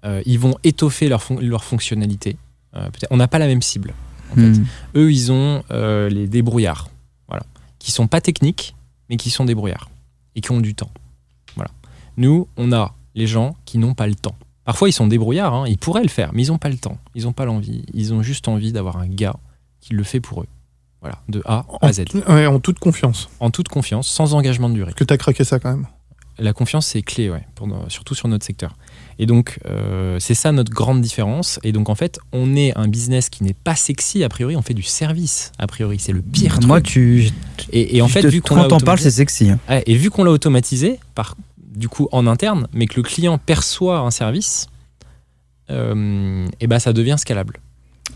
Euh, 0.05 0.23
ils 0.27 0.39
vont 0.39 0.55
étoffer 0.65 1.09
leur, 1.09 1.23
fon- 1.23 1.39
leur 1.41 1.65
fonctionnalité. 1.65 2.37
Euh, 2.77 2.89
on 3.11 3.17
n'a 3.17 3.29
pas 3.29 3.39
la 3.39 3.47
même 3.47 3.63
cible. 3.63 3.95
En 4.33 4.35
fait. 4.35 4.51
Hmm. 4.59 4.67
Eux, 4.97 5.13
ils 5.13 5.33
ont 5.33 5.63
euh, 5.71 6.09
les 6.09 6.27
débrouillards, 6.27 6.89
voilà, 7.29 7.45
qui 7.79 7.91
sont 7.93 8.07
pas 8.07 8.21
techniques, 8.21 8.75
mais 9.09 9.17
qui 9.17 9.31
sont 9.31 9.45
débrouillards 9.45 9.91
et 10.35 10.41
qui 10.41 10.51
ont 10.53 10.61
du 10.61 10.75
temps. 10.75 10.91
Voilà. 11.57 11.71
Nous, 12.17 12.49
on 12.57 12.73
a 12.73 12.95
les 13.15 13.27
gens 13.27 13.57
qui 13.65 13.79
n'ont 13.79 13.95
pas 13.95 14.07
le 14.07 14.15
temps. 14.15 14.37
Parfois, 14.65 14.89
ils 14.89 14.93
sont 14.93 15.07
débrouillards, 15.07 15.55
hein, 15.55 15.65
ils 15.67 15.79
pourraient 15.79 16.03
le 16.03 16.09
faire, 16.09 16.31
mais 16.35 16.45
ils 16.45 16.49
n'ont 16.49 16.59
pas 16.59 16.69
le 16.69 16.77
temps, 16.77 16.99
ils 17.15 17.25
n'ont 17.25 17.33
pas 17.33 17.47
l'envie. 17.47 17.85
Ils 17.95 18.13
ont 18.13 18.23
juste 18.23 18.49
envie 18.49 18.73
d'avoir 18.73 18.99
un 18.99 19.09
gars 19.09 19.37
qui 19.81 19.95
le 19.95 20.03
fait 20.03 20.21
pour 20.21 20.43
eux. 20.43 20.47
Voilà, 21.01 21.19
de 21.29 21.43
A 21.47 21.65
à 21.81 21.93
Z, 21.93 22.05
En, 22.27 22.35
ouais, 22.35 22.47
en 22.47 22.59
toute 22.59 22.79
confiance. 22.79 23.29
en 23.41 23.51
toute 23.51 23.69
confiance, 23.69 24.09
sans 24.09 24.35
engagement 24.35 24.69
de 24.69 24.75
durée. 24.75 24.87
Parce 24.87 24.99
que 24.99 25.05
t'as 25.05 25.17
craqué 25.17 25.45
ça 25.45 25.59
quand 25.59 25.71
même? 25.71 25.87
La 26.39 26.53
confiance, 26.53 26.87
c'est 26.87 27.03
clé, 27.03 27.31
ouais, 27.31 27.47
pour 27.55 27.69
surtout 27.89 28.15
sur 28.15 28.29
notre 28.29 28.45
secteur. 28.45 28.77
Et 29.21 29.27
donc, 29.27 29.59
euh, 29.67 30.19
c'est 30.21 30.35
ça 30.35 30.53
notre 30.53 30.71
grande 30.73 31.01
différence. 31.01 31.59
Et 31.65 31.73
donc, 31.73 31.89
en 31.89 31.95
fait, 31.97 32.21
on 32.33 32.55
est 32.55 32.77
un 32.79 32.87
business 32.87 33.29
qui 33.31 33.43
n'est 33.43 33.53
pas 33.55 33.75
sexy, 33.75 34.23
a 34.23 34.29
priori, 34.29 34.55
on 34.57 34.63
fait 34.63 34.75
du 34.75 34.83
service, 34.85 35.51
a 35.59 35.67
priori. 35.67 35.99
C'est 35.99 36.13
le 36.13 36.23
pire 36.23 36.61
Moi, 36.67 36.81
truc. 36.81 36.93
tu, 36.93 37.31
Et, 37.73 37.97
et 37.97 38.03
en 38.03 38.07
fait, 38.09 38.25
vu 38.27 38.41
qu'on 38.41 38.55
quand 38.55 38.69
t'en 38.69 38.79
parles, 38.79 39.01
c'est 39.01 39.11
sexy. 39.11 39.51
hein. 39.51 39.59
Ouais, 39.69 39.83
et 39.87 39.95
vu 39.97 40.11
qu'on 40.11 40.23
l'a 40.23 40.31
automatisé, 40.31 41.01
par, 41.17 41.37
du 41.75 41.89
coup, 41.89 42.09
en 42.13 42.27
interne, 42.29 42.69
mais 42.73 42.87
que 42.87 42.95
le 42.97 43.03
client 43.03 43.39
perçoit 43.39 43.99
un 43.99 44.13
service, 44.13 44.69
euh, 45.71 46.47
et 46.61 46.67
ben, 46.67 46.79
ça 46.79 46.93
devient 46.93 47.17
scalable. 47.19 47.59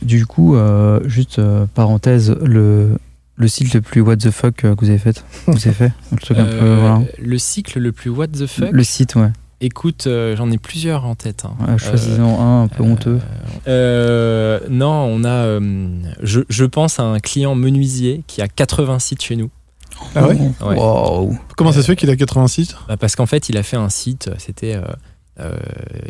Du 0.03 0.27
coup, 0.27 0.57
euh, 0.57 1.01
juste 1.09 1.39
euh, 1.39 1.67
parenthèse, 1.75 2.31
le, 2.43 2.97
le 3.37 3.49
site 3.49 3.75
le 3.75 3.81
plus 3.81 4.01
what 4.01 4.17
the 4.17 4.31
fuck 4.31 4.55
que 4.55 4.75
vous 4.79 4.89
avez 4.89 4.99
fait 4.99 5.23
Vous 5.47 5.55
avez 5.67 5.73
fait 5.73 5.93
Le 6.13 6.19
truc 6.19 6.39
un 6.39 6.45
peu, 6.45 6.75
voilà. 6.75 7.03
Le 7.19 7.39
cycle 7.39 7.79
le 7.79 7.93
plus 7.93 8.11
what 8.11 8.29
the 8.29 8.47
fuck, 8.47 8.71
Le 8.73 8.85
site, 8.85 9.15
ouais. 9.17 9.31
Écoute, 9.63 10.07
euh, 10.07 10.37
j'en 10.37 10.51
ai 10.51 10.59
plusieurs 10.59 11.05
en 11.07 11.15
tête. 11.15 11.45
hein. 11.47 11.55
Ouais, 11.67 11.79
Choisissons 11.79 12.41
un 12.41 12.63
un 12.65 12.69
peu 12.69 12.83
honteux. 12.83 13.19
Euh, 13.69 14.61
non, 14.69 14.91
on 15.11 15.25
a. 15.25 15.29
euh, 15.47 15.61
je, 16.23 16.41
je 16.49 16.65
pense 16.65 16.99
à 16.99 17.05
un 17.05 17.19
client 17.21 17.55
menuisier 17.55 18.23
qui 18.27 18.43
a 18.43 18.49
80 18.49 18.99
sites 18.99 19.23
chez 19.23 19.37
nous. 19.37 19.51
Ah 20.15 20.27
ouais 20.27 20.37
Ouais. 20.67 20.77
Wow. 20.77 21.37
Comment 21.57 21.73
ça 21.73 21.83
se 21.83 21.87
fait 21.87 21.97
qu'il 21.97 22.11
a 22.11 22.17
86 22.17 22.75
Bah, 22.89 22.97
parce 22.97 23.15
qu'en 23.17 23.27
fait, 23.27 23.49
il 23.49 23.57
a 23.57 23.63
fait 23.63 23.77
un 23.77 23.89
site, 23.89 24.31
c'était 24.39 24.75
euh, 24.75 24.83
euh, 25.41 25.57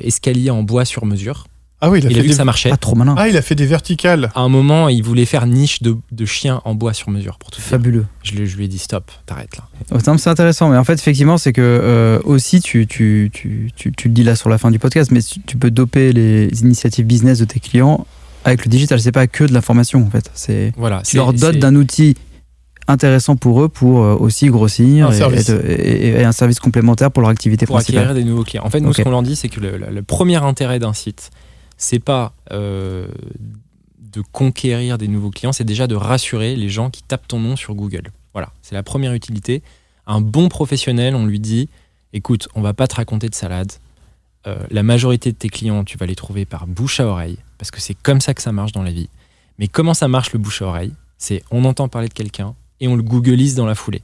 escalier 0.03 0.51
en 0.51 0.62
bois 0.62 0.85
sur 0.85 1.05
mesure. 1.05 1.47
Ah 1.85 1.90
oui, 1.90 1.99
il 1.99 2.07
a, 2.07 2.11
Il 2.11 2.18
a 2.18 2.23
vu 2.23 2.29
des... 2.29 2.33
que 2.33 2.37
ça 2.37 2.45
marchait. 2.45 2.71
Pas 2.71 2.77
trop 2.77 2.95
malin. 2.95 3.14
ah, 3.18 3.29
il 3.29 3.37
a 3.37 3.42
fait 3.42 3.55
des 3.57 3.66
verticales. 3.66 4.31
À 4.37 4.40
un 4.40 4.49
moment, 4.49 4.88
il 4.88 5.03
voulait 5.03 5.25
faire 5.25 5.47
niche 5.47 5.83
de, 5.83 5.97
de 6.12 6.25
chiens 6.25 6.62
en 6.64 6.75
bois 6.77 6.95
sur 6.95 7.11
mesure 7.11 7.38
pour 7.38 7.51
tout 7.51 7.61
faire. 7.61 7.71
Fabuleux. 7.73 8.07
Je, 8.23 8.33
lui- 8.35 8.47
je 8.47 8.57
lui 8.57 8.64
ai 8.66 8.68
dit 8.68 8.79
stop, 8.79 9.11
t'arrêtes 9.27 9.57
là. 9.57 9.64
Oh, 9.90 9.99
C'est 10.16 10.31
intéressant, 10.31 10.68
mais 10.71 10.77
en 10.77 10.85
fait, 10.85 10.95
effectivement, 10.95 11.38
c'est 11.38 11.53
que 11.53 11.61
euh, 11.61 12.21
aussi, 12.25 12.61
tu, 12.61 12.87
tu, 12.87 13.31
tu, 13.33 13.71
tu, 13.75 13.90
tu 13.92 14.09
le 14.09 14.14
dis 14.14 14.23
là 14.23 14.37
sur 14.37 14.49
la 14.49 14.59
fin 14.59 14.71
du 14.71 14.79
podcast, 14.79 15.11
mais 15.11 15.21
tu 15.23 15.40
tu 15.40 15.57
peux 15.57 15.71
doper 15.73 16.12
les 16.12 16.49
initiatives 16.62 17.05
business 17.05 17.40
de 17.40 17.45
tes 17.47 17.59
clients 17.59 18.07
avec 18.45 18.64
le 18.64 18.71
digital. 18.71 19.01
C'est 19.01 19.11
pas 19.12 19.27
que 19.27 19.42
de 19.45 19.53
l'information, 19.53 20.07
en 20.07 20.11
fait. 20.11 20.31
C'est 20.35 20.73
Voilà. 20.77 20.99
tu 21.05 21.11
c'est- 21.12 21.16
leur 21.16 21.33
dotes 21.33 21.55
c'est- 21.55 21.59
d'un 21.59 21.75
outil 21.75 22.14
intéressant 22.88 23.37
pour 23.37 23.62
eux 23.62 23.68
pour 23.68 24.03
euh, 24.03 24.14
aussi 24.16 24.47
grossir 24.49 25.09
Un 25.09 25.12
et, 25.12 25.16
service. 25.16 25.49
et 25.49 25.53
de- 25.53 25.62
et- 25.68 26.09
et 26.21 26.25
un 26.25 26.33
service 26.33 26.59
complémentaire 26.61 27.11
pour 27.11 27.23
leur 27.23 27.31
activité 27.31 27.66
pour 27.66 27.77
principale. 27.77 28.03
acquérir 28.05 28.14
des 28.23 28.29
nouveaux 28.29 28.45
clients. 28.45 28.62
En 28.64 28.71
fait, 28.71 28.81
nous, 28.81 28.92
ce 28.92 29.03
qu'on 29.03 29.11
leur 29.11 29.23
dit, 29.23 29.37
c'est 29.37 29.49
que 29.49 29.61
le, 29.61 29.77
le- 29.79 29.87
le 29.92 30.03
premier 30.03 30.37
intérêt 30.42 30.79
d'un 30.81 30.92
site, 30.92 31.31
c'est 31.83 31.99
pas 31.99 32.33
euh, 32.53 33.09
de 33.99 34.21
conquérir 34.21 34.99
des 34.99 35.09
nouveaux 35.09 35.31
clients, 35.31 35.53
c'est 35.53 35.64
déjà 35.64 35.88
de 35.88 35.97
rassurer 35.97 36.55
les 36.55 36.68
gens 36.68 36.90
qui 36.90 37.03
tapent 37.03 37.27
ton 37.27 37.40
nom 37.40 37.57
sur 37.57 37.75
Google. 37.75 38.12
Voilà, 38.35 38.53
c'est 38.62 38.77
la 38.77 38.85
première 38.85 39.14
utilité. 39.14 39.62
Un 40.07 40.21
bon 40.21 40.49
professionnel, 40.49 41.16
on 41.16 41.27
lui 41.27 41.40
dit, 41.40 41.68
écoute, 42.12 42.49
on 42.55 42.61
va 42.61 42.73
pas 42.73 42.87
te 42.87 42.95
raconter 42.95 43.29
de 43.29 43.35
salade. 43.35 43.73
Euh, 44.47 44.62
la 44.71 44.85
majorité 44.85 45.33
de 45.33 45.37
tes 45.37 45.49
clients, 45.49 45.83
tu 45.83 45.99
vas 45.99 46.07
les 46.07 46.14
trouver 46.14 46.45
par 46.45 46.68
bouche 46.68 47.01
à 47.01 47.07
oreille, 47.07 47.38
parce 47.59 47.73
que 47.73 47.81
c'est 47.81 47.95
comme 47.95 48.21
ça 48.21 48.33
que 48.33 48.42
ça 48.42 48.53
marche 48.53 48.71
dans 48.71 48.85
la 48.85 48.92
vie. 48.92 49.09
Mais 49.59 49.66
comment 49.66 49.95
ça 49.95 50.07
marche 50.07 50.33
le 50.33 50.38
bouche 50.38 50.62
à 50.62 50.66
oreille? 50.66 50.92
C'est 51.18 51.42
on 51.51 51.64
entend 51.64 51.88
parler 51.88 52.09
de 52.09 52.14
quelqu'un 52.14 52.55
et 52.79 52.87
on 52.87 52.95
le 52.95 53.03
googleise 53.03 53.57
dans 53.57 53.66
la 53.66 53.75
foulée. 53.75 54.03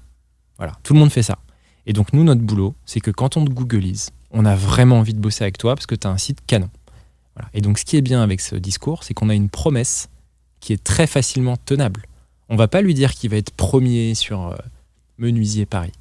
Voilà, 0.56 0.72
tout 0.82 0.94
le 0.94 0.98
monde 0.98 1.12
fait 1.12 1.22
ça. 1.22 1.38
Et 1.86 1.92
donc 1.92 2.12
nous, 2.12 2.24
notre 2.24 2.42
boulot, 2.42 2.74
c'est 2.86 3.00
que 3.00 3.12
quand 3.12 3.36
on 3.36 3.44
te 3.44 3.50
googleise, 3.50 4.10
on 4.32 4.44
a 4.44 4.56
vraiment 4.56 4.98
envie 4.98 5.14
de 5.14 5.20
bosser 5.20 5.44
avec 5.44 5.58
toi 5.58 5.76
parce 5.76 5.86
que 5.86 5.94
tu 5.94 6.08
as 6.08 6.10
un 6.10 6.18
site 6.18 6.40
canon. 6.44 6.70
Voilà. 7.38 7.48
Et 7.54 7.60
donc 7.60 7.78
ce 7.78 7.84
qui 7.84 7.96
est 7.96 8.02
bien 8.02 8.20
avec 8.22 8.40
ce 8.40 8.56
discours, 8.56 9.04
c'est 9.04 9.14
qu'on 9.14 9.28
a 9.28 9.34
une 9.34 9.48
promesse 9.48 10.08
qui 10.60 10.72
est 10.72 10.82
très 10.82 11.06
facilement 11.06 11.56
tenable. 11.56 12.02
On 12.48 12.56
va 12.56 12.66
pas 12.66 12.80
lui 12.82 12.94
dire 12.94 13.12
qu'il 13.14 13.30
va 13.30 13.36
être 13.36 13.52
premier 13.52 14.14
sur 14.14 14.48
euh, 14.48 14.56
Menuisier 15.18 15.66
Paris. 15.66 15.92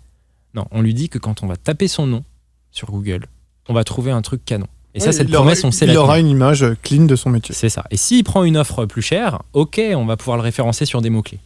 Non, 0.56 0.65
on 0.71 0.82
lui 0.82 0.93
dit 0.93 1.10
que 1.10 1.19
quand 1.19 1.43
on 1.43 1.47
va 1.47 1.58
taper 1.58 1.88
son 1.88 2.08
nom 2.08 2.23
sur 2.71 2.89
Google, 2.89 3.28
on 3.69 3.73
va 3.73 3.84
trouver 3.84 4.12
un 4.12 4.21
truc 4.21 4.43
canon. 4.45 4.67
Et 4.95 5.00
ça, 5.00 5.12
cette 5.12 5.30
aura- 5.30 5.39
promesse, 5.41 5.63
on 5.63 5.69
sait 5.71 5.86
Il 5.86 5.93
la 5.93 6.02
aura 6.02 6.19
une 6.19 6.28
image 6.30 6.65
clean 6.82 7.06
de 7.06 7.15
son 7.15 7.30
métier. 7.30 7.54
C'est 7.54 7.69
ça. 7.69 7.84
Et 7.91 7.97
s'il 7.97 8.23
prend 8.23 8.43
une 8.43 8.58
offre 8.58 8.86
plus 8.86 9.04
chère, 9.04 9.43
ok, 9.54 9.80
on 9.93 10.06
va 10.06 10.17
pouvoir 10.17 10.38
le 10.38 10.43
référencer 10.43 10.86
sur 10.86 11.02
des 11.02 11.12
mots-clés. 11.12 11.39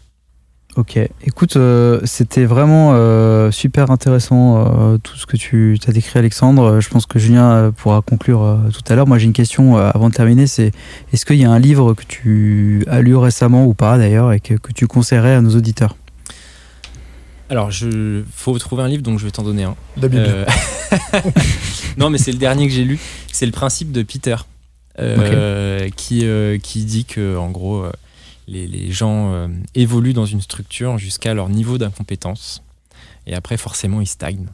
Ok, 0.77 0.97
écoute, 1.25 1.57
euh, 1.57 1.99
c'était 2.05 2.45
vraiment 2.45 2.91
euh, 2.93 3.51
super 3.51 3.91
intéressant 3.91 4.93
euh, 4.93 4.97
tout 4.97 5.17
ce 5.17 5.25
que 5.25 5.35
tu 5.35 5.77
as 5.85 5.91
décrit, 5.91 6.17
Alexandre. 6.17 6.79
Je 6.79 6.89
pense 6.89 7.05
que 7.05 7.19
Julien 7.19 7.51
euh, 7.51 7.71
pourra 7.71 8.01
conclure 8.01 8.41
euh, 8.41 8.57
tout 8.71 8.81
à 8.87 8.95
l'heure. 8.95 9.05
Moi, 9.05 9.17
j'ai 9.17 9.25
une 9.25 9.33
question 9.33 9.77
euh, 9.77 9.89
avant 9.93 10.07
de 10.07 10.13
terminer. 10.13 10.47
C'est 10.47 10.71
est-ce 11.11 11.25
qu'il 11.25 11.35
y 11.35 11.43
a 11.43 11.51
un 11.51 11.59
livre 11.59 11.93
que 11.93 12.03
tu 12.07 12.85
as 12.87 13.01
lu 13.01 13.17
récemment 13.17 13.65
ou 13.65 13.73
pas 13.73 13.97
d'ailleurs 13.97 14.31
et 14.31 14.39
que, 14.39 14.53
que 14.53 14.71
tu 14.71 14.87
conseillerais 14.87 15.35
à 15.35 15.41
nos 15.41 15.55
auditeurs? 15.57 15.97
Alors, 17.49 17.69
il 17.81 18.23
faut 18.33 18.57
trouver 18.57 18.83
un 18.83 18.87
livre, 18.87 19.03
donc 19.03 19.19
je 19.19 19.25
vais 19.25 19.31
t'en 19.31 19.43
donner 19.43 19.63
un. 19.63 19.75
La 19.97 20.07
Bible. 20.07 20.23
Euh, 20.25 20.45
non, 21.97 22.09
mais 22.09 22.17
c'est 22.17 22.31
le 22.31 22.37
dernier 22.37 22.65
que 22.65 22.73
j'ai 22.73 22.85
lu. 22.85 22.97
C'est 23.29 23.45
le 23.45 23.51
principe 23.51 23.91
de 23.91 24.03
Peter, 24.03 24.37
euh, 24.99 25.89
qui, 25.97 26.25
euh, 26.25 26.57
qui 26.59 26.85
dit 26.85 27.03
que, 27.03 27.35
en 27.35 27.51
gros, 27.51 27.83
euh, 27.83 27.91
les, 28.51 28.91
gens 28.91 29.33
euh, 29.33 29.47
évoluent 29.75 30.13
dans 30.13 30.25
une 30.25 30.41
structure 30.41 30.97
jusqu'à 30.97 31.33
leur 31.33 31.49
niveau 31.49 31.77
d'incompétence. 31.77 32.63
Et 33.27 33.33
après, 33.33 33.57
forcément, 33.57 34.01
ils 34.01 34.07
stagnent. 34.07 34.47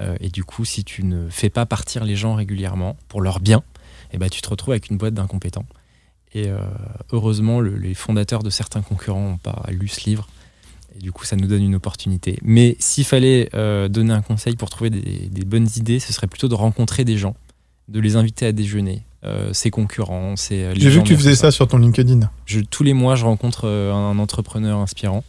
Euh, 0.00 0.16
et 0.20 0.28
du 0.28 0.44
coup, 0.44 0.64
si 0.64 0.84
tu 0.84 1.04
ne 1.04 1.28
fais 1.30 1.50
pas 1.50 1.66
partir 1.66 2.04
les 2.04 2.16
gens 2.16 2.34
régulièrement 2.34 2.96
pour 3.08 3.20
leur 3.20 3.40
bien, 3.40 3.62
eh 4.12 4.18
ben, 4.18 4.28
tu 4.28 4.42
te 4.42 4.48
retrouves 4.48 4.72
avec 4.72 4.90
une 4.90 4.98
boîte 4.98 5.14
d'incompétents. 5.14 5.66
Et 6.34 6.48
euh, 6.48 6.58
heureusement, 7.12 7.60
le- 7.60 7.76
les 7.76 7.94
fondateurs 7.94 8.42
de 8.42 8.50
certains 8.50 8.82
concurrents 8.82 9.30
n'ont 9.30 9.38
pas 9.38 9.64
lu 9.70 9.88
ce 9.88 10.04
livre. 10.08 10.28
Et 10.96 10.98
du 10.98 11.12
coup, 11.12 11.24
ça 11.24 11.36
nous 11.36 11.46
donne 11.46 11.62
une 11.62 11.74
opportunité. 11.74 12.38
Mais 12.42 12.76
s'il 12.78 13.04
fallait 13.04 13.50
donner 13.88 14.12
un 14.12 14.22
conseil 14.22 14.56
pour 14.56 14.68
trouver 14.70 14.90
des 14.90 15.44
bonnes 15.44 15.68
idées, 15.76 16.00
ce 16.00 16.12
serait 16.12 16.26
plutôt 16.26 16.48
de 16.48 16.54
rencontrer 16.54 17.04
des 17.04 17.18
gens, 17.18 17.36
de 17.88 18.00
les 18.00 18.16
inviter 18.16 18.46
à 18.46 18.52
déjeuner, 18.52 19.02
euh, 19.24 19.52
ses 19.52 19.70
concurrents, 19.70 20.36
ses. 20.36 20.62
euh, 20.62 20.74
J'ai 20.76 20.90
vu 20.90 20.98
que 21.02 21.06
tu 21.08 21.16
faisais 21.16 21.34
ça 21.34 21.50
sur 21.50 21.66
ton 21.68 21.78
LinkedIn. 21.78 22.30
Je- 22.46 22.60
tous 22.60 22.82
les 22.84 22.92
mois, 22.94 23.14
je 23.16 23.24
rencontre 23.24 23.62
euh, 23.66 23.92
un 23.92 24.18
entrepreneur 24.18 24.78
inspirant. 24.78 25.24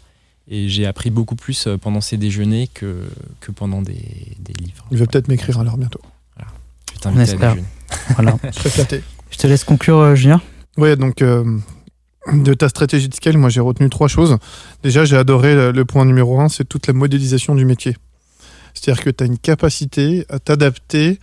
Et 0.51 0.67
j'ai 0.67 0.87
appris 0.87 1.11
beaucoup 1.11 1.35
plus 1.35 1.67
euh, 1.67 1.77
pendant 1.77 2.01
ces 2.01 2.17
déjeuners 2.17 2.69
que, 2.73 3.03
que 3.39 3.51
pendant 3.51 3.81
des, 3.83 3.93
des 4.39 4.53
livres. 4.59 4.85
Il 4.91 4.97
va 4.97 5.05
peut-être 5.05 5.27
m'écrire 5.27 5.59
alors 5.59 5.77
bientôt. 5.77 6.01
Je 7.03 7.07
à 7.07 7.21
espère. 7.21 7.51
déjeuner. 7.53 7.67
Voilà. 8.15 8.37
Je 8.43 8.51
serais 8.59 8.69
flatté. 8.69 9.03
Je 9.31 9.37
te 9.37 9.47
laisse 9.47 9.63
conclure, 9.63 9.97
euh, 9.97 10.15
Julien. 10.15 10.41
Ouais, 10.77 10.95
donc 10.95 11.21
euh, 11.21 11.43
de 12.33 12.53
ta 12.53 12.67
stratégie 12.67 13.07
de 13.09 13.13
scale, 13.15 13.37
moi 13.37 13.49
j'ai 13.49 13.59
retenu 13.61 13.89
trois 13.89 14.07
choses. 14.07 14.37
Déjà, 14.83 15.05
j'ai 15.05 15.15
adoré 15.17 15.53
le, 15.55 15.71
le 15.71 15.85
point 15.85 16.03
numéro 16.05 16.39
un, 16.41 16.49
c'est 16.49 16.65
toute 16.67 16.87
la 16.87 16.93
modélisation 16.93 17.53
du 17.55 17.63
métier. 17.65 17.95
C'est-à-dire 18.73 19.03
que 19.03 19.09
tu 19.11 19.23
as 19.23 19.27
une 19.27 19.37
capacité 19.37 20.25
à 20.29 20.39
t'adapter 20.39 21.19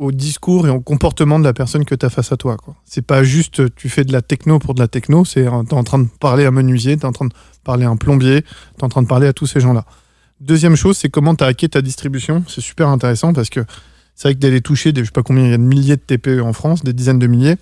au 0.00 0.12
discours 0.12 0.66
et 0.66 0.70
au 0.70 0.80
comportement 0.80 1.38
de 1.38 1.44
la 1.44 1.52
personne 1.52 1.84
que 1.84 1.94
tu 1.94 2.06
as 2.06 2.08
face 2.08 2.32
à 2.32 2.38
toi. 2.38 2.56
C'est 2.86 3.04
pas 3.04 3.22
juste 3.22 3.74
tu 3.74 3.90
fais 3.90 4.02
de 4.02 4.12
la 4.12 4.22
techno 4.22 4.58
pour 4.58 4.74
de 4.74 4.80
la 4.80 4.88
techno, 4.88 5.26
c'est 5.26 5.46
euh, 5.46 5.62
t'es 5.62 5.74
en 5.74 5.84
train 5.84 5.98
de 5.98 6.08
parler 6.18 6.46
à 6.46 6.48
un 6.48 6.52
menuisier, 6.52 6.96
t'es 6.96 7.04
en 7.04 7.12
train 7.12 7.26
de 7.26 7.34
parler 7.64 7.84
à 7.84 7.90
un 7.90 7.96
plombier, 7.96 8.42
t'es 8.78 8.84
en 8.84 8.88
train 8.88 9.02
de 9.02 9.06
parler 9.06 9.26
à 9.26 9.34
tous 9.34 9.46
ces 9.46 9.60
gens-là. 9.60 9.84
Deuxième 10.40 10.74
chose, 10.74 10.96
c'est 10.96 11.10
comment 11.10 11.34
tu 11.34 11.44
as 11.44 11.48
hacké 11.48 11.68
ta 11.68 11.82
distribution. 11.82 12.42
C'est 12.48 12.62
super 12.62 12.88
intéressant 12.88 13.34
parce 13.34 13.50
que 13.50 13.60
c'est 14.14 14.28
vrai 14.28 14.34
que 14.34 14.40
d'aller 14.40 14.62
toucher, 14.62 14.92
des, 14.92 15.02
je 15.02 15.06
sais 15.06 15.12
pas 15.12 15.22
combien 15.22 15.44
il 15.44 15.50
y 15.50 15.54
a 15.54 15.58
de 15.58 15.62
milliers 15.62 15.96
de 15.96 16.00
TPE 16.00 16.40
en 16.40 16.54
France, 16.54 16.82
des 16.82 16.94
dizaines 16.94 17.18
de 17.18 17.26
milliers. 17.26 17.56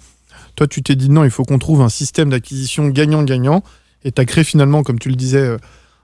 Toi, 0.54 0.68
tu 0.68 0.80
t'es 0.80 0.94
dit 0.94 1.10
non, 1.10 1.24
il 1.24 1.30
faut 1.30 1.44
qu'on 1.44 1.58
trouve 1.58 1.82
un 1.82 1.88
système 1.88 2.30
d'acquisition 2.30 2.86
gagnant-gagnant. 2.88 3.64
Et 4.04 4.12
tu 4.12 4.20
as 4.20 4.24
créé 4.24 4.44
finalement, 4.44 4.84
comme 4.84 5.00
tu 5.00 5.08
le 5.08 5.16
disais, 5.16 5.38
euh, 5.38 5.56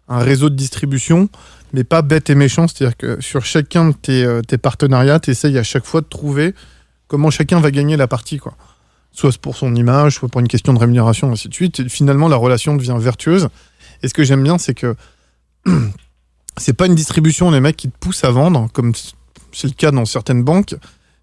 un 0.08 0.18
réseau 0.18 0.50
de 0.50 0.54
distribution, 0.54 1.28
mais 1.72 1.84
pas 1.84 2.02
bête 2.02 2.30
et 2.30 2.34
méchant. 2.34 2.68
C'est-à-dire 2.68 2.96
que 2.96 3.20
sur 3.20 3.44
chacun 3.44 3.90
de 3.90 3.94
tes, 3.94 4.24
euh, 4.24 4.42
partenariats, 4.62 5.20
tu 5.20 5.30
essayes 5.30 5.58
à 5.58 5.62
chaque 5.62 5.84
fois 5.84 6.00
de 6.00 6.06
trouver 6.06 6.54
comment 7.08 7.30
chacun 7.30 7.60
va 7.60 7.70
gagner 7.70 7.96
la 7.96 8.06
partie. 8.06 8.38
Quoi. 8.38 8.54
Soit 9.12 9.36
pour 9.38 9.56
son 9.56 9.74
image, 9.74 10.14
soit 10.14 10.28
pour 10.28 10.40
une 10.40 10.48
question 10.48 10.72
de 10.72 10.78
rémunération, 10.78 11.30
ainsi 11.30 11.48
de 11.48 11.54
suite. 11.54 11.88
Finalement, 11.88 12.28
la 12.28 12.36
relation 12.36 12.76
devient 12.76 12.96
vertueuse. 12.98 13.48
Et 14.02 14.08
ce 14.08 14.14
que 14.14 14.24
j'aime 14.24 14.42
bien, 14.42 14.58
c'est 14.58 14.74
que 14.74 14.94
c'est 16.56 16.74
pas 16.74 16.86
une 16.86 16.94
distribution, 16.94 17.50
les 17.50 17.60
mecs 17.60 17.76
qui 17.76 17.88
te 17.88 17.98
poussent 17.98 18.24
à 18.24 18.30
vendre, 18.30 18.68
comme 18.72 18.92
c'est 19.52 19.68
le 19.68 19.74
cas 19.74 19.90
dans 19.90 20.04
certaines 20.04 20.42
banques. 20.42 20.74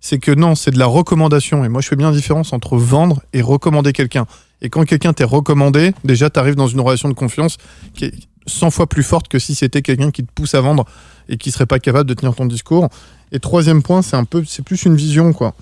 C'est 0.04 0.18
que 0.18 0.32
non, 0.32 0.56
c'est 0.56 0.72
de 0.72 0.80
la 0.80 0.88
recommandation. 0.88 1.64
Et 1.64 1.70
moi, 1.70 1.82
je 1.82 1.88
fais 1.88 1.96
bien 1.96 2.10
la 2.10 2.16
différence 2.16 2.54
entre 2.54 2.76
vendre 2.76 3.22
et 3.34 3.42
recommander 3.42 3.94
quelqu'un. 3.94 4.26
Et 4.62 4.70
quand 4.70 4.84
quelqu'un 4.84 5.14
t'est 5.14 5.24
recommandé, 5.24 5.94
déjà, 6.04 6.30
tu 6.32 6.40
arrives 6.40 6.56
dans 6.56 6.68
une 6.68 6.80
relation 6.80 7.08
de 7.08 7.14
confiance 7.14 7.58
qui 7.94 8.06
est 8.06 8.14
100 8.48 8.72
fois 8.72 8.88
plus 8.88 9.04
forte 9.04 9.28
que 9.28 9.40
si 9.40 9.56
c'était 9.56 9.82
quelqu'un 9.82 10.12
qui 10.12 10.24
te 10.24 10.32
pousse 10.34 10.56
à 10.56 10.62
vendre 10.62 10.86
et 11.30 11.38
qui 11.38 11.52
serait 11.52 11.66
pas 11.66 11.80
capable 11.80 12.10
de 12.10 12.14
tenir 12.14 12.36
ton 12.36 12.46
discours. 12.46 12.90
Et 13.32 13.40
troisième 13.40 13.82
point, 13.82 14.02
c'est 14.02 14.16
un 14.16 14.26
peu, 14.26 14.44
c'est 14.46 14.64
plus 14.64 14.84
une 14.84 14.96
vision, 14.96 15.34
quoi. 15.34 15.56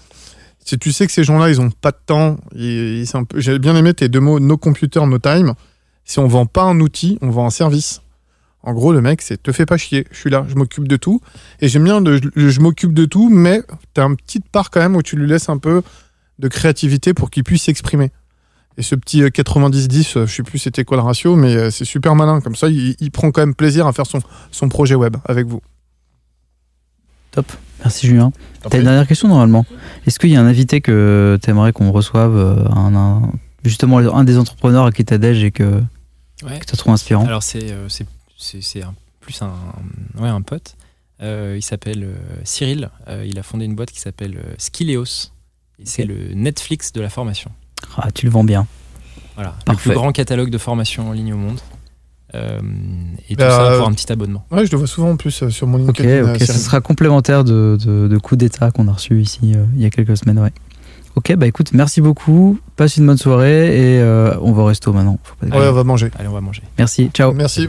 Si 0.65 0.78
tu 0.78 0.92
sais 0.92 1.06
que 1.06 1.12
ces 1.12 1.24
gens-là, 1.24 1.50
ils 1.50 1.62
ont 1.62 1.72
pas 1.72 1.92
de 1.92 1.98
temps, 2.06 2.38
et, 2.56 3.04
j'ai 3.36 3.60
bien 3.60 3.76
aimé 3.76 3.94
tes 3.94 4.10
deux 4.10 4.20
mots, 4.20 4.39
no 4.39 4.58
computer, 4.58 5.06
no 5.06 5.18
time. 5.18 5.54
Si 6.06 6.20
on 6.20 6.28
vend 6.28 6.46
pas 6.46 6.63
un 6.63 6.80
outil, 6.80 7.18
on 7.22 7.30
vend 7.30 7.46
un 7.46 7.52
service. 7.52 8.02
En 8.62 8.74
gros, 8.74 8.92
le 8.92 9.02
mec, 9.02 9.22
c'est 9.22 9.42
te 9.42 9.52
fais 9.52 9.65
pas 9.65 9.78
chier, 9.78 10.06
je 10.12 10.18
suis 10.18 10.30
là, 10.30 10.46
je 10.50 10.56
m'occupe 10.56 10.88
de 10.88 10.98
tout. 10.98 11.22
Et 11.62 11.70
j'aime 11.70 11.86
bien 11.86 12.04
je 12.04 12.60
m'occupe 12.60 12.94
de 12.94 13.06
tout, 13.06 13.30
mais 13.30 13.62
tu 13.94 14.02
as 14.02 14.04
une 14.04 14.18
petite 14.18 14.50
part 14.50 14.70
quand 14.70 14.82
même 14.82 14.96
où 14.96 15.02
tu 15.02 15.15
lui 15.15 15.28
laisses 15.28 15.50
un 15.50 15.58
peu 15.58 15.82
de 16.39 16.48
créativité 16.48 17.13
pour 17.13 17.30
qu'il 17.30 17.44
puisse 17.44 17.63
s'exprimer. 17.63 18.12
Et 18.80 18.82
ce 18.82 18.96
petit 18.96 19.22
euh, 19.22 19.28
90-10, 19.30 20.18
euh, 20.18 20.26
je 20.26 20.34
sais 20.36 20.42
plus 20.44 20.58
c'était 20.58 20.86
quoi 20.86 20.96
le 20.98 21.04
ratio, 21.04 21.36
mais 21.36 21.54
euh, 21.56 21.70
c'est 21.70 21.84
super 21.86 22.15
malin. 22.15 22.39
Comme 22.42 22.56
ça, 22.56 22.70
il, 22.70 22.96
il 23.00 23.12
prend 23.12 23.30
quand 23.30 23.42
même 23.42 23.54
plaisir 23.54 23.86
à 23.86 23.94
faire 23.94 24.06
son, 24.08 24.20
son 24.52 24.70
projet 24.70 24.96
web 24.96 25.18
avec 25.26 25.45
vous. 25.47 25.62
Merci, 27.84 28.08
Julien. 28.08 28.32
T'as 28.70 28.78
une 28.78 28.84
dernière 28.84 29.08
question 29.08 29.28
normalement. 29.30 29.66
Est-ce 30.06 30.20
qu'il 30.20 30.30
y 30.30 30.36
a 30.36 30.41
un 30.41 30.45
invité 30.47 30.82
que 30.82 31.38
tu 31.41 31.49
aimerais 31.49 31.72
qu'on 31.72 31.91
reçoive, 31.91 32.36
euh, 32.36 32.66
un, 32.76 32.93
un- 32.95 33.32
justement 33.64 33.99
un 33.99 34.24
des 34.26 34.38
entrepreneurs 34.38 34.86
à 34.86 34.91
qui 34.91 35.06
t'adèges 35.06 35.43
et 35.43 35.51
que, 35.51 35.82
Ouais. 36.43 36.60
que 36.60 36.66
tu 36.66 36.76
trouves 36.76 36.91
inspirant? 36.93 37.26
Alors 37.26 37.43
c'est 37.43 37.72
euh, 37.72 37.88
c'est 37.89 38.06
c'est 38.38 38.62
c'est 38.62 38.82
un- 38.84 38.93
plus 39.22 39.41
un 39.41 39.53
ouais 40.20 40.28
un 40.30 40.41
pote. 40.41 40.76
Euh, 41.22 41.56
il 41.58 41.62
s'appelle 41.62 42.03
euh, 42.03 42.16
Cyril. 42.43 42.89
Euh, 43.08 43.26
il 43.28 43.38
a 43.39 43.43
fondé 43.43 43.66
une 43.66 43.76
boîte 43.76 43.91
qui 43.91 43.99
s'appelle 43.99 44.38
euh, 44.38 44.53
Skilleos. 44.58 45.32
Et 45.80 45.86
c'est 45.86 46.06
le 46.06 46.34
Netflix 46.34 46.91
de 46.93 46.99
la 47.01 47.10
formation. 47.10 47.51
Ah, 47.97 48.12
tu 48.12 48.26
le 48.26 48.32
vends 48.32 48.43
bien. 48.43 48.68
Voilà, 49.40 49.56
le 49.60 49.64
Parfait. 49.66 49.90
plus 49.92 49.96
grand 49.98 50.12
catalogue 50.12 50.50
de 50.50 50.58
formation 50.58 51.10
en 51.10 51.12
ligne 51.14 51.34
au 51.34 51.38
monde. 51.38 51.60
Euh, 52.36 52.60
et 53.30 53.36
tout 53.36 53.40
Bah, 53.40 53.50
ça 53.50 53.62
euh, 53.72 53.78
pour 53.80 53.88
un 53.88 53.92
petit 53.94 54.12
abonnement. 54.12 54.46
Ouais, 54.52 54.66
je 54.66 54.72
le 54.72 54.78
vois 54.78 54.86
souvent 54.88 55.12
en 55.12 55.16
plus 55.18 55.42
euh, 55.44 55.50
sur 55.50 55.66
mon 55.66 55.80
Ok, 55.88 55.98
LinkedIn. 56.00 56.10
euh, 56.10 56.34
ok, 56.34 56.40
ce 56.42 56.46
Cyril. 56.46 56.62
sera 56.62 56.82
complémentaire 56.82 57.44
de, 57.44 57.78
de, 57.84 58.08
de 58.08 58.18
coup 58.18 58.36
d'état 58.36 58.70
qu'on 58.72 58.88
a 58.88 58.92
reçu 58.92 59.20
ici 59.22 59.54
euh, 59.56 59.64
il 59.76 59.82
y 59.82 59.86
a 59.86 59.90
quelques 59.90 60.16
semaines, 60.18 60.40
ouais. 60.40 60.52
Ok, 61.16 61.34
bah 61.36 61.48
écoute, 61.48 61.72
merci 61.74 62.02
beaucoup, 62.02 62.60
passe 62.76 62.98
une 62.98 63.06
bonne 63.08 63.18
soirée 63.18 63.96
et 63.96 64.00
euh, 64.00 64.36
on 64.42 64.52
va 64.52 64.62
au 64.62 64.66
resto 64.66 64.94
maintenant. 64.94 65.18
Faut 65.24 65.36
pas 65.38 65.48
Ouais, 65.58 65.68
on 65.68 65.74
va 65.74 65.84
manger. 65.84 66.12
Allez, 66.20 66.28
on 66.28 66.34
va 66.34 66.42
manger. 66.42 66.62
Merci, 66.78 67.10
ciao. 67.14 67.34
Merci. 67.34 67.68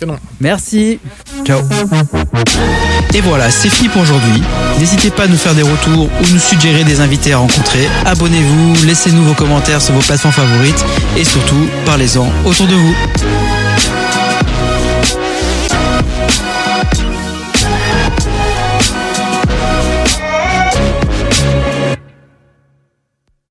Canon. 0.00 0.16
Merci. 0.40 0.98
Ciao. 1.44 1.60
Et 3.12 3.20
voilà, 3.20 3.50
c'est 3.50 3.68
fini 3.68 3.88
pour 3.90 4.02
aujourd'hui. 4.02 4.42
N'hésitez 4.78 5.10
pas 5.10 5.24
à 5.24 5.26
nous 5.26 5.36
faire 5.36 5.54
des 5.54 5.62
retours 5.62 6.04
ou 6.04 6.32
nous 6.32 6.38
suggérer 6.38 6.84
des 6.84 7.00
invités 7.00 7.32
à 7.32 7.38
rencontrer. 7.38 7.86
Abonnez-vous, 8.06 8.86
laissez-nous 8.86 9.24
vos 9.24 9.34
commentaires 9.34 9.82
sur 9.82 9.94
vos 9.94 10.00
plateformes 10.00 10.32
favorites 10.32 10.84
et 11.18 11.24
surtout, 11.24 11.66
parlez-en 11.84 12.26
autour 12.46 12.66
de 12.66 12.74
vous. 12.74 12.94